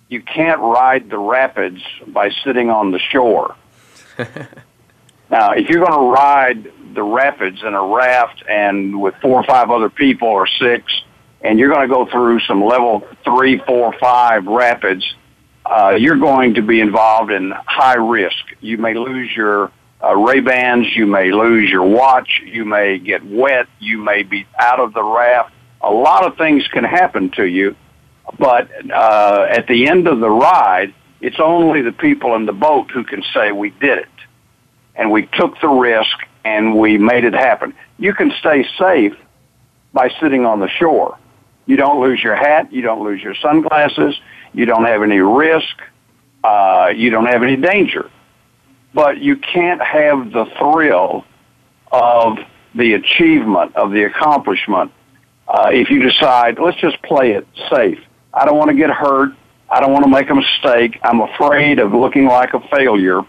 You 0.08 0.22
Can't 0.22 0.60
Ride 0.60 1.10
the 1.10 1.18
Rapids 1.18 1.82
by 2.06 2.30
Sitting 2.44 2.70
on 2.70 2.92
the 2.92 2.98
Shore. 2.98 3.56
now, 5.30 5.52
if 5.52 5.68
you're 5.68 5.84
going 5.84 5.92
to 5.92 6.12
ride 6.12 6.72
the 6.94 7.02
rapids 7.02 7.62
in 7.62 7.74
a 7.74 7.82
raft 7.82 8.42
and 8.48 9.00
with 9.00 9.14
four 9.22 9.40
or 9.40 9.44
five 9.44 9.70
other 9.70 9.88
people 9.88 10.28
or 10.28 10.46
six, 10.46 10.92
and 11.40 11.58
you're 11.58 11.72
going 11.72 11.88
to 11.88 11.94
go 11.94 12.06
through 12.06 12.40
some 12.40 12.62
level 12.62 13.06
three, 13.24 13.58
four, 13.58 13.94
five 13.98 14.46
rapids, 14.46 15.04
uh, 15.64 15.94
you're 15.98 16.18
going 16.18 16.54
to 16.54 16.62
be 16.62 16.80
involved 16.80 17.30
in 17.30 17.52
high 17.66 17.96
risk. 17.96 18.44
You 18.60 18.76
may 18.78 18.94
lose 18.94 19.30
your 19.34 19.70
uh, 20.02 20.16
Ray 20.16 20.40
Bans, 20.40 20.86
you 20.96 21.06
may 21.06 21.30
lose 21.30 21.70
your 21.70 21.84
watch, 21.84 22.40
you 22.44 22.64
may 22.64 22.98
get 22.98 23.24
wet, 23.24 23.68
you 23.78 23.98
may 23.98 24.22
be 24.22 24.46
out 24.58 24.80
of 24.80 24.94
the 24.94 25.02
raft. 25.02 25.52
A 25.82 25.90
lot 25.90 26.26
of 26.26 26.36
things 26.36 26.66
can 26.68 26.84
happen 26.84 27.30
to 27.32 27.44
you, 27.44 27.76
but 28.38 28.68
uh, 28.90 29.46
at 29.48 29.66
the 29.66 29.88
end 29.88 30.08
of 30.08 30.20
the 30.20 30.30
ride, 30.30 30.94
it's 31.20 31.38
only 31.38 31.82
the 31.82 31.92
people 31.92 32.34
in 32.34 32.46
the 32.46 32.52
boat 32.52 32.90
who 32.90 33.04
can 33.04 33.22
say 33.34 33.52
we 33.52 33.70
did 33.70 33.98
it, 33.98 34.08
and 35.00 35.10
we 35.10 35.26
took 35.26 35.60
the 35.60 35.68
risk, 35.68 36.16
and 36.44 36.78
we 36.78 36.96
made 36.96 37.24
it 37.24 37.34
happen. 37.34 37.74
You 37.98 38.14
can 38.14 38.32
stay 38.38 38.64
safe 38.78 39.16
by 39.92 40.10
sitting 40.20 40.46
on 40.46 40.60
the 40.60 40.68
shore. 40.68 41.18
You 41.66 41.76
don't 41.76 42.00
lose 42.00 42.22
your 42.22 42.36
hat. 42.36 42.72
You 42.72 42.82
don't 42.82 43.02
lose 43.02 43.20
your 43.20 43.34
sunglasses. 43.34 44.14
You 44.52 44.64
don't 44.66 44.84
have 44.84 45.02
any 45.02 45.18
risk. 45.18 45.76
Uh, 46.44 46.92
you 46.94 47.10
don't 47.10 47.26
have 47.26 47.42
any 47.42 47.56
danger. 47.56 48.08
But 48.94 49.18
you 49.18 49.36
can't 49.36 49.82
have 49.82 50.30
the 50.30 50.46
thrill 50.58 51.24
of 51.90 52.38
the 52.74 52.94
achievement, 52.94 53.74
of 53.74 53.90
the 53.90 54.04
accomplishment, 54.04 54.92
uh, 55.50 55.70
if 55.72 55.90
you 55.90 56.00
decide, 56.00 56.60
let's 56.60 56.76
just 56.78 57.02
play 57.02 57.32
it 57.32 57.46
safe. 57.68 57.98
I 58.32 58.44
don't 58.44 58.56
want 58.56 58.70
to 58.70 58.76
get 58.76 58.90
hurt. 58.90 59.32
I 59.68 59.80
don't 59.80 59.92
want 59.92 60.04
to 60.04 60.10
make 60.10 60.30
a 60.30 60.34
mistake. 60.34 61.00
I'm 61.02 61.20
afraid 61.20 61.80
of 61.80 61.92
looking 61.92 62.26
like 62.26 62.54
a 62.54 62.60
failure. 62.68 63.22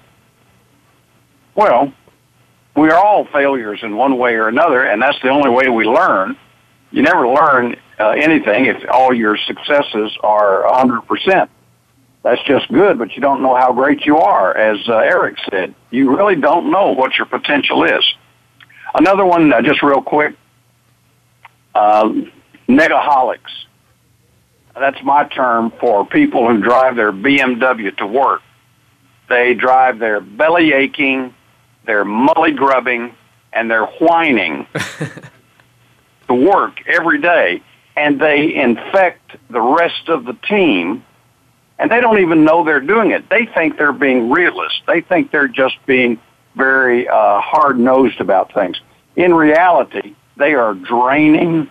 Well, 1.56 1.94
we 2.76 2.90
are 2.90 2.98
all 2.98 3.26
failures 3.26 3.80
in 3.84 3.96
one 3.96 4.18
way 4.18 4.36
or 4.36 4.48
another, 4.48 4.84
and 4.84 5.02
that's 5.02 5.22
the 5.22 5.30
only 5.30 5.50
way 5.50 5.70
we 5.70 5.86
learn. 5.86 6.38
You 6.92 7.02
never 7.02 7.28
learn 7.28 7.76
uh, 8.00 8.10
anything 8.10 8.66
if 8.66 8.84
all 8.90 9.14
your 9.14 9.38
successes 9.38 10.18
are 10.22 10.64
100%. 10.64 11.50
That's 12.24 12.42
just 12.44 12.72
good, 12.72 12.98
but 13.00 13.16
you 13.16 13.22
don't 13.22 13.42
know 13.42 13.56
how 13.56 13.74
great 13.74 14.06
you 14.06 14.18
are, 14.18 14.56
as 14.56 14.78
uh, 14.88 14.98
Eric 14.98 15.38
said. 15.50 15.74
You 15.90 16.16
really 16.16 16.36
don't 16.36 16.70
know 16.72 16.92
what 16.92 17.18
your 17.18 17.26
potential 17.26 17.84
is. 17.84 18.04
Another 18.94 19.26
one, 19.26 19.52
uh, 19.52 19.62
just 19.62 19.82
real 19.82 20.02
quick, 20.02 20.36
negaholics. 21.76 23.40
That's 24.76 25.02
my 25.04 25.26
term 25.26 25.72
for 25.80 26.06
people 26.06 26.48
who 26.48 26.62
drive 26.62 26.96
their 26.96 27.12
BMW 27.12 27.96
to 27.98 28.08
work. 28.08 28.42
They 29.30 29.54
drive 29.54 30.00
their 30.00 30.22
belly 30.22 30.74
aching, 30.74 31.34
their 31.86 32.06
mully 32.06 32.56
grubbing, 32.56 33.16
and 33.54 33.70
they're 33.70 33.86
whining 33.86 34.68
to 36.28 36.34
work 36.34 36.88
every 36.88 37.20
day, 37.20 37.62
and 37.96 38.20
they 38.20 38.56
infect 38.56 39.36
the 39.50 39.62
rest 39.62 40.08
of 40.08 40.26
the 40.26 40.34
team, 40.34 41.04
and 41.80 41.92
they 41.92 42.00
don't 42.00 42.20
even 42.20 42.44
know 42.44 42.64
they're 42.64 42.80
doing 42.80 43.12
it. 43.12 43.30
They 43.30 43.46
think 43.46 43.78
they're 43.78 43.92
being 43.92 44.30
realist. 44.30 44.82
They 44.88 45.02
think 45.02 45.32
they're 45.32 45.48
just 45.48 45.76
being 45.86 46.20
very 46.56 47.08
uh, 47.08 47.42
hard 47.42 47.80
nosed 47.80 48.20
about 48.20 48.54
things. 48.54 48.80
In 49.16 49.34
reality, 49.34 50.16
they 50.38 50.54
are 50.54 50.74
draining 50.74 51.70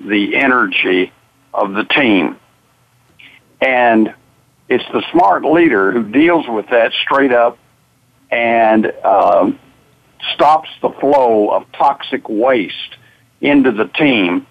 the 0.00 0.36
energy 0.36 1.12
of 1.54 1.72
the 1.72 1.84
team. 1.84 2.36
And 3.60 4.14
it's 4.68 4.84
the 4.92 5.02
smart 5.12 5.44
leader 5.44 5.92
who 5.92 6.02
deals 6.02 6.46
with 6.48 6.68
that 6.70 6.92
straight 7.04 7.32
up 7.32 7.58
and 8.32 8.86
um, 9.04 9.60
stops 10.34 10.70
the 10.80 10.88
flow 10.88 11.50
of 11.50 11.70
toxic 11.72 12.28
waste 12.28 12.96
into 13.40 13.70
the 13.70 13.84
team 13.84 14.46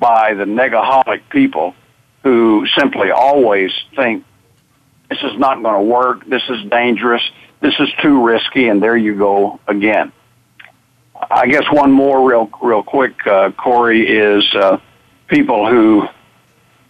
by 0.00 0.34
the 0.34 0.44
negaholic 0.44 1.20
people 1.30 1.74
who 2.22 2.66
simply 2.76 3.10
always 3.10 3.70
think 3.94 4.24
this 5.10 5.18
is 5.22 5.38
not 5.38 5.62
going 5.62 5.76
to 5.76 5.82
work, 5.82 6.26
this 6.26 6.42
is 6.48 6.68
dangerous, 6.70 7.22
this 7.60 7.74
is 7.78 7.88
too 8.02 8.24
risky, 8.24 8.68
and 8.68 8.82
there 8.82 8.96
you 8.96 9.14
go 9.14 9.60
again. 9.68 10.12
I 11.30 11.46
guess 11.46 11.64
one 11.70 11.92
more 11.92 12.28
real 12.28 12.50
real 12.60 12.82
quick, 12.82 13.14
uh, 13.26 13.50
Corey, 13.52 14.06
is 14.06 14.44
uh, 14.54 14.78
people 15.28 15.68
who 15.68 16.06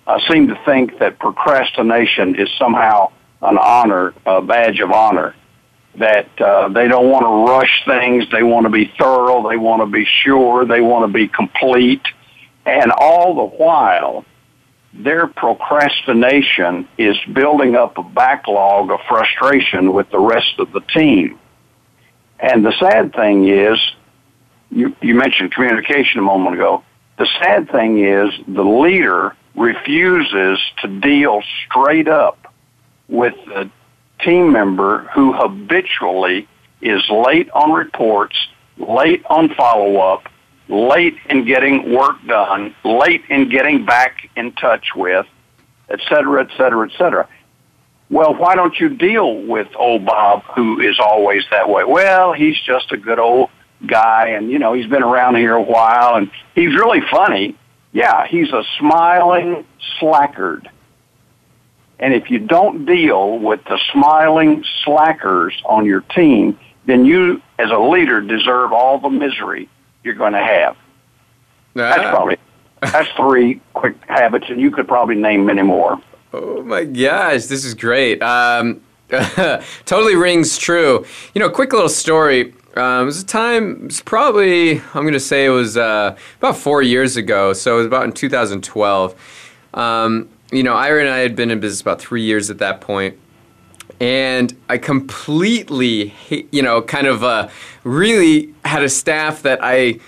uh, 0.07 0.19
seem 0.31 0.49
to 0.49 0.61
think 0.65 0.99
that 0.99 1.19
procrastination 1.19 2.37
is 2.37 2.49
somehow 2.59 3.13
an 3.43 3.59
honor, 3.59 4.15
a 4.25 4.43
badge 4.43 4.81
of 4.81 4.91
honor. 4.91 5.35
That 5.99 6.29
uh, 6.41 6.69
they 6.69 6.89
don't 6.89 7.09
want 7.09 7.25
to 7.25 7.53
rush 7.53 7.85
things, 7.87 8.25
they 8.31 8.43
want 8.43 8.65
to 8.67 8.71
be 8.71 8.93
thorough, 8.99 9.49
they 9.49 9.57
want 9.57 9.81
to 9.81 9.87
be 9.87 10.05
sure, 10.05 10.67
they 10.67 10.81
want 10.81 11.11
to 11.11 11.13
be 11.13 11.27
complete, 11.29 12.03
and 12.67 12.93
all 12.93 13.35
the 13.35 13.57
while, 13.57 14.25
their 14.93 15.27
procrastination 15.27 16.89
is 16.99 17.17
building 17.33 17.77
up 17.77 17.97
a 17.99 18.03
backlog 18.03 18.91
of 18.91 19.01
frustration 19.09 19.93
with 19.93 20.11
the 20.11 20.19
rest 20.19 20.59
of 20.59 20.73
the 20.73 20.81
team. 20.81 21.39
And 22.39 22.65
the 22.65 22.73
sad 22.79 23.15
thing 23.15 23.49
is, 23.49 23.79
you, 24.71 24.95
you 25.01 25.15
mentioned 25.15 25.53
communication 25.53 26.19
a 26.19 26.23
moment 26.23 26.57
ago. 26.57 26.83
The 27.19 27.27
sad 27.41 27.71
thing 27.71 28.05
is 28.05 28.31
the 28.47 28.65
leader 28.65 29.35
refuses 29.55 30.59
to 30.83 30.89
deal 30.89 31.43
straight 31.67 32.09
up 32.09 32.53
with 33.09 33.35
the 33.47 33.71
team 34.21 34.53
member 34.53 35.09
who 35.15 35.33
habitually 35.33 36.49
is 36.81 37.03
late 37.11 37.51
on 37.51 37.73
reports, 37.73 38.37
late 38.77 39.25
on 39.27 39.55
follow 39.55 39.99
up, 39.99 40.29
late 40.69 41.17
in 41.29 41.45
getting 41.45 41.93
work 41.93 42.17
done, 42.27 42.75
late 42.85 43.23
in 43.29 43.49
getting 43.49 43.85
back 43.85 44.29
in 44.37 44.53
touch 44.53 44.95
with, 44.95 45.27
et 45.89 46.01
cetera, 46.09 46.43
et 46.43 46.51
cetera, 46.57 46.89
et 46.89 46.97
cetera. 46.97 47.29
Well, 48.09 48.35
why 48.35 48.55
don't 48.55 48.79
you 48.79 48.89
deal 48.89 49.43
with 49.43 49.69
old 49.77 50.05
Bob 50.05 50.43
who 50.55 50.81
is 50.81 50.99
always 51.01 51.45
that 51.51 51.69
way? 51.69 51.85
Well, 51.85 52.33
he's 52.33 52.59
just 52.61 52.93
a 52.93 52.97
good 52.97 53.19
old 53.19 53.51
guy 53.87 54.29
and 54.29 54.51
you 54.51 54.59
know, 54.59 54.73
he's 54.73 54.87
been 54.87 55.03
around 55.03 55.37
here 55.37 55.55
a 55.55 55.63
while 55.63 56.17
and 56.17 56.31
he's 56.55 56.75
really 56.75 57.01
funny 57.11 57.57
yeah, 57.97 58.27
he's 58.27 58.53
a 58.53 58.63
smiling 58.79 59.65
slackard. 59.99 60.69
And 61.99 62.13
if 62.13 62.31
you 62.31 62.39
don't 62.39 62.85
deal 62.85 63.39
with 63.39 63.65
the 63.65 63.79
smiling 63.93 64.65
slackers 64.85 65.55
on 65.65 65.87
your 65.87 66.03
team, 66.03 66.59
then 66.85 67.05
you, 67.05 67.41
as 67.59 67.71
a 67.71 67.79
leader, 67.79 68.21
deserve 68.21 68.73
all 68.73 68.99
the 68.99 69.09
misery 69.09 69.69
you're 70.05 70.15
going 70.15 70.35
to 70.35 70.45
have. 70.45 70.77
That's 71.75 72.03
probably 72.03 72.39
that's 72.81 73.11
three 73.11 73.61
quick 73.75 73.97
habits, 74.07 74.47
and 74.49 74.61
you 74.61 74.71
could 74.71 74.87
probably 74.87 75.15
name 75.15 75.47
many 75.47 75.63
more. 75.63 76.01
Oh 76.33 76.63
my 76.63 76.85
gosh, 76.85 77.47
this 77.47 77.65
is 77.65 77.75
great. 77.75 78.23
Um, 78.23 78.83
totally 79.85 80.17
rings 80.17 80.59
true. 80.59 81.05
You 81.35 81.41
know, 81.41 81.51
quick 81.51 81.73
little 81.73 81.89
story. 81.89 82.55
Um, 82.77 83.03
it 83.03 83.07
was 83.07 83.23
a 83.23 83.27
time, 83.27 83.77
it 83.77 83.83
was 83.85 84.01
probably, 84.03 84.79
I'm 84.79 85.03
going 85.03 85.13
to 85.15 85.21
say 85.21 85.47
it 85.47 85.51
was 85.51 85.79
uh, 85.79 86.17
about 86.39 86.57
four 86.59 86.83
years 86.83 87.17
ago. 87.17 87.55
So 87.55 87.75
it 87.75 87.79
was 87.79 87.87
about 87.87 88.05
in 88.05 88.13
2012. 88.13 89.15
Um, 89.73 90.29
you 90.51 90.63
know, 90.63 90.75
Ira 90.75 91.01
and 91.01 91.11
I 91.11 91.19
had 91.19 91.37
been 91.37 91.51
in 91.51 91.61
business 91.61 91.81
about 91.81 92.01
three 92.01 92.23
years 92.23 92.51
at 92.51 92.59
that 92.59 92.81
point, 92.81 93.17
And 94.01 94.55
I 94.69 94.79
completely, 94.79 96.15
you 96.51 96.63
know, 96.63 96.83
kind 96.83 97.07
of 97.07 97.25
uh, 97.25 97.49
really 97.85 98.55
had 98.65 98.83
a 98.83 98.89
staff 98.89 99.43
that 99.43 99.61
I 99.63 100.01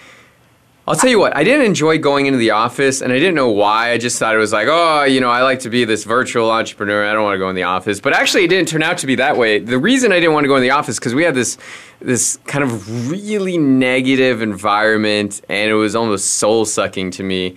I'll 0.89 0.97
tell 0.97 1.11
you 1.11 1.19
what, 1.19 1.37
I 1.37 1.45
didn't 1.45 1.67
enjoy 1.67 1.99
going 1.99 2.25
into 2.25 2.39
the 2.39 2.53
office 2.53 3.03
and 3.03 3.13
I 3.13 3.19
didn't 3.19 3.35
know 3.35 3.51
why. 3.51 3.91
I 3.91 3.99
just 3.99 4.19
thought 4.19 4.35
it 4.35 4.39
was 4.39 4.55
like, 4.55 4.69
oh, 4.71 5.05
you 5.05 5.21
know, 5.21 5.29
I 5.29 5.43
like 5.43 5.61
to 5.61 5.69
be 5.69 5.85
this 5.85 6.05
virtual 6.05 6.51
entrepreneur. 6.51 7.07
I 7.07 7.13
don't 7.13 7.25
want 7.25 7.35
to 7.35 7.39
go 7.39 7.51
in 7.51 7.57
the 7.57 7.65
office. 7.65 8.01
But 8.01 8.15
actually, 8.15 8.45
it 8.45 8.49
didn't 8.49 8.69
turn 8.69 8.83
out 8.83 8.97
to 8.99 9.07
be 9.07 9.15
that 9.17 9.37
way. 9.37 9.59
The 9.59 9.79
reason 9.79 10.13
I 10.13 10.15
didn't 10.15 10.33
want 10.33 10.45
to 10.45 10.49
go 10.49 10.57
in 10.57 10.63
the 10.63 10.71
office 10.71 10.99
because 10.99 11.15
we 11.15 11.25
had 11.25 11.35
this 11.35 11.59
this 12.01 12.39
kind 12.47 12.65
of 12.65 13.11
really 13.11 13.59
negative 13.59 14.41
environment 14.41 15.43
and 15.51 15.71
it 15.71 15.75
was 15.75 15.95
almost 15.95 16.37
soul 16.37 16.65
sucking 16.65 17.11
to 17.11 17.23
me. 17.23 17.57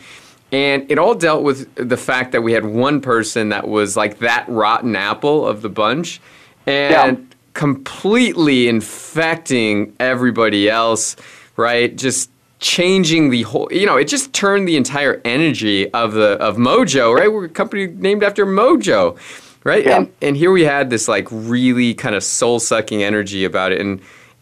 And 0.52 0.90
it 0.92 1.00
all 1.00 1.16
dealt 1.16 1.44
with 1.44 1.74
the 1.76 1.98
fact 1.98 2.34
that 2.34 2.42
we 2.42 2.52
had 2.52 2.66
one 2.66 3.00
person 3.00 3.50
that 3.50 3.68
was 3.68 3.96
like 3.96 4.20
that 4.20 4.46
rotten 4.50 4.96
apple 4.96 5.48
of 5.48 5.62
the 5.62 5.70
bunch 5.70 6.20
and 6.68 7.18
yeah. 7.18 7.26
completely 7.54 8.68
infecting 8.68 9.96
everybody 10.00 10.70
else, 10.70 11.16
right? 11.56 11.96
Just 11.96 12.30
changing 12.62 13.32
the 13.32 13.42
whole 13.42 13.68
you 13.72 13.88
know 13.88 13.98
it 13.98 14.08
just 14.08 14.32
turned 14.34 14.68
the 14.68 14.78
entire 14.78 15.20
energy 15.26 15.92
of 15.94 16.14
the 16.14 16.34
of 16.34 16.58
mojo 16.58 17.12
right 17.12 17.34
we're 17.34 17.46
a 17.46 17.50
company 17.50 17.88
named 17.88 18.24
after 18.24 18.46
mojo 18.46 19.18
right 19.64 19.84
yeah. 19.84 19.98
and 19.98 20.14
and 20.22 20.38
here 20.38 20.52
we 20.52 20.64
had 20.64 20.92
this 20.92 21.08
like 21.08 21.28
really 21.32 21.96
kind 21.96 22.14
of 22.14 22.24
soul 22.24 22.60
sucking 22.60 23.02
energy 23.02 23.44
about 23.44 23.72
it 23.72 23.82
and 23.82 24.00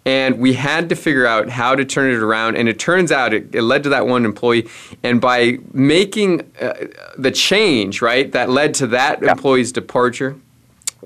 and 0.10 0.40
we 0.40 0.54
had 0.54 0.90
to 0.90 0.96
figure 0.96 1.28
out 1.28 1.50
how 1.50 1.76
to 1.76 1.86
turn 1.86 2.12
it 2.12 2.18
around 2.18 2.58
and 2.58 2.68
it 2.68 2.80
turns 2.80 3.12
out 3.12 3.32
it, 3.32 3.54
it 3.54 3.62
led 3.62 3.84
to 3.84 3.90
that 3.90 4.08
one 4.08 4.26
employee 4.26 4.68
and 5.04 5.22
by 5.22 5.60
making 5.72 6.42
uh, 6.60 6.74
the 7.18 7.30
change 7.30 8.02
right 8.02 8.32
that 8.32 8.50
led 8.50 8.74
to 8.74 8.88
that 8.88 9.22
yeah. 9.22 9.32
employee's 9.32 9.72
departure 9.72 10.36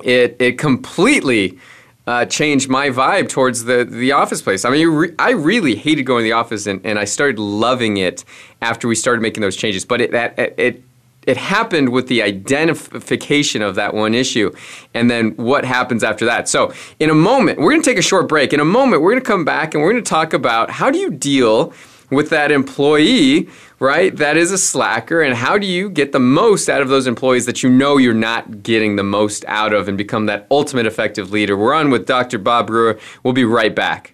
it 0.04 0.38
it 0.39 0.58
completely 0.58 1.60
uh, 2.06 2.26
changed 2.26 2.70
my 2.70 2.89
vibe 2.89 3.30
towards 3.30 3.64
the, 3.64 3.86
the 3.86 4.12
office 4.12 4.41
place. 4.41 4.66
I 4.66 4.70
mean, 4.70 4.88
re- 4.89 5.16
I 5.18 5.32
really 5.32 5.76
hated 5.76 6.04
going 6.04 6.24
to 6.24 6.26
the 6.26 6.34
office, 6.34 6.68
and, 6.68 6.86
and 6.86 6.99
I 6.99 7.06
started 7.06 7.39
loving 7.39 7.95
it 7.95 8.26
after 8.62 8.89
we 8.89 8.95
started 8.95 9.22
making 9.22 9.39
those 9.39 9.56
changes. 9.56 9.86
But 9.86 10.01
it, 10.01 10.12
that, 10.12 10.38
it, 10.38 10.84
it 11.28 11.38
happened 11.38 11.89
with 11.89 12.07
the 12.07 12.21
identification 12.21 13.61
of 13.61 13.76
that 13.76 13.93
one 13.93 14.13
issue 14.13 14.51
and 14.93 15.09
then 15.09 15.32
what 15.32 15.65
happens 15.65 16.03
after 16.03 16.26
that. 16.26 16.47
So, 16.47 16.74
in 16.99 17.09
a 17.09 17.15
moment, 17.15 17.59
we're 17.59 17.71
going 17.71 17.82
to 17.82 17.89
take 17.89 17.97
a 17.97 18.03
short 18.03 18.28
break. 18.28 18.53
In 18.53 18.59
a 18.59 18.65
moment, 18.65 19.01
we're 19.01 19.11
going 19.11 19.24
to 19.24 19.28
come 19.28 19.45
back 19.45 19.74
and 19.74 19.84
we're 19.84 19.91
going 19.91 20.03
to 20.03 20.09
talk 20.09 20.34
about 20.34 20.69
how 20.69 20.89
do 20.89 20.97
you 20.97 21.11
deal 21.11 21.74
with 22.09 22.30
that 22.30 22.51
employee, 22.51 23.49
right? 23.80 24.15
That 24.15 24.38
is 24.38 24.51
a 24.51 24.57
slacker. 24.57 25.21
And 25.21 25.36
how 25.36 25.57
do 25.57 25.65
you 25.65 25.89
get 25.89 26.11
the 26.11 26.19
most 26.19 26.69
out 26.69 26.82
of 26.82 26.89
those 26.89 27.07
employees 27.07 27.45
that 27.45 27.63
you 27.63 27.69
know 27.69 27.97
you're 27.97 28.13
not 28.13 28.63
getting 28.63 28.95
the 28.95 29.03
most 29.03 29.43
out 29.47 29.74
of 29.74 29.88
and 29.88 29.97
become 29.97 30.28
that 30.28 30.47
ultimate 30.51 30.86
effective 30.86 31.32
leader? 31.32 31.57
We're 31.57 31.74
on 31.74 31.89
with 31.89 32.05
Dr. 32.05 32.38
Bob 32.38 32.67
Brewer. 32.67 32.99
We'll 33.24 33.34
be 33.34 33.45
right 33.45 33.74
back. 33.74 34.13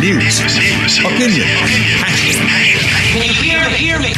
News, 0.00 0.40
opinion, 0.40 1.46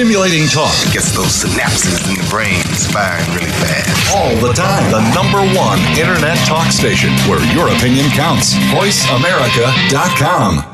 Stimulating 0.00 0.48
talk 0.48 0.72
gets 0.94 1.12
those 1.12 1.44
synapses 1.44 2.08
in 2.08 2.16
the 2.16 2.24
brain 2.30 2.64
firing 2.88 3.28
really 3.36 3.52
fast. 3.60 4.16
all 4.16 4.34
the 4.36 4.54
time. 4.54 4.90
The 4.90 5.02
number 5.12 5.44
one 5.54 5.78
internet 5.98 6.38
talk 6.46 6.72
station 6.72 7.10
where 7.28 7.44
your 7.52 7.68
opinion 7.68 8.08
counts. 8.12 8.54
VoiceAmerica.com. 8.72 10.64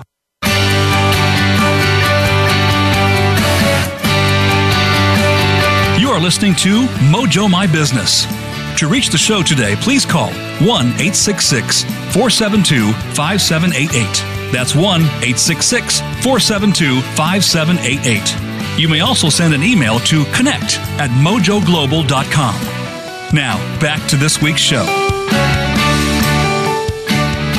You 5.98 6.10
are 6.10 6.20
listening 6.20 6.54
to 6.62 6.86
Mojo 7.10 7.50
My 7.50 7.66
Business. 7.66 8.26
To 8.78 8.86
reach 8.86 9.08
the 9.08 9.18
show 9.18 9.42
today, 9.42 9.74
please 9.80 10.06
call 10.06 10.30
1 10.30 10.68
866 11.02 11.82
472 12.14 12.92
5788. 13.16 14.52
That's 14.52 14.76
1 14.76 15.00
866 15.02 15.98
472 16.22 17.00
5788. 17.16 18.45
You 18.76 18.88
may 18.88 19.00
also 19.00 19.30
send 19.30 19.54
an 19.54 19.62
email 19.62 19.98
to 20.00 20.26
connect 20.26 20.78
at 21.00 21.08
mojoglobal.com. 21.08 22.54
Now, 23.34 23.80
back 23.80 24.06
to 24.10 24.16
this 24.16 24.42
week's 24.42 24.60
show. 24.60 24.84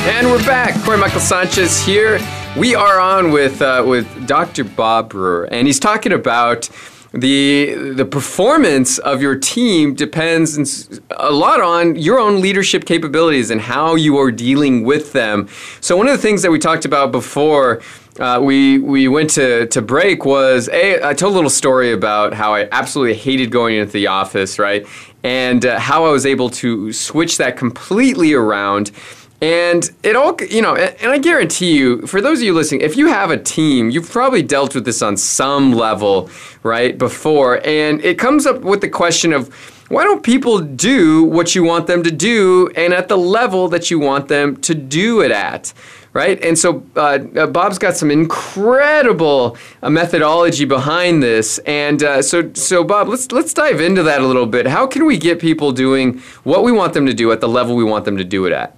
And 0.05 0.27
we're 0.27 0.45
back. 0.45 0.79
Corey 0.83 0.99
Michael 0.99 1.19
Sanchez 1.19 1.83
here. 1.83 2.19
We 2.55 2.75
are 2.75 2.99
on 2.99 3.31
with 3.31 3.63
uh, 3.63 3.83
with 3.85 4.27
Dr. 4.27 4.63
Bob 4.63 5.09
Brewer, 5.09 5.45
and 5.51 5.65
he's 5.65 5.79
talking 5.79 6.11
about 6.11 6.69
the 7.13 7.93
the 7.95 8.05
performance 8.05 8.99
of 8.99 9.21
your 9.21 9.35
team 9.35 9.95
depends 9.95 10.99
a 11.11 11.31
lot 11.31 11.61
on 11.61 11.95
your 11.95 12.19
own 12.19 12.41
leadership 12.41 12.85
capabilities 12.85 13.49
and 13.49 13.59
how 13.59 13.95
you 13.95 14.17
are 14.17 14.31
dealing 14.31 14.83
with 14.83 15.13
them. 15.13 15.47
So 15.81 15.97
one 15.97 16.07
of 16.07 16.13
the 16.13 16.21
things 16.21 16.43
that 16.43 16.51
we 16.51 16.59
talked 16.59 16.85
about 16.85 17.11
before 17.11 17.81
uh, 18.19 18.39
we 18.41 18.79
we 18.79 19.07
went 19.07 19.29
to 19.31 19.67
to 19.67 19.81
break 19.81 20.25
was 20.25 20.69
a 20.69 21.03
I 21.03 21.13
told 21.13 21.33
a 21.33 21.35
little 21.35 21.49
story 21.49 21.91
about 21.91 22.33
how 22.33 22.53
I 22.53 22.67
absolutely 22.71 23.15
hated 23.15 23.51
going 23.51 23.75
into 23.75 23.91
the 23.93 24.07
office, 24.07 24.59
right? 24.59 24.85
And 25.23 25.65
uh, 25.65 25.79
how 25.79 26.05
I 26.05 26.11
was 26.11 26.25
able 26.25 26.49
to 26.51 26.91
switch 26.93 27.37
that 27.37 27.57
completely 27.57 28.33
around. 28.33 28.91
And 29.39 29.87
it 30.01 30.15
all, 30.15 30.35
you 30.49 30.63
know, 30.63 30.75
and 30.75 30.95
and 31.01 31.11
I 31.11 31.19
guarantee 31.19 31.77
you, 31.77 32.07
for 32.07 32.21
those 32.21 32.39
of 32.39 32.45
you 32.45 32.53
listening, 32.53 32.81
if 32.81 32.97
you 32.97 33.07
have 33.07 33.29
a 33.29 33.37
team, 33.37 33.91
you've 33.91 34.09
probably 34.09 34.41
dealt 34.41 34.73
with 34.73 34.85
this 34.85 35.01
on 35.03 35.15
some 35.15 35.73
level, 35.73 36.29
right, 36.63 36.97
before. 36.97 37.61
And 37.63 38.03
it 38.03 38.17
comes 38.17 38.47
up 38.47 38.61
with 38.61 38.81
the 38.81 38.89
question 38.89 39.33
of 39.33 39.53
why 39.89 40.03
don't 40.03 40.23
people 40.23 40.59
do 40.59 41.23
what 41.23 41.55
you 41.55 41.63
want 41.63 41.87
them 41.87 42.03
to 42.03 42.11
do 42.11 42.69
and 42.75 42.93
at 42.93 43.07
the 43.07 43.17
level 43.17 43.69
that 43.69 43.89
you 43.89 43.99
want 43.99 44.27
them 44.27 44.57
to 44.61 44.73
do 44.73 45.21
it 45.21 45.31
at? 45.31 45.71
Right, 46.17 46.43
and 46.43 46.57
so 46.57 46.83
uh, 46.95 47.19
uh, 47.35 47.45
Bob's 47.45 47.77
got 47.77 47.95
some 47.95 48.09
incredible 48.09 49.55
uh, 49.83 49.91
methodology 49.91 50.65
behind 50.65 51.21
this, 51.21 51.59
and 51.59 52.01
uh, 52.01 52.23
so 52.23 52.51
so 52.53 52.83
Bob, 52.83 53.07
let's 53.07 53.31
let's 53.31 53.53
dive 53.53 53.79
into 53.79 54.01
that 54.01 54.21
a 54.21 54.25
little 54.25 54.47
bit. 54.47 54.65
How 54.65 54.87
can 54.87 55.05
we 55.05 55.19
get 55.19 55.39
people 55.39 55.71
doing 55.71 56.17
what 56.43 56.63
we 56.63 56.71
want 56.71 56.95
them 56.95 57.05
to 57.05 57.13
do 57.13 57.31
at 57.31 57.39
the 57.39 57.47
level 57.47 57.75
we 57.75 57.83
want 57.83 58.05
them 58.05 58.17
to 58.17 58.23
do 58.23 58.47
it 58.47 58.51
at? 58.51 58.75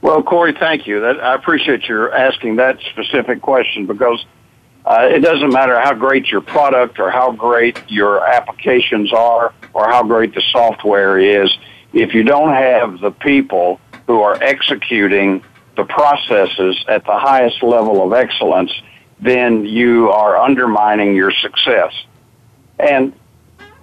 Well, 0.00 0.22
Corey, 0.22 0.52
thank 0.52 0.86
you. 0.86 1.00
That, 1.00 1.20
I 1.20 1.34
appreciate 1.34 1.88
your 1.88 2.14
asking 2.14 2.54
that 2.56 2.78
specific 2.92 3.42
question 3.42 3.86
because 3.86 4.24
uh, 4.86 5.08
it 5.10 5.22
doesn't 5.22 5.52
matter 5.52 5.76
how 5.80 5.94
great 5.94 6.28
your 6.28 6.40
product 6.40 7.00
or 7.00 7.10
how 7.10 7.32
great 7.32 7.82
your 7.88 8.24
applications 8.24 9.12
are 9.12 9.52
or 9.74 9.88
how 9.88 10.04
great 10.04 10.36
the 10.36 10.42
software 10.52 11.18
is. 11.18 11.52
If 11.92 12.14
you 12.14 12.22
don't 12.22 12.52
have 12.52 13.00
the 13.00 13.10
people 13.10 13.80
who 14.06 14.22
are 14.22 14.40
executing 14.40 15.42
the 15.76 15.84
processes 15.84 16.84
at 16.88 17.04
the 17.04 17.18
highest 17.18 17.62
level 17.62 18.04
of 18.04 18.12
excellence, 18.12 18.72
then 19.20 19.64
you 19.64 20.10
are 20.10 20.36
undermining 20.36 21.14
your 21.14 21.30
success. 21.30 21.92
And 22.78 23.12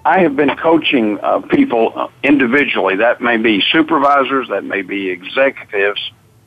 I 0.04 0.20
have 0.20 0.36
been 0.36 0.56
coaching 0.56 1.20
uh, 1.20 1.40
people 1.42 2.12
individually. 2.24 2.96
That 2.98 3.22
may 3.22 3.38
be 3.38 3.62
supervisors, 3.72 4.48
that 4.50 4.64
may 4.64 4.82
be 4.82 5.10
executives 5.10 6.02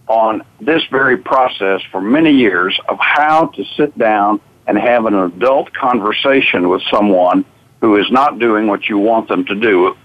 on 0.08 0.42
this 0.60 0.82
very 0.90 1.18
process 1.18 1.80
for 1.92 2.00
many 2.00 2.32
years 2.32 2.78
of 2.88 2.98
how 2.98 3.46
to 3.46 3.64
sit 3.76 3.96
down 3.96 4.40
and 4.66 4.76
have 4.78 5.06
an 5.06 5.14
adult 5.14 5.72
conversation 5.72 6.68
with 6.68 6.82
someone 6.90 7.44
who 7.80 7.96
is 7.96 8.10
not 8.10 8.38
doing 8.38 8.66
what 8.66 8.88
you 8.88 8.98
want 8.98 9.28
them 9.28 9.44
to 9.44 9.54
do. 9.54 9.96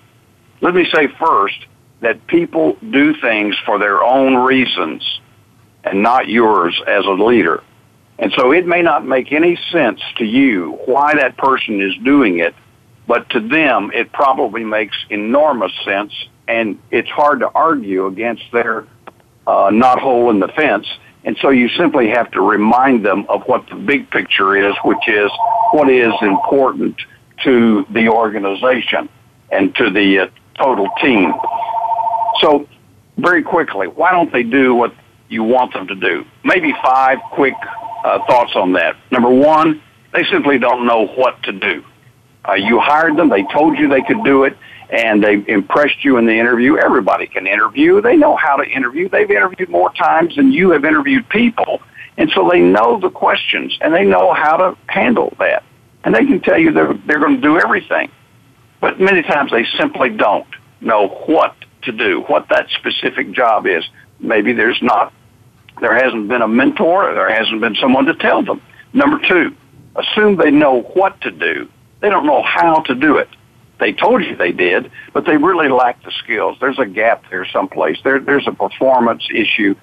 Let 0.62 0.74
me 0.74 0.86
say 0.94 1.08
first 1.20 1.58
that 2.02 2.28
people 2.28 2.78
do 2.92 3.16
things 3.16 3.56
for 3.66 3.80
their 3.80 4.04
own 4.04 4.36
reasons 4.36 5.22
and 5.86 6.02
not 6.02 6.28
yours 6.28 6.80
as 6.88 7.06
a 7.06 7.12
leader. 7.12 7.64
And 8.18 8.34
so 8.38 8.52
it 8.52 8.66
may 8.66 8.82
not 8.82 9.06
make 9.06 9.32
any 9.32 9.58
sense 9.72 10.02
to 10.18 10.26
you 10.26 10.80
why 10.86 11.16
that 11.16 11.38
person 11.38 11.82
is 11.82 11.94
doing 12.04 12.40
it, 12.40 12.56
but 13.08 13.30
to 13.32 13.40
them 13.40 13.92
it 13.94 14.12
probably 14.12 14.64
makes 14.64 14.96
enormous 15.10 15.72
sense 15.84 16.14
and 16.48 16.80
it's 16.92 17.10
hard 17.10 17.40
to 17.42 17.50
argue 17.54 18.06
against 18.06 18.44
their 18.52 18.88
uh, 19.48 19.70
not 19.72 20.00
hole 20.00 20.30
in 20.30 20.40
the 20.40 20.48
fence. 20.50 20.88
And 21.24 21.38
so 21.42 21.50
you 21.50 21.70
simply 21.70 22.10
have 22.10 22.32
to 22.32 22.42
remind 22.42 23.04
them 23.06 23.26
of 23.30 23.44
what 23.48 23.68
the 23.68 23.76
big 23.76 24.10
picture 24.12 24.56
is, 24.56 24.76
which 24.84 25.08
is 25.08 25.32
what 25.72 25.90
is 25.90 26.14
important 26.22 26.96
to 27.44 27.86
the 27.90 28.10
organization 28.10 29.10
and 29.52 29.76
to 29.76 29.90
the 29.90 30.20
uh, 30.20 30.28
total 30.58 30.88
team. 31.02 31.34
So 32.42 32.68
very 33.18 33.44
quickly, 33.44 33.88
why 33.88 34.12
don't 34.12 34.32
they 34.32 34.44
do 34.44 34.76
what 34.76 34.94
you 35.36 35.44
want 35.44 35.74
them 35.74 35.88
to 35.88 35.96
do? 35.96 36.26
Maybe 36.44 36.74
five 36.82 37.20
quick 37.32 37.54
uh, 38.04 38.26
thoughts 38.26 38.54
on 38.56 38.74
that. 38.74 38.96
Number 39.12 39.30
one, 39.30 39.82
they 40.14 40.24
simply 40.32 40.58
don't 40.58 40.88
know 40.88 41.06
what 41.08 41.42
to 41.44 41.52
do. 41.52 41.84
Uh, 42.48 42.54
you 42.54 42.80
hired 42.80 43.18
them, 43.18 43.30
they 43.30 43.44
told 43.54 43.78
you 43.78 43.88
they 43.88 44.02
could 44.02 44.24
do 44.24 44.44
it, 44.44 44.58
and 44.90 45.24
they 45.24 45.44
impressed 45.48 46.04
you 46.04 46.18
in 46.18 46.26
the 46.26 46.34
interview. 46.34 46.78
Everybody 46.78 47.28
can 47.28 47.48
interview. 47.48 48.02
They 48.02 48.16
know 48.16 48.36
how 48.36 48.56
to 48.56 48.64
interview. 48.64 49.10
They've 49.10 49.30
interviewed 49.30 49.70
more 49.70 49.92
times 49.94 50.36
than 50.36 50.52
you 50.52 50.72
have 50.72 50.86
interviewed 50.86 51.28
people. 51.30 51.82
And 52.18 52.30
so 52.34 52.50
they 52.50 52.62
know 52.62 53.00
the 53.00 53.10
questions 53.10 53.78
and 53.82 53.94
they 53.94 54.06
know 54.06 54.34
how 54.34 54.58
to 54.58 54.78
handle 54.88 55.34
that. 55.40 55.64
And 56.04 56.14
they 56.14 56.26
can 56.26 56.40
tell 56.40 56.58
you 56.58 56.72
they're, 56.72 56.94
they're 56.94 57.20
going 57.20 57.36
to 57.36 57.42
do 57.42 57.60
everything. 57.60 58.12
But 58.80 59.00
many 59.00 59.24
times 59.24 59.52
they 59.52 59.66
simply 59.78 60.12
don't 60.12 60.48
know 60.82 61.08
what 61.08 61.56
to 61.82 61.92
do, 61.92 62.22
what 62.28 62.48
that 62.50 62.70
specific 62.70 63.32
job 63.32 63.66
is. 63.66 63.84
Maybe 64.20 64.54
there's 64.54 64.82
not, 64.82 65.14
there 65.82 65.96
hasn't 65.96 66.28
been 66.28 66.42
a 66.42 66.48
mentor, 66.48 67.14
there 67.14 67.30
hasn't 67.30 67.62
been 67.62 67.76
someone 67.76 68.06
to 68.06 68.16
tell 68.16 68.44
them. 68.44 68.62
Number 68.94 69.20
two, 69.28 69.56
assume 69.96 70.38
they 70.38 70.52
know 70.52 70.82
what 70.82 71.20
to 71.22 71.32
do. 71.32 71.70
They 72.00 72.10
don't 72.10 72.26
know 72.26 72.44
how 72.44 72.82
to 72.82 72.96
do 72.96 73.18
it. 73.18 73.30
They 73.80 73.92
told 73.92 74.24
you 74.24 74.36
they 74.36 74.52
did, 74.52 74.92
but 75.14 75.26
they 75.26 75.38
really 75.38 75.68
lack 75.68 76.02
the 76.04 76.12
skills. 76.24 76.58
There's 76.62 76.80
a 76.80 76.86
gap 76.86 77.26
there 77.30 77.46
someplace. 77.46 77.98
There, 78.04 78.20
there's 78.20 78.48
a 78.48 78.54
performance 78.54 79.28
issue, 79.34 79.76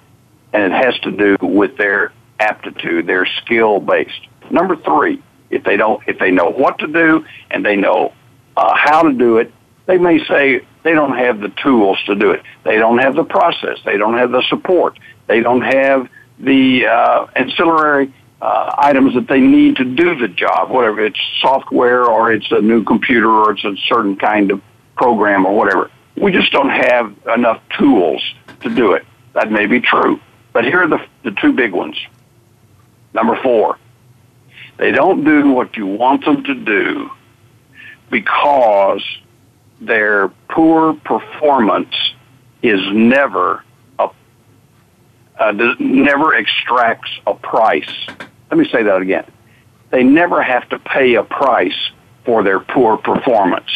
and 0.51 0.63
it 0.63 0.71
has 0.71 0.97
to 1.01 1.11
do 1.11 1.37
with 1.41 1.77
their 1.77 2.11
aptitude, 2.39 3.05
their 3.05 3.25
skill 3.25 3.79
based. 3.79 4.27
Number 4.49 4.75
three, 4.75 5.21
if 5.51 5.63
they 5.63 5.77
don't, 5.77 6.01
if 6.07 6.17
they 6.17 6.31
know 6.31 6.49
what 6.49 6.79
to 6.79 6.87
do 6.87 7.25
and 7.51 7.63
they 7.63 7.75
know 7.75 8.13
uh, 8.57 8.73
how 8.75 9.03
to 9.03 9.13
do 9.13 9.37
it, 9.37 9.53
they 9.85 9.97
may 9.97 10.23
say 10.25 10.65
they 10.83 10.93
don't 10.93 11.17
have 11.17 11.39
the 11.39 11.49
tools 11.49 11.99
to 12.05 12.15
do 12.15 12.31
it. 12.31 12.41
They 12.63 12.77
don't 12.77 12.97
have 12.97 13.15
the 13.15 13.23
process. 13.23 13.79
They 13.85 13.97
don't 13.97 14.17
have 14.17 14.31
the 14.31 14.43
support. 14.49 14.97
They 15.27 15.41
don't 15.41 15.61
have 15.61 16.09
the 16.39 16.87
uh, 16.87 17.27
ancillary 17.35 18.13
uh, 18.41 18.75
items 18.77 19.13
that 19.13 19.27
they 19.27 19.39
need 19.39 19.77
to 19.77 19.85
do 19.85 20.15
the 20.15 20.27
job, 20.27 20.69
whatever 20.69 21.05
it's 21.05 21.19
software 21.41 22.05
or 22.05 22.31
it's 22.31 22.51
a 22.51 22.59
new 22.59 22.83
computer 22.83 23.29
or 23.29 23.51
it's 23.51 23.63
a 23.63 23.75
certain 23.87 24.17
kind 24.17 24.51
of 24.51 24.61
program 24.95 25.45
or 25.45 25.55
whatever. 25.55 25.89
We 26.17 26.31
just 26.31 26.51
don't 26.51 26.69
have 26.69 27.15
enough 27.33 27.61
tools 27.77 28.21
to 28.61 28.73
do 28.73 28.93
it. 28.93 29.05
That 29.33 29.51
may 29.51 29.65
be 29.65 29.79
true. 29.79 30.19
But 30.51 30.65
here 30.65 30.83
are 30.83 30.87
the, 30.87 31.05
the 31.23 31.31
two 31.31 31.53
big 31.53 31.71
ones. 31.71 31.97
Number 33.13 33.39
four, 33.41 33.77
they 34.77 34.91
don't 34.91 35.23
do 35.23 35.51
what 35.51 35.77
you 35.77 35.85
want 35.87 36.25
them 36.25 36.43
to 36.43 36.53
do 36.53 37.11
because 38.09 39.03
their 39.79 40.29
poor 40.49 40.93
performance 40.93 41.95
is 42.61 42.79
never 42.91 43.63
uh, 45.39 45.51
never 45.79 46.35
extracts 46.35 47.11
a 47.25 47.33
price 47.33 48.07
let 48.53 48.59
me 48.59 48.69
say 48.71 48.83
that 48.83 49.01
again. 49.01 49.25
They 49.89 50.03
never 50.03 50.43
have 50.43 50.69
to 50.69 50.77
pay 50.77 51.15
a 51.15 51.23
price 51.23 51.89
for 52.23 52.43
their 52.43 52.59
poor 52.59 52.97
performance. 52.97 53.71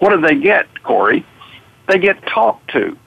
What 0.00 0.10
do 0.10 0.20
they 0.20 0.34
get, 0.34 0.82
Corey? 0.82 1.24
They 1.86 2.00
get 2.00 2.20
talked 2.26 2.72
to. 2.72 2.98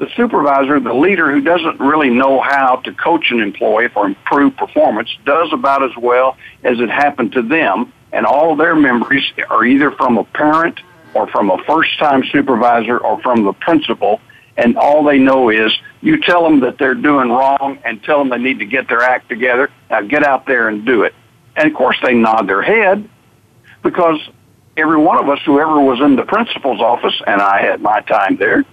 The 0.00 0.08
supervisor, 0.16 0.80
the 0.80 0.92
leader 0.92 1.30
who 1.30 1.40
doesn't 1.40 1.78
really 1.78 2.10
know 2.10 2.40
how 2.40 2.76
to 2.84 2.92
coach 2.94 3.30
an 3.30 3.38
employee 3.38 3.90
for 3.94 4.06
improved 4.06 4.56
performance, 4.56 5.08
does 5.24 5.52
about 5.52 5.84
as 5.84 5.96
well 5.96 6.36
as 6.64 6.80
it 6.80 6.90
happened 6.90 7.30
to 7.34 7.42
them, 7.42 7.92
and 8.12 8.26
all 8.26 8.56
their 8.56 8.74
memories 8.74 9.22
are 9.50 9.64
either 9.64 9.92
from 9.92 10.18
a 10.18 10.24
parent 10.24 10.80
or 11.14 11.28
from 11.28 11.48
a 11.48 11.62
first 11.62 11.96
time 12.00 12.24
supervisor 12.32 12.98
or 12.98 13.22
from 13.22 13.44
the 13.44 13.52
principal 13.52 14.20
and 14.56 14.76
all 14.76 15.04
they 15.04 15.18
know 15.18 15.50
is 15.50 15.72
you 16.00 16.20
tell 16.20 16.42
them 16.44 16.60
that 16.60 16.78
they're 16.78 16.94
doing 16.94 17.30
wrong 17.30 17.78
and 17.84 18.02
tell 18.02 18.18
them 18.18 18.28
they 18.28 18.38
need 18.38 18.58
to 18.58 18.66
get 18.66 18.88
their 18.88 19.02
act 19.02 19.28
together. 19.28 19.70
Now 19.90 20.02
get 20.02 20.24
out 20.24 20.46
there 20.46 20.68
and 20.68 20.84
do 20.84 21.04
it. 21.04 21.14
And 21.56 21.68
of 21.68 21.76
course 21.76 21.96
they 22.02 22.14
nod 22.14 22.48
their 22.48 22.62
head 22.62 23.08
because 23.82 24.18
every 24.76 24.98
one 24.98 25.18
of 25.18 25.28
us, 25.28 25.38
whoever 25.44 25.80
was 25.80 26.00
in 26.00 26.16
the 26.16 26.24
principal's 26.24 26.80
office, 26.80 27.20
and 27.26 27.40
I 27.40 27.62
had 27.62 27.80
my 27.80 28.00
time 28.00 28.36
there, 28.36 28.64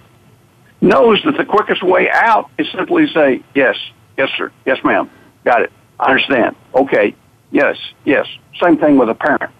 knows 0.80 1.22
that 1.24 1.36
the 1.36 1.44
quickest 1.44 1.82
way 1.82 2.10
out 2.10 2.50
is 2.58 2.66
simply 2.72 3.06
say, 3.12 3.42
yes, 3.54 3.76
yes, 4.16 4.30
sir, 4.36 4.52
yes, 4.64 4.78
ma'am, 4.84 5.10
got 5.44 5.62
it, 5.62 5.72
I 5.98 6.10
understand, 6.10 6.56
okay, 6.74 7.14
yes, 7.50 7.76
yes. 8.04 8.26
Same 8.62 8.78
thing 8.78 8.96
with 8.96 9.08
a 9.08 9.14
parent. 9.14 9.52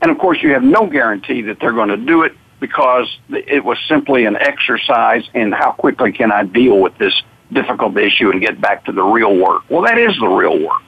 And 0.00 0.10
of 0.10 0.18
course, 0.18 0.38
you 0.42 0.52
have 0.52 0.62
no 0.62 0.86
guarantee 0.86 1.42
that 1.42 1.60
they're 1.60 1.72
going 1.72 1.88
to 1.88 1.96
do 1.96 2.22
it 2.22 2.32
because 2.60 3.06
it 3.28 3.64
was 3.64 3.78
simply 3.88 4.24
an 4.24 4.36
exercise 4.36 5.24
in 5.34 5.52
how 5.52 5.72
quickly 5.72 6.12
can 6.12 6.32
I 6.32 6.44
deal 6.44 6.78
with 6.78 6.96
this 6.98 7.22
difficult 7.52 7.96
issue 7.96 8.30
and 8.30 8.40
get 8.40 8.60
back 8.60 8.84
to 8.86 8.92
the 8.92 9.02
real 9.02 9.36
work. 9.36 9.62
Well, 9.68 9.82
that 9.82 9.98
is 9.98 10.16
the 10.18 10.28
real 10.28 10.58
work, 10.58 10.82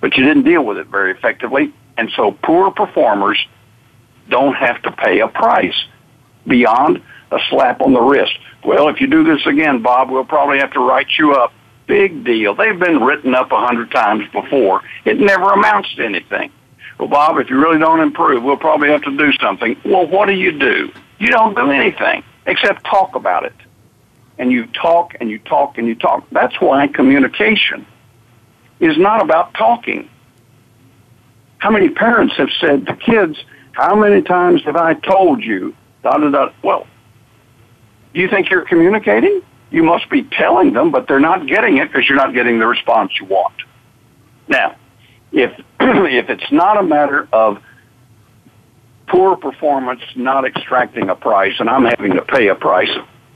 but 0.00 0.16
you 0.16 0.24
didn't 0.24 0.44
deal 0.44 0.64
with 0.64 0.78
it 0.78 0.86
very 0.86 1.12
effectively. 1.12 1.72
And 1.96 2.10
so 2.16 2.32
poor 2.32 2.70
performers 2.70 3.38
don't 4.28 4.54
have 4.54 4.80
to 4.82 4.92
pay 4.92 5.20
a 5.20 5.28
price 5.28 5.84
beyond 6.46 7.02
a 7.30 7.38
slap 7.48 7.80
on 7.80 7.92
the 7.92 8.00
wrist. 8.00 8.32
Well, 8.64 8.88
if 8.88 9.00
you 9.00 9.06
do 9.06 9.24
this 9.24 9.44
again, 9.46 9.82
Bob, 9.82 10.10
we'll 10.10 10.24
probably 10.24 10.58
have 10.58 10.72
to 10.72 10.80
write 10.80 11.08
you 11.18 11.34
up. 11.34 11.52
Big 11.86 12.24
deal. 12.24 12.54
They've 12.54 12.78
been 12.78 13.02
written 13.02 13.34
up 13.34 13.50
a 13.52 13.58
hundred 13.58 13.90
times 13.90 14.24
before. 14.32 14.82
It 15.04 15.18
never 15.18 15.50
amounts 15.52 15.94
to 15.96 16.04
anything. 16.04 16.52
Well, 17.00 17.08
Bob, 17.08 17.38
if 17.38 17.48
you 17.48 17.58
really 17.58 17.78
don't 17.78 18.00
improve, 18.00 18.42
we'll 18.42 18.58
probably 18.58 18.90
have 18.90 19.00
to 19.04 19.16
do 19.16 19.32
something. 19.40 19.74
Well, 19.86 20.06
what 20.06 20.26
do 20.26 20.34
you 20.34 20.52
do? 20.52 20.92
You 21.18 21.28
don't 21.28 21.56
do 21.56 21.70
anything 21.70 22.22
except 22.44 22.84
talk 22.84 23.14
about 23.14 23.46
it. 23.46 23.54
And 24.36 24.52
you 24.52 24.66
talk 24.66 25.14
and 25.18 25.30
you 25.30 25.38
talk 25.38 25.78
and 25.78 25.86
you 25.86 25.94
talk. 25.94 26.26
That's 26.30 26.60
why 26.60 26.88
communication 26.88 27.86
is 28.80 28.98
not 28.98 29.22
about 29.22 29.54
talking. 29.54 30.10
How 31.56 31.70
many 31.70 31.88
parents 31.88 32.36
have 32.36 32.50
said 32.60 32.86
to 32.86 32.96
kids, 32.96 33.38
How 33.72 33.94
many 33.94 34.20
times 34.20 34.62
have 34.64 34.76
I 34.76 34.92
told 34.92 35.42
you? 35.42 35.74
Da, 36.02 36.18
da, 36.18 36.28
da. 36.28 36.52
Well, 36.62 36.86
do 38.12 38.20
you 38.20 38.28
think 38.28 38.50
you're 38.50 38.66
communicating? 38.66 39.40
You 39.70 39.84
must 39.84 40.10
be 40.10 40.24
telling 40.24 40.74
them, 40.74 40.90
but 40.90 41.08
they're 41.08 41.18
not 41.18 41.46
getting 41.46 41.78
it 41.78 41.90
because 41.90 42.06
you're 42.10 42.18
not 42.18 42.34
getting 42.34 42.58
the 42.58 42.66
response 42.66 43.12
you 43.18 43.24
want. 43.24 43.54
Now, 44.48 44.76
if 45.32 45.58
if 46.10 46.28
it's 46.28 46.52
not 46.52 46.76
a 46.76 46.82
matter 46.82 47.26
of 47.32 47.62
poor 49.08 49.36
performance 49.36 50.02
not 50.14 50.44
extracting 50.44 51.08
a 51.08 51.14
price 51.14 51.54
and 51.58 51.70
I'm 51.70 51.84
having 51.84 52.12
to 52.14 52.22
pay 52.22 52.48
a 52.48 52.54
price, 52.54 52.90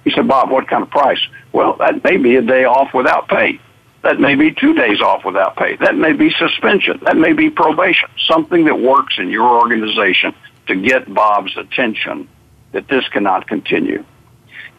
he 0.05 0.11
said, 0.11 0.28
Bob, 0.28 0.51
what 0.51 0.68
kind 0.68 0.82
of 0.82 0.90
price? 0.90 1.18
Well, 1.53 1.76
that 1.78 2.05
may 2.05 2.18
be 2.18 2.36
a 2.36 2.42
day 2.42 2.64
off 2.64 2.92
without 2.92 3.28
pay. 3.28 3.61
That 4.03 4.20
may 4.20 4.34
be 4.34 4.53
two 4.53 4.74
days 4.74 5.01
off 5.01 5.24
without 5.24 5.57
pay. 5.57 5.76
That 5.76 5.97
may 5.97 6.12
be 6.12 6.30
suspension. 6.30 7.01
That 7.07 7.16
may 7.16 7.32
be 7.32 7.49
probation. 7.49 8.11
Something 8.28 8.66
that 8.66 8.78
works 8.78 9.14
in 9.16 9.30
your 9.30 9.59
organization 9.59 10.34
to 10.66 10.76
get 10.76 11.12
Bob's 11.12 11.57
attention 11.57 12.28
that 12.72 12.88
this 12.88 13.09
cannot 13.09 13.49
continue. 13.49 14.05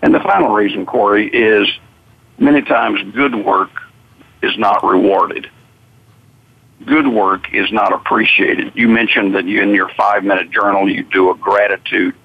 And 0.03 0.13
the 0.13 0.19
final 0.19 0.53
reason, 0.53 0.85
Corey, 0.85 1.27
is 1.27 1.67
many 2.37 2.61
times 2.61 2.99
good 3.15 3.33
work 3.33 3.71
is 4.43 4.55
not 4.59 4.83
rewarded 4.83 5.49
good 6.85 7.07
work 7.07 7.53
is 7.53 7.71
not 7.71 7.93
appreciated. 7.93 8.73
You 8.75 8.87
mentioned 8.87 9.35
that 9.35 9.45
in 9.45 9.73
your 9.73 9.89
five 9.97 10.23
minute 10.23 10.51
journal 10.51 10.89
you 10.89 11.03
do 11.03 11.31
a 11.31 11.35
gratitude. 11.35 12.15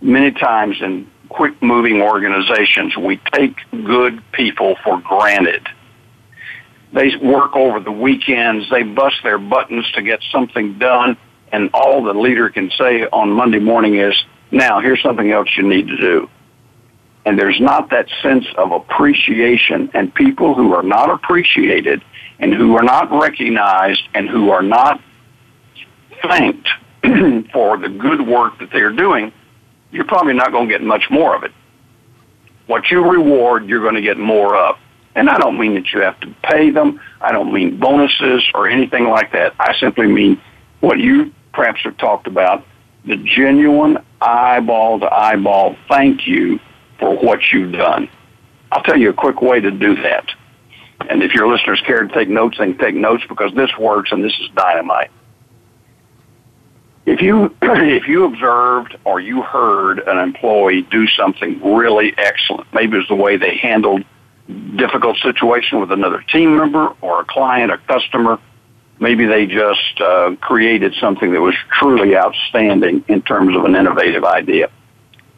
Many 0.00 0.32
times 0.32 0.76
in 0.80 1.10
quick 1.28 1.60
moving 1.62 2.02
organizations, 2.02 2.96
we 2.96 3.16
take 3.32 3.56
good 3.70 4.22
people 4.32 4.76
for 4.84 5.00
granted. 5.00 5.66
They 6.92 7.16
work 7.16 7.56
over 7.56 7.80
the 7.80 7.90
weekends, 7.90 8.70
they 8.70 8.84
bust 8.84 9.16
their 9.24 9.38
buttons 9.38 9.90
to 9.92 10.02
get 10.02 10.20
something 10.30 10.78
done, 10.78 11.16
and 11.50 11.70
all 11.74 12.04
the 12.04 12.14
leader 12.14 12.50
can 12.50 12.70
say 12.78 13.04
on 13.06 13.30
Monday 13.30 13.58
morning 13.58 13.96
is, 13.96 14.14
now 14.52 14.80
here's 14.80 15.02
something 15.02 15.30
else 15.32 15.48
you 15.56 15.64
need 15.64 15.88
to 15.88 15.96
do. 15.96 16.30
And 17.24 17.38
there's 17.38 17.60
not 17.60 17.90
that 17.90 18.08
sense 18.22 18.44
of 18.56 18.72
appreciation, 18.72 19.90
and 19.94 20.14
people 20.14 20.54
who 20.54 20.74
are 20.74 20.82
not 20.82 21.10
appreciated 21.10 22.02
and 22.38 22.52
who 22.52 22.76
are 22.76 22.82
not 22.82 23.10
recognized 23.10 24.02
and 24.14 24.28
who 24.28 24.50
are 24.50 24.62
not 24.62 25.00
thanked 26.22 26.68
for 27.52 27.78
the 27.78 27.88
good 27.88 28.26
work 28.26 28.58
that 28.58 28.70
they're 28.72 28.92
doing, 28.92 29.32
you're 29.90 30.04
probably 30.04 30.34
not 30.34 30.52
going 30.52 30.68
to 30.68 30.74
get 30.74 30.82
much 30.82 31.04
more 31.10 31.34
of 31.34 31.44
it. 31.44 31.52
What 32.66 32.90
you 32.90 33.02
reward, 33.08 33.68
you're 33.68 33.82
going 33.82 33.94
to 33.94 34.02
get 34.02 34.18
more 34.18 34.56
of. 34.56 34.76
And 35.14 35.30
I 35.30 35.38
don't 35.38 35.58
mean 35.58 35.74
that 35.74 35.92
you 35.92 36.00
have 36.00 36.18
to 36.20 36.34
pay 36.42 36.70
them. 36.70 37.00
I 37.20 37.30
don't 37.32 37.52
mean 37.52 37.78
bonuses 37.78 38.44
or 38.52 38.68
anything 38.68 39.04
like 39.04 39.32
that. 39.32 39.54
I 39.58 39.74
simply 39.78 40.08
mean 40.08 40.40
what 40.80 40.98
you 40.98 41.32
perhaps 41.52 41.82
have 41.84 41.96
talked 41.96 42.26
about, 42.26 42.66
the 43.06 43.16
genuine 43.16 43.98
eyeball 44.20 45.00
to 45.00 45.14
eyeball 45.14 45.76
thank 45.88 46.26
you 46.26 46.58
for 46.98 47.16
what 47.16 47.40
you've 47.52 47.72
done. 47.72 48.08
I'll 48.72 48.82
tell 48.82 48.98
you 48.98 49.10
a 49.10 49.14
quick 49.14 49.40
way 49.40 49.60
to 49.60 49.70
do 49.70 49.94
that. 50.02 50.28
And 51.08 51.22
if 51.22 51.32
your 51.32 51.48
listeners 51.48 51.80
care 51.86 52.02
to 52.02 52.12
take 52.12 52.28
notes, 52.28 52.58
they 52.58 52.66
can 52.66 52.78
take 52.78 52.94
notes 52.94 53.24
because 53.28 53.52
this 53.54 53.70
works 53.78 54.12
and 54.12 54.24
this 54.24 54.32
is 54.40 54.48
dynamite. 54.54 55.10
If 57.06 57.20
you 57.20 57.54
if 57.62 58.08
you 58.08 58.24
observed 58.24 58.96
or 59.04 59.20
you 59.20 59.42
heard 59.42 60.00
an 60.00 60.18
employee 60.18 60.82
do 60.82 61.06
something 61.08 61.60
really 61.62 62.14
excellent, 62.16 62.72
maybe 62.72 62.98
it's 62.98 63.08
the 63.08 63.14
way 63.14 63.36
they 63.36 63.56
handled 63.56 64.04
difficult 64.76 65.16
situation 65.18 65.80
with 65.80 65.90
another 65.90 66.22
team 66.22 66.56
member 66.56 66.94
or 67.00 67.20
a 67.20 67.24
client, 67.24 67.72
a 67.72 67.78
customer, 67.78 68.38
maybe 68.98 69.26
they 69.26 69.46
just 69.46 70.00
uh, 70.00 70.36
created 70.40 70.94
something 71.00 71.32
that 71.32 71.40
was 71.40 71.54
truly 71.78 72.16
outstanding 72.16 73.04
in 73.08 73.22
terms 73.22 73.56
of 73.56 73.64
an 73.64 73.74
innovative 73.74 74.24
idea. 74.24 74.70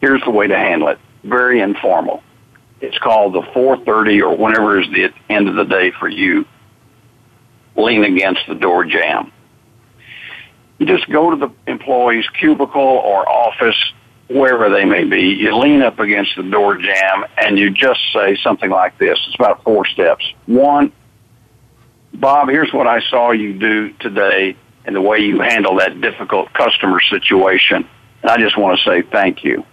Here's 0.00 0.22
the 0.22 0.30
way 0.30 0.46
to 0.46 0.56
handle 0.56 0.88
it. 0.88 0.98
Very 1.26 1.60
informal. 1.60 2.22
It's 2.80 2.98
called 2.98 3.34
the 3.34 3.42
4:30 3.42 4.22
or 4.22 4.36
whenever 4.36 4.80
is 4.80 4.88
the 4.90 5.12
end 5.28 5.48
of 5.48 5.56
the 5.56 5.64
day 5.64 5.90
for 5.90 6.08
you. 6.08 6.46
Lean 7.74 8.04
against 8.04 8.46
the 8.46 8.54
door 8.54 8.84
jamb. 8.84 9.32
You 10.78 10.86
just 10.86 11.08
go 11.10 11.30
to 11.30 11.36
the 11.36 11.50
employee's 11.66 12.28
cubicle 12.38 12.80
or 12.80 13.28
office, 13.28 13.92
wherever 14.28 14.68
they 14.68 14.84
may 14.84 15.04
be. 15.04 15.34
You 15.34 15.56
lean 15.56 15.82
up 15.82 15.98
against 15.98 16.36
the 16.36 16.42
door 16.42 16.76
jamb 16.76 17.24
and 17.38 17.58
you 17.58 17.70
just 17.70 18.00
say 18.12 18.36
something 18.36 18.70
like 18.70 18.98
this. 18.98 19.18
It's 19.26 19.36
about 19.36 19.62
four 19.64 19.86
steps. 19.86 20.24
One, 20.46 20.92
Bob, 22.14 22.48
here's 22.48 22.72
what 22.72 22.86
I 22.86 23.00
saw 23.08 23.32
you 23.32 23.52
do 23.54 23.90
today 24.00 24.56
and 24.84 24.94
the 24.94 25.00
way 25.00 25.18
you 25.18 25.40
handle 25.40 25.76
that 25.76 26.00
difficult 26.00 26.52
customer 26.52 27.00
situation. 27.00 27.88
And 28.22 28.30
I 28.30 28.38
just 28.38 28.56
want 28.56 28.78
to 28.78 28.84
say 28.84 29.02
thank 29.02 29.44
you. 29.44 29.64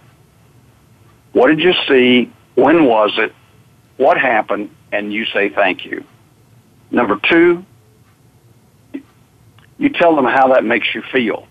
What 1.34 1.47
did 1.47 1.59
you 1.59 1.73
see? 1.88 2.31
When 2.55 2.86
was 2.86 3.11
it? 3.17 3.34
What 3.97 4.17
happened? 4.17 4.69
And 4.91 5.11
you 5.11 5.25
say 5.25 5.49
thank 5.49 5.86
you. 5.86 6.03
Number 6.91 7.19
two, 7.29 7.65
you 9.77 9.89
tell 9.89 10.15
them 10.15 10.25
how 10.25 10.53
that 10.53 10.63
makes 10.63 10.93
you 10.93 11.01
feel. 11.11 11.47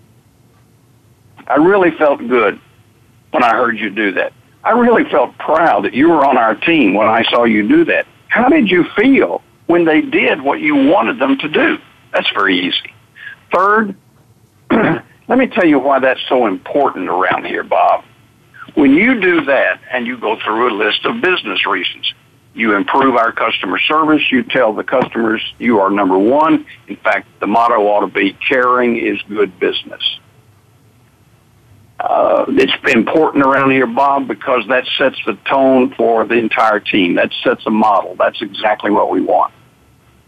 I 1.49 1.57
really 1.57 1.91
felt 1.91 2.21
good 2.21 2.61
when 3.33 3.43
I 3.43 3.51
heard 3.51 3.79
you 3.79 3.91
do 3.91 4.13
that. 4.13 4.33
I 4.65 4.71
really 4.71 5.05
felt 5.11 5.37
proud 5.39 5.85
that 5.85 5.95
you 5.95 6.09
were 6.09 6.25
on 6.25 6.37
our 6.39 6.55
team 6.55 6.95
when 6.95 7.09
I 7.09 7.25
saw 7.25 7.45
you 7.45 7.67
do 7.67 7.85
that. 7.87 8.07
How 8.29 8.49
did 8.49 8.71
you 8.71 8.85
feel 8.97 9.43
when 9.67 9.85
they 9.85 10.01
did 10.01 10.43
what 10.43 10.61
you 10.61 10.77
wanted 10.77 11.19
them 11.19 11.37
to 11.39 11.49
do? 11.49 11.79
That's 12.13 12.31
very 12.33 12.59
easy. 12.59 12.95
Third, 13.53 13.97
let 14.71 15.39
me 15.39 15.49
tell 15.49 15.67
you 15.67 15.81
why 15.81 15.99
that's 15.99 16.21
so 16.29 16.47
important 16.47 17.09
around 17.09 17.47
here, 17.47 17.65
Bob. 17.65 18.05
When 18.75 18.95
you 18.95 19.21
do 19.21 19.45
that 19.47 19.81
and 19.91 20.07
you 20.07 20.17
go 20.19 20.39
through 20.43 20.71
a 20.71 20.75
list 20.75 21.05
of 21.05 21.21
business 21.21 21.67
reasons, 21.67 22.13
you 22.55 22.75
improve 22.77 23.17
our 23.17 23.33
customer 23.33 23.79
service. 23.79 24.23
You 24.31 24.43
tell 24.43 24.73
the 24.73 24.85
customers 24.85 25.43
you 25.59 25.81
are 25.81 25.91
number 25.91 26.19
one. 26.19 26.67
In 26.87 26.97
fact, 26.97 27.29
the 27.41 27.47
motto 27.47 27.83
ought 27.83 28.01
to 28.01 28.07
be 28.07 28.35
caring 28.35 28.97
is 28.99 29.21
good 29.29 29.59
business. 29.59 30.19
Uh, 31.99 32.45
it's 32.49 32.73
important 32.93 33.45
around 33.45 33.71
here, 33.71 33.87
Bob, 33.87 34.27
because 34.27 34.67
that 34.69 34.85
sets 34.99 35.17
the 35.25 35.35
tone 35.49 35.95
for 35.95 36.25
the 36.25 36.35
entire 36.35 36.81
team. 36.81 37.15
That 37.15 37.33
sets 37.45 37.65
a 37.65 37.71
model. 37.71 38.17
That's 38.17 38.43
exactly 38.43 38.91
what 38.91 39.11
we 39.11 39.21
want. 39.21 39.55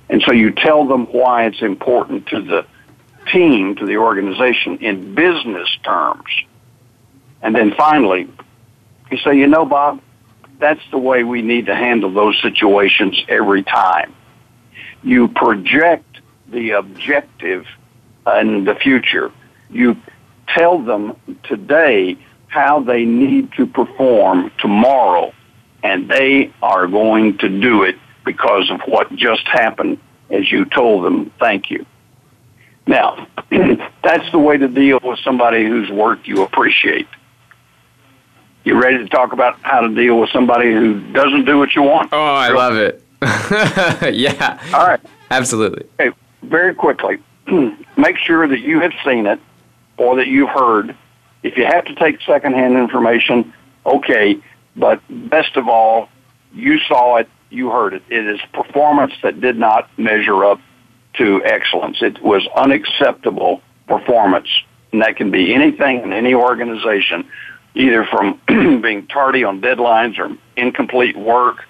And 0.09 0.23
so 0.23 0.33
you 0.33 0.53
tell 0.53 0.87
them 0.87 1.07
why 1.07 1.47
it's 1.47 1.63
important 1.63 2.29
to 2.29 2.41
the 2.41 2.67
team, 3.33 3.75
to 3.77 3.87
the 3.87 3.97
organization 3.97 4.79
in 4.79 5.15
business 5.15 5.69
terms. 5.83 6.25
And 7.45 7.55
then 7.55 7.75
finally, 7.75 8.27
you 9.11 9.19
say, 9.19 9.37
you 9.37 9.47
know, 9.47 9.67
Bob, 9.67 10.01
that's 10.59 10.81
the 10.91 10.99
way 10.99 11.25
we 11.25 11.43
need 11.43 11.67
to 11.67 11.75
handle 11.75 12.11
those 12.11 12.41
situations 12.41 13.23
every 13.29 13.63
time. 13.63 14.15
You 15.03 15.29
project 15.29 16.21
the 16.49 16.71
objective 16.71 17.67
in 18.27 18.65
the 18.65 18.75
future. 18.75 19.31
You 19.69 20.01
tell 20.49 20.79
them 20.79 21.17
today 21.43 22.17
how 22.47 22.81
they 22.81 23.05
need 23.05 23.53
to 23.59 23.67
perform 23.67 24.51
tomorrow, 24.59 25.35
and 25.83 26.09
they 26.09 26.51
are 26.63 26.87
going 26.87 27.37
to 27.39 27.49
do 27.49 27.83
it 27.83 27.97
because 28.25 28.71
of 28.71 28.81
what 28.87 29.15
just 29.15 29.47
happened 29.49 29.99
as 30.31 30.51
you 30.51 30.65
told 30.65 31.05
them 31.05 31.31
thank 31.39 31.71
you. 31.71 31.85
Now, 32.87 33.27
that's 33.51 34.31
the 34.33 34.39
way 34.39 34.57
to 34.57 34.69
deal 34.69 34.99
with 35.03 35.19
somebody 35.19 35.67
whose 35.67 35.91
work 35.91 36.27
you 36.27 36.43
appreciate. 36.43 37.07
You 38.65 38.81
ready 38.81 38.97
to 38.97 39.09
talk 39.09 39.35
about 39.35 39.59
how 39.61 39.81
to 39.81 39.95
deal 39.95 40.19
with 40.19 40.31
somebody 40.31 40.73
who 40.73 40.99
doesn't 41.13 41.45
do 41.45 41.59
what 41.59 41.75
you 41.75 41.83
want? 41.83 42.11
Oh, 42.13 42.19
I 42.19 42.49
love 42.49 42.77
it. 42.77 43.03
yeah. 44.15 44.59
All 44.73 44.87
right. 44.87 45.01
Absolutely. 45.31 45.87
Okay, 46.01 46.17
very 46.43 46.75
quickly, 46.75 47.19
make 47.99 48.17
sure 48.17 48.49
that 48.49 48.61
you 48.61 48.81
have 48.81 48.93
seen 49.05 49.27
it 49.27 49.39
or 49.99 50.17
that 50.17 50.29
you've 50.29 50.49
heard. 50.49 50.97
If 51.43 51.59
you 51.59 51.67
have 51.67 51.85
to 51.85 51.95
take 51.95 52.23
secondhand 52.23 52.79
information, 52.79 53.53
okay, 53.85 54.39
but 54.77 55.03
best 55.29 55.57
of 55.57 55.69
all, 55.69 56.09
you 56.55 56.79
saw 56.89 57.17
it, 57.17 57.29
you 57.51 57.71
heard 57.71 57.93
it. 57.93 58.03
It 58.09 58.27
is 58.27 58.41
performance 58.55 59.13
that 59.23 59.43
did 59.43 59.59
not 59.59 59.91
measure 59.99 60.43
up 60.43 60.61
to 61.15 61.45
excellence. 61.45 61.99
It 62.01 62.23
was 62.23 62.47
unacceptable 62.57 63.61
performance, 63.87 64.49
and 64.91 65.03
that 65.03 65.17
can 65.17 65.31
be 65.31 65.55
anything 65.55 66.01
in 66.03 66.15
any 66.15 66.35
organization 66.35 67.29
either 67.75 68.05
from 68.05 68.41
being 68.83 69.07
tardy 69.07 69.45
on 69.45 69.61
deadlines 69.61 70.19
or 70.19 70.37
incomplete 70.57 71.17
work 71.17 71.65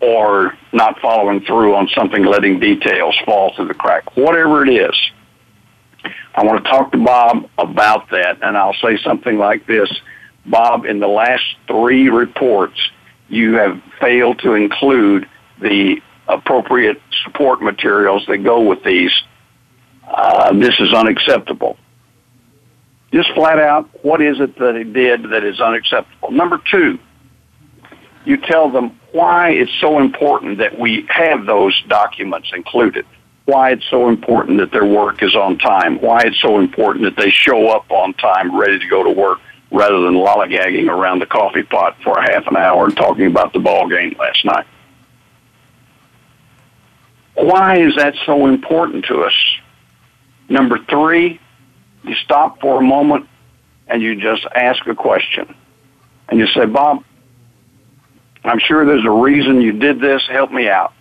or 0.00 0.56
not 0.72 1.00
following 1.00 1.40
through 1.40 1.74
on 1.74 1.88
something, 1.88 2.24
letting 2.24 2.60
details 2.60 3.16
fall 3.24 3.52
through 3.56 3.68
the 3.68 3.74
crack. 3.74 4.16
Whatever 4.16 4.64
it 4.64 4.70
is, 4.70 4.94
I 6.34 6.44
want 6.44 6.64
to 6.64 6.70
talk 6.70 6.92
to 6.92 6.98
Bob 6.98 7.48
about 7.58 8.10
that, 8.10 8.38
and 8.42 8.56
I'll 8.56 8.76
say 8.80 8.98
something 9.02 9.38
like 9.38 9.66
this. 9.66 9.90
Bob, 10.46 10.84
in 10.84 11.00
the 11.00 11.08
last 11.08 11.44
three 11.66 12.08
reports, 12.08 12.78
you 13.28 13.54
have 13.54 13.82
failed 14.00 14.38
to 14.40 14.54
include 14.54 15.28
the 15.60 16.00
appropriate 16.28 17.00
support 17.24 17.60
materials 17.60 18.24
that 18.28 18.38
go 18.38 18.60
with 18.60 18.84
these. 18.84 19.12
Uh, 20.06 20.52
this 20.52 20.78
is 20.78 20.94
unacceptable. 20.94 21.76
Just 23.12 23.32
flat 23.32 23.58
out, 23.58 23.88
what 24.04 24.20
is 24.20 24.38
it 24.40 24.58
that 24.58 24.76
he 24.76 24.84
did 24.84 25.30
that 25.30 25.42
is 25.42 25.60
unacceptable? 25.60 26.30
Number 26.30 26.60
two, 26.70 26.98
you 28.24 28.36
tell 28.36 28.70
them 28.70 28.98
why 29.12 29.50
it's 29.50 29.72
so 29.80 29.98
important 29.98 30.58
that 30.58 30.78
we 30.78 31.06
have 31.08 31.46
those 31.46 31.80
documents 31.88 32.50
included, 32.54 33.06
why 33.46 33.70
it's 33.70 33.88
so 33.88 34.10
important 34.10 34.58
that 34.58 34.70
their 34.70 34.84
work 34.84 35.22
is 35.22 35.34
on 35.34 35.56
time, 35.56 35.98
why 36.02 36.20
it's 36.26 36.40
so 36.40 36.58
important 36.58 37.04
that 37.04 37.16
they 37.16 37.30
show 37.30 37.70
up 37.70 37.90
on 37.90 38.12
time 38.14 38.58
ready 38.58 38.78
to 38.78 38.86
go 38.88 39.02
to 39.02 39.10
work 39.10 39.38
rather 39.70 40.00
than 40.00 40.14
lollygagging 40.14 40.88
around 40.88 41.20
the 41.20 41.26
coffee 41.26 41.62
pot 41.62 41.96
for 42.02 42.18
a 42.18 42.30
half 42.30 42.46
an 42.46 42.56
hour 42.56 42.84
and 42.84 42.96
talking 42.96 43.26
about 43.26 43.54
the 43.54 43.58
ball 43.58 43.88
game 43.88 44.14
last 44.18 44.44
night. 44.44 44.66
Why 47.34 47.78
is 47.78 47.96
that 47.96 48.14
so 48.26 48.46
important 48.46 49.06
to 49.06 49.22
us? 49.22 49.34
Number 50.50 50.78
three, 50.90 51.40
you 52.02 52.14
stop 52.24 52.60
for 52.60 52.78
a 52.78 52.82
moment 52.82 53.28
and 53.86 54.02
you 54.02 54.20
just 54.20 54.44
ask 54.54 54.86
a 54.86 54.94
question. 54.94 55.54
And 56.28 56.38
you 56.38 56.46
say, 56.48 56.66
Bob, 56.66 57.04
I'm 58.44 58.58
sure 58.58 58.84
there's 58.84 59.04
a 59.04 59.10
reason 59.10 59.60
you 59.60 59.72
did 59.72 60.00
this. 60.00 60.22
Help 60.30 60.52
me 60.52 60.68
out. 60.68 60.92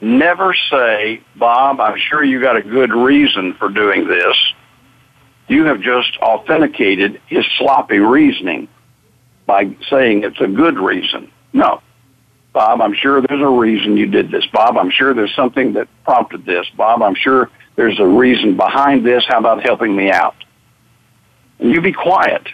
Never 0.00 0.54
say, 0.70 1.20
Bob, 1.36 1.80
I'm 1.80 1.98
sure 1.98 2.24
you 2.24 2.40
got 2.40 2.56
a 2.56 2.62
good 2.62 2.92
reason 2.92 3.54
for 3.54 3.68
doing 3.68 4.08
this. 4.08 4.36
You 5.48 5.64
have 5.66 5.80
just 5.80 6.16
authenticated 6.18 7.20
his 7.26 7.44
sloppy 7.58 7.98
reasoning 7.98 8.68
by 9.46 9.76
saying 9.90 10.24
it's 10.24 10.40
a 10.40 10.46
good 10.46 10.78
reason. 10.78 11.30
No. 11.52 11.82
Bob, 12.52 12.80
I'm 12.80 12.94
sure 12.94 13.20
there's 13.20 13.42
a 13.42 13.48
reason 13.48 13.96
you 13.96 14.06
did 14.06 14.30
this. 14.30 14.46
Bob, 14.52 14.76
I'm 14.76 14.90
sure 14.90 15.14
there's 15.14 15.34
something 15.34 15.72
that 15.74 15.88
prompted 16.04 16.44
this. 16.44 16.66
Bob, 16.76 17.02
I'm 17.02 17.14
sure 17.14 17.50
there's 17.76 17.98
a 17.98 18.06
reason 18.06 18.56
behind 18.56 19.06
this. 19.06 19.24
How 19.26 19.38
about 19.38 19.62
helping 19.62 19.94
me 19.94 20.10
out? 20.10 20.36
And 21.58 21.70
you 21.70 21.80
be 21.80 21.92
quiet. 21.92 22.46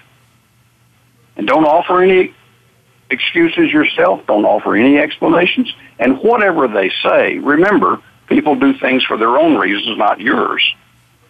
And 1.36 1.46
don't 1.46 1.64
offer 1.64 2.02
any 2.02 2.34
excuses 3.10 3.72
yourself. 3.72 4.26
Don't 4.26 4.44
offer 4.44 4.76
any 4.76 4.98
explanations. 4.98 5.72
And 5.98 6.18
whatever 6.18 6.68
they 6.68 6.90
say, 7.02 7.38
remember, 7.38 8.00
people 8.28 8.54
do 8.56 8.76
things 8.78 9.04
for 9.04 9.16
their 9.16 9.36
own 9.36 9.56
reasons, 9.56 9.98
not 9.98 10.20
yours. 10.20 10.62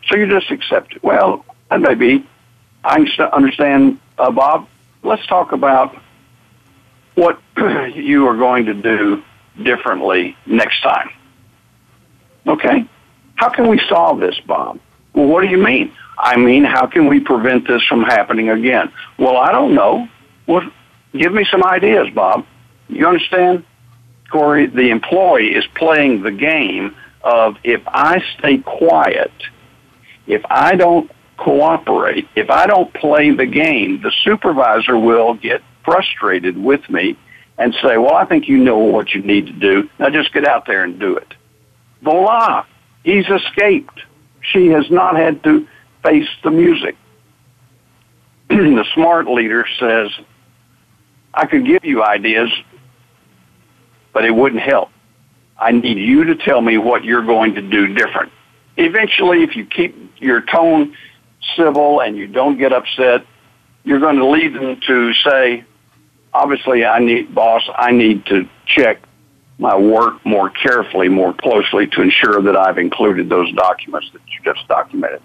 So 0.08 0.16
you 0.16 0.26
just 0.26 0.50
accept 0.50 0.94
it. 0.94 1.02
Well, 1.02 1.44
that 1.70 1.80
may 1.80 1.94
be. 1.94 2.26
I 2.84 3.06
understand, 3.32 3.98
uh, 4.18 4.30
Bob. 4.30 4.68
Let's 5.02 5.26
talk 5.26 5.52
about 5.52 5.96
what 7.14 7.40
you 7.94 8.26
are 8.26 8.36
going 8.36 8.66
to 8.66 8.74
do 8.74 9.22
differently 9.62 10.36
next 10.46 10.80
time. 10.82 11.10
Okay? 12.46 12.88
How 13.38 13.48
can 13.48 13.68
we 13.68 13.80
solve 13.88 14.18
this, 14.18 14.34
Bob? 14.46 14.80
Well, 15.14 15.26
what 15.26 15.42
do 15.42 15.48
you 15.48 15.62
mean? 15.62 15.92
I 16.18 16.36
mean, 16.36 16.64
how 16.64 16.86
can 16.88 17.06
we 17.06 17.20
prevent 17.20 17.68
this 17.68 17.82
from 17.84 18.02
happening 18.02 18.50
again? 18.50 18.92
Well, 19.16 19.36
I 19.36 19.52
don't 19.52 19.74
know. 19.74 20.08
Well, 20.48 20.62
give 21.12 21.32
me 21.32 21.46
some 21.48 21.62
ideas, 21.62 22.08
Bob. 22.12 22.44
You 22.88 23.06
understand? 23.06 23.64
Corey, 24.28 24.66
the 24.66 24.90
employee 24.90 25.54
is 25.54 25.64
playing 25.76 26.22
the 26.22 26.32
game 26.32 26.96
of 27.22 27.56
if 27.62 27.80
I 27.86 28.24
stay 28.36 28.58
quiet, 28.58 29.30
if 30.26 30.42
I 30.50 30.74
don't 30.74 31.08
cooperate, 31.36 32.28
if 32.34 32.50
I 32.50 32.66
don't 32.66 32.92
play 32.92 33.30
the 33.30 33.46
game, 33.46 34.02
the 34.02 34.12
supervisor 34.24 34.98
will 34.98 35.34
get 35.34 35.62
frustrated 35.84 36.58
with 36.58 36.90
me 36.90 37.16
and 37.56 37.72
say, 37.74 37.98
well, 37.98 38.14
I 38.14 38.24
think 38.24 38.48
you 38.48 38.58
know 38.58 38.78
what 38.78 39.14
you 39.14 39.22
need 39.22 39.46
to 39.46 39.52
do. 39.52 39.88
Now 40.00 40.10
just 40.10 40.32
get 40.32 40.44
out 40.44 40.66
there 40.66 40.82
and 40.82 40.98
do 40.98 41.16
it. 41.16 41.34
Voila! 42.02 42.64
He's 43.08 43.24
escaped. 43.26 44.02
She 44.52 44.66
has 44.66 44.90
not 44.90 45.16
had 45.16 45.42
to 45.44 45.66
face 46.02 46.28
the 46.44 46.50
music. 46.50 46.94
the 48.50 48.84
smart 48.92 49.26
leader 49.26 49.64
says, 49.80 50.10
I 51.32 51.46
could 51.46 51.64
give 51.64 51.86
you 51.86 52.04
ideas, 52.04 52.50
but 54.12 54.26
it 54.26 54.32
wouldn't 54.32 54.60
help. 54.60 54.90
I 55.58 55.70
need 55.70 55.96
you 55.96 56.24
to 56.24 56.34
tell 56.34 56.60
me 56.60 56.76
what 56.76 57.02
you're 57.02 57.24
going 57.24 57.54
to 57.54 57.62
do 57.62 57.94
different. 57.94 58.30
Eventually, 58.76 59.42
if 59.42 59.56
you 59.56 59.64
keep 59.64 59.96
your 60.18 60.42
tone 60.42 60.94
civil 61.56 62.02
and 62.02 62.14
you 62.14 62.26
don't 62.26 62.58
get 62.58 62.74
upset, 62.74 63.24
you're 63.84 64.00
going 64.00 64.16
to 64.16 64.26
lead 64.26 64.52
them 64.52 64.78
to 64.86 65.14
say, 65.14 65.64
obviously, 66.34 66.84
I 66.84 66.98
need, 66.98 67.34
boss, 67.34 67.62
I 67.74 67.90
need 67.90 68.26
to 68.26 68.46
check 68.66 69.00
my 69.58 69.76
work 69.76 70.24
more 70.24 70.50
carefully, 70.50 71.08
more 71.08 71.34
closely 71.34 71.86
to 71.88 72.02
ensure 72.02 72.40
that 72.42 72.56
I've 72.56 72.78
included 72.78 73.28
those 73.28 73.52
documents 73.54 74.08
that 74.12 74.22
you 74.26 74.52
just 74.52 74.66
documented. 74.68 75.20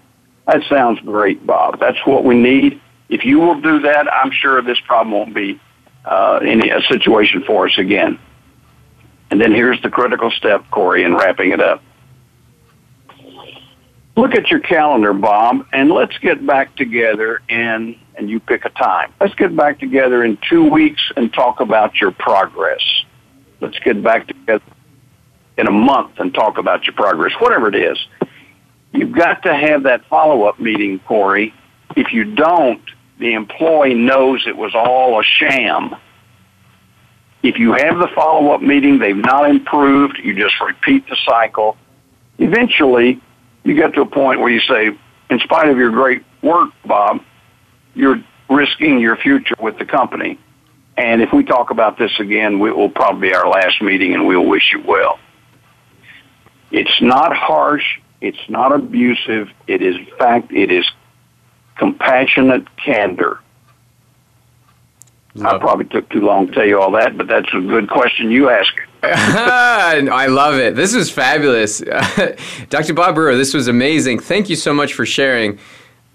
That 0.46 0.62
sounds 0.68 1.00
great, 1.00 1.46
Bob. 1.46 1.78
That's 1.78 1.98
what 2.04 2.24
we 2.24 2.34
need. 2.34 2.80
If 3.08 3.24
you 3.24 3.38
will 3.38 3.60
do 3.60 3.80
that, 3.80 4.12
I'm 4.12 4.32
sure 4.32 4.60
this 4.60 4.80
problem 4.80 5.12
won't 5.12 5.34
be 5.34 5.60
uh, 6.04 6.40
any 6.42 6.68
a 6.68 6.82
situation 6.82 7.44
for 7.46 7.66
us 7.68 7.78
again. 7.78 8.18
And 9.30 9.40
then 9.40 9.52
here's 9.52 9.80
the 9.82 9.90
critical 9.90 10.30
step, 10.30 10.64
Corey, 10.70 11.04
in 11.04 11.14
wrapping 11.14 11.52
it 11.52 11.60
up. 11.60 11.82
Look 14.16 14.34
at 14.34 14.48
your 14.48 14.60
calendar, 14.60 15.12
Bob, 15.12 15.66
and 15.72 15.90
let's 15.90 16.16
get 16.18 16.44
back 16.46 16.76
together 16.76 17.40
in, 17.48 17.98
and 18.16 18.30
you 18.30 18.38
pick 18.38 18.64
a 18.64 18.70
time. 18.70 19.12
Let's 19.20 19.34
get 19.34 19.56
back 19.56 19.80
together 19.80 20.22
in 20.22 20.38
two 20.48 20.70
weeks 20.70 21.02
and 21.16 21.32
talk 21.32 21.60
about 21.60 22.00
your 22.00 22.12
progress. 22.12 22.82
Let's 23.64 23.78
get 23.78 24.02
back 24.02 24.26
together 24.26 24.62
in 25.56 25.66
a 25.66 25.70
month 25.70 26.18
and 26.18 26.34
talk 26.34 26.58
about 26.58 26.84
your 26.84 26.92
progress, 26.92 27.32
whatever 27.40 27.66
it 27.68 27.74
is. 27.74 27.98
You've 28.92 29.12
got 29.12 29.42
to 29.44 29.54
have 29.54 29.84
that 29.84 30.04
follow 30.04 30.42
up 30.42 30.60
meeting, 30.60 30.98
Corey. 30.98 31.54
If 31.96 32.12
you 32.12 32.34
don't, 32.34 32.82
the 33.18 33.32
employee 33.32 33.94
knows 33.94 34.46
it 34.46 34.54
was 34.54 34.74
all 34.74 35.18
a 35.18 35.24
sham. 35.24 35.96
If 37.42 37.58
you 37.58 37.72
have 37.72 37.98
the 37.98 38.08
follow 38.14 38.50
up 38.50 38.60
meeting, 38.60 38.98
they've 38.98 39.16
not 39.16 39.48
improved, 39.48 40.18
you 40.22 40.34
just 40.34 40.60
repeat 40.60 41.08
the 41.08 41.16
cycle. 41.24 41.78
Eventually, 42.36 43.18
you 43.64 43.74
get 43.74 43.94
to 43.94 44.02
a 44.02 44.06
point 44.06 44.40
where 44.40 44.50
you 44.50 44.60
say, 44.60 44.90
in 45.30 45.38
spite 45.40 45.70
of 45.70 45.78
your 45.78 45.90
great 45.90 46.22
work, 46.42 46.68
Bob, 46.84 47.22
you're 47.94 48.22
risking 48.50 49.00
your 49.00 49.16
future 49.16 49.56
with 49.58 49.78
the 49.78 49.86
company. 49.86 50.38
And 50.96 51.22
if 51.22 51.32
we 51.32 51.44
talk 51.44 51.70
about 51.70 51.98
this 51.98 52.12
again, 52.20 52.54
it 52.54 52.76
will 52.76 52.88
probably 52.88 53.28
be 53.28 53.34
our 53.34 53.48
last 53.48 53.82
meeting 53.82 54.14
and 54.14 54.26
we'll 54.26 54.44
wish 54.44 54.72
you 54.72 54.82
well. 54.86 55.18
It's 56.70 57.02
not 57.02 57.36
harsh. 57.36 58.00
It's 58.20 58.48
not 58.48 58.72
abusive. 58.72 59.48
It 59.66 59.82
is, 59.82 59.96
in 59.96 60.06
fact, 60.18 60.52
it 60.52 60.70
is 60.70 60.88
compassionate 61.76 62.64
candor. 62.76 63.40
Love 65.36 65.54
I 65.54 65.58
probably 65.58 65.86
took 65.86 66.08
too 66.10 66.20
long 66.20 66.46
to 66.46 66.52
tell 66.52 66.64
you 66.64 66.80
all 66.80 66.92
that, 66.92 67.16
but 67.18 67.26
that's 67.26 67.48
a 67.52 67.60
good 67.60 67.90
question 67.90 68.30
you 68.30 68.50
ask. 68.50 68.72
I 69.02 70.26
love 70.28 70.54
it. 70.54 70.76
This 70.76 70.94
was 70.94 71.10
fabulous. 71.10 71.80
Dr. 72.70 72.94
Bob 72.94 73.16
Brewer, 73.16 73.34
this 73.36 73.52
was 73.52 73.66
amazing. 73.66 74.20
Thank 74.20 74.48
you 74.48 74.56
so 74.56 74.72
much 74.72 74.94
for 74.94 75.04
sharing. 75.04 75.58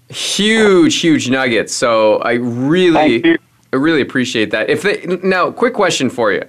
Huge, 0.08 0.96
huge 0.96 1.28
nuggets. 1.28 1.74
So 1.74 2.16
I 2.18 2.32
really, 2.32 3.38
I 3.72 3.76
really 3.76 4.00
appreciate 4.00 4.50
that. 4.50 4.68
If 4.68 4.82
they, 4.82 5.06
now, 5.22 5.50
quick 5.52 5.74
question 5.74 6.10
for 6.10 6.32
you 6.32 6.44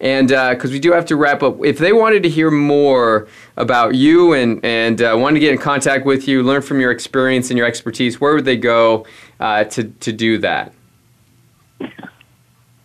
and 0.00 0.28
because 0.28 0.70
uh, 0.70 0.72
we 0.72 0.78
do 0.78 0.92
have 0.92 1.06
to 1.06 1.16
wrap 1.16 1.42
up, 1.42 1.64
if 1.64 1.78
they 1.78 1.92
wanted 1.92 2.22
to 2.24 2.28
hear 2.28 2.50
more 2.50 3.26
about 3.56 3.94
you 3.94 4.32
and 4.32 4.62
and 4.64 5.00
uh, 5.00 5.16
wanted 5.18 5.34
to 5.34 5.40
get 5.40 5.52
in 5.52 5.58
contact 5.58 6.04
with 6.04 6.28
you, 6.28 6.42
learn 6.42 6.62
from 6.62 6.80
your 6.80 6.90
experience 6.90 7.50
and 7.50 7.56
your 7.56 7.66
expertise, 7.66 8.20
where 8.20 8.34
would 8.34 8.44
they 8.44 8.56
go 8.56 9.06
uh, 9.40 9.64
to 9.64 9.84
to 9.84 10.12
do 10.12 10.38
that? 10.38 10.72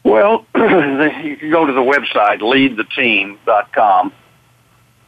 Well, 0.03 0.45
you 0.55 1.37
can 1.37 1.51
go 1.51 1.65
to 1.65 1.73
the 1.73 1.81
website 1.81 2.39
leadtheteam.com. 2.39 4.13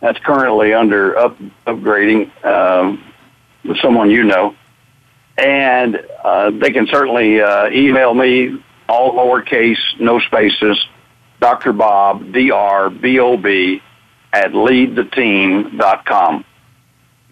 That's 0.01 0.19
currently 0.19 0.73
under 0.73 1.17
up, 1.17 1.37
upgrading 1.67 2.43
um, 2.43 3.03
with 3.63 3.77
someone 3.79 4.09
you 4.09 4.23
know, 4.23 4.55
and 5.37 6.03
uh, 6.23 6.49
they 6.49 6.71
can 6.71 6.87
certainly 6.87 7.39
uh, 7.39 7.69
email 7.69 8.13
me 8.13 8.61
all 8.91 9.13
lowercase, 9.13 9.79
no 9.99 10.19
spaces 10.19 10.77
Dr. 11.41 11.73
Bob, 11.73 12.31
D-R-B-O-B, 12.31 13.81
at 14.31 14.51
leadtheteam.com. 14.51 16.45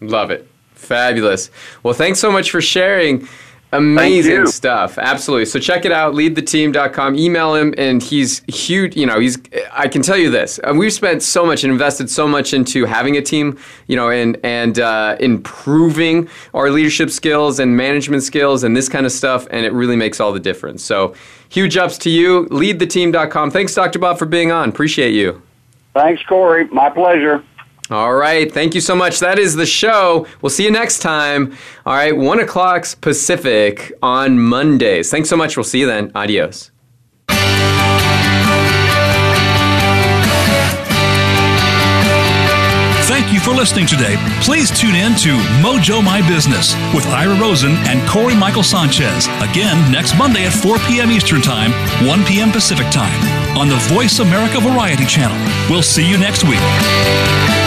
Love 0.02 0.32
it. 0.32 0.50
Fabulous. 0.74 1.52
Well, 1.84 1.94
thanks 1.94 2.20
so 2.20 2.32
much 2.32 2.50
for 2.50 2.60
sharing. 2.60 3.28
Amazing 3.72 4.48
stuff. 4.48 4.98
Absolutely. 4.98 5.46
So 5.46 5.60
check 5.60 5.86
it 5.86 5.92
out, 5.92 6.16
leadtheteam.com. 6.16 7.16
Email 7.16 7.54
him, 7.54 7.76
and 7.78 8.02
he's 8.02 8.42
huge. 8.48 8.96
You 8.96 9.06
know, 9.06 9.20
he's, 9.20 9.38
I 9.72 9.88
can 9.88 10.02
tell 10.02 10.18
you 10.18 10.32
this. 10.32 10.60
Uh, 10.64 10.74
we've 10.76 10.92
spent 10.92 11.22
so 11.22 11.46
much 11.46 11.64
and 11.64 11.72
invested 11.72 12.10
so 12.10 12.28
much 12.28 12.54
into 12.54 12.86
having 12.86 13.16
a 13.16 13.22
team, 13.22 13.60
you 13.86 13.96
know, 13.96 14.10
and, 14.10 14.38
and 14.44 14.80
uh, 14.80 15.18
improving 15.20 16.28
our 16.56 16.72
leadership 16.72 17.12
skills 17.12 17.60
and 17.60 17.78
management 17.78 18.24
skills 18.24 18.64
and 18.64 18.76
this 18.76 18.90
kind 18.90 19.06
of 19.06 19.12
stuff, 19.12 19.46
and 19.52 19.66
it 19.66 19.74
really 19.74 19.96
makes 19.96 20.20
all 20.20 20.34
the 20.34 20.40
difference. 20.40 20.84
So 20.84 21.14
huge 21.50 21.78
ups 21.78 22.00
to 22.00 22.10
you. 22.10 22.48
Leadtheteam.com. 22.48 23.52
Thanks, 23.52 23.76
Dr. 23.76 24.00
Bob, 24.00 24.18
for 24.18 24.26
being 24.26 24.52
on. 24.52 24.70
Appreciate 24.70 25.14
you. 25.14 25.44
Thanks, 25.94 26.24
Corey. 26.24 26.68
My 26.70 26.90
pleasure. 26.90 27.44
All 27.92 28.14
right. 28.14 28.52
Thank 28.52 28.76
you 28.76 28.82
so 28.82 28.96
much. 28.96 29.20
That 29.20 29.40
is 29.40 29.56
the 29.56 29.66
show. 29.66 30.28
We'll 30.42 30.52
see 30.52 30.64
you 30.64 30.72
next 30.72 31.00
time. 31.00 31.56
All 31.86 31.96
right. 31.96 32.16
One 32.16 32.40
o'clock 32.40 32.86
Pacific 33.02 33.92
on 34.04 34.40
Mondays. 34.40 35.10
Thanks 35.10 35.30
so 35.30 35.36
much. 35.36 35.58
We'll 35.58 35.64
see 35.64 35.80
you 35.80 35.88
then. 35.88 36.12
Adios. 36.14 36.72
Thank 43.10 43.34
you 43.34 43.40
for 43.40 43.52
listening 43.52 43.86
today. 43.88 44.16
Please 44.42 44.70
tune 44.80 44.96
in 44.96 45.14
to 45.18 45.30
Mojo 45.62 46.04
My 46.04 46.26
Business 46.28 46.76
with 46.94 47.06
Ira 47.08 47.40
Rosen 47.40 47.72
and 47.88 48.08
Corey 48.08 48.36
Michael 48.36 48.64
Sanchez 48.64 49.28
again 49.42 49.92
next 49.92 50.16
Monday 50.18 50.46
at 50.46 50.54
4 50.54 50.78
p.m. 50.88 51.12
Eastern 51.12 51.42
Time, 51.42 51.72
1 52.08 52.26
p.m. 52.26 52.52
Pacific 52.52 52.90
Time 52.92 53.20
on 53.58 53.68
the 53.68 53.78
Voice 53.94 54.20
America 54.20 54.60
Variety 54.60 55.06
Channel. 55.06 55.38
We'll 55.70 55.84
see 55.84 56.08
you 56.08 56.18
next 56.18 56.44
week. 56.44 57.59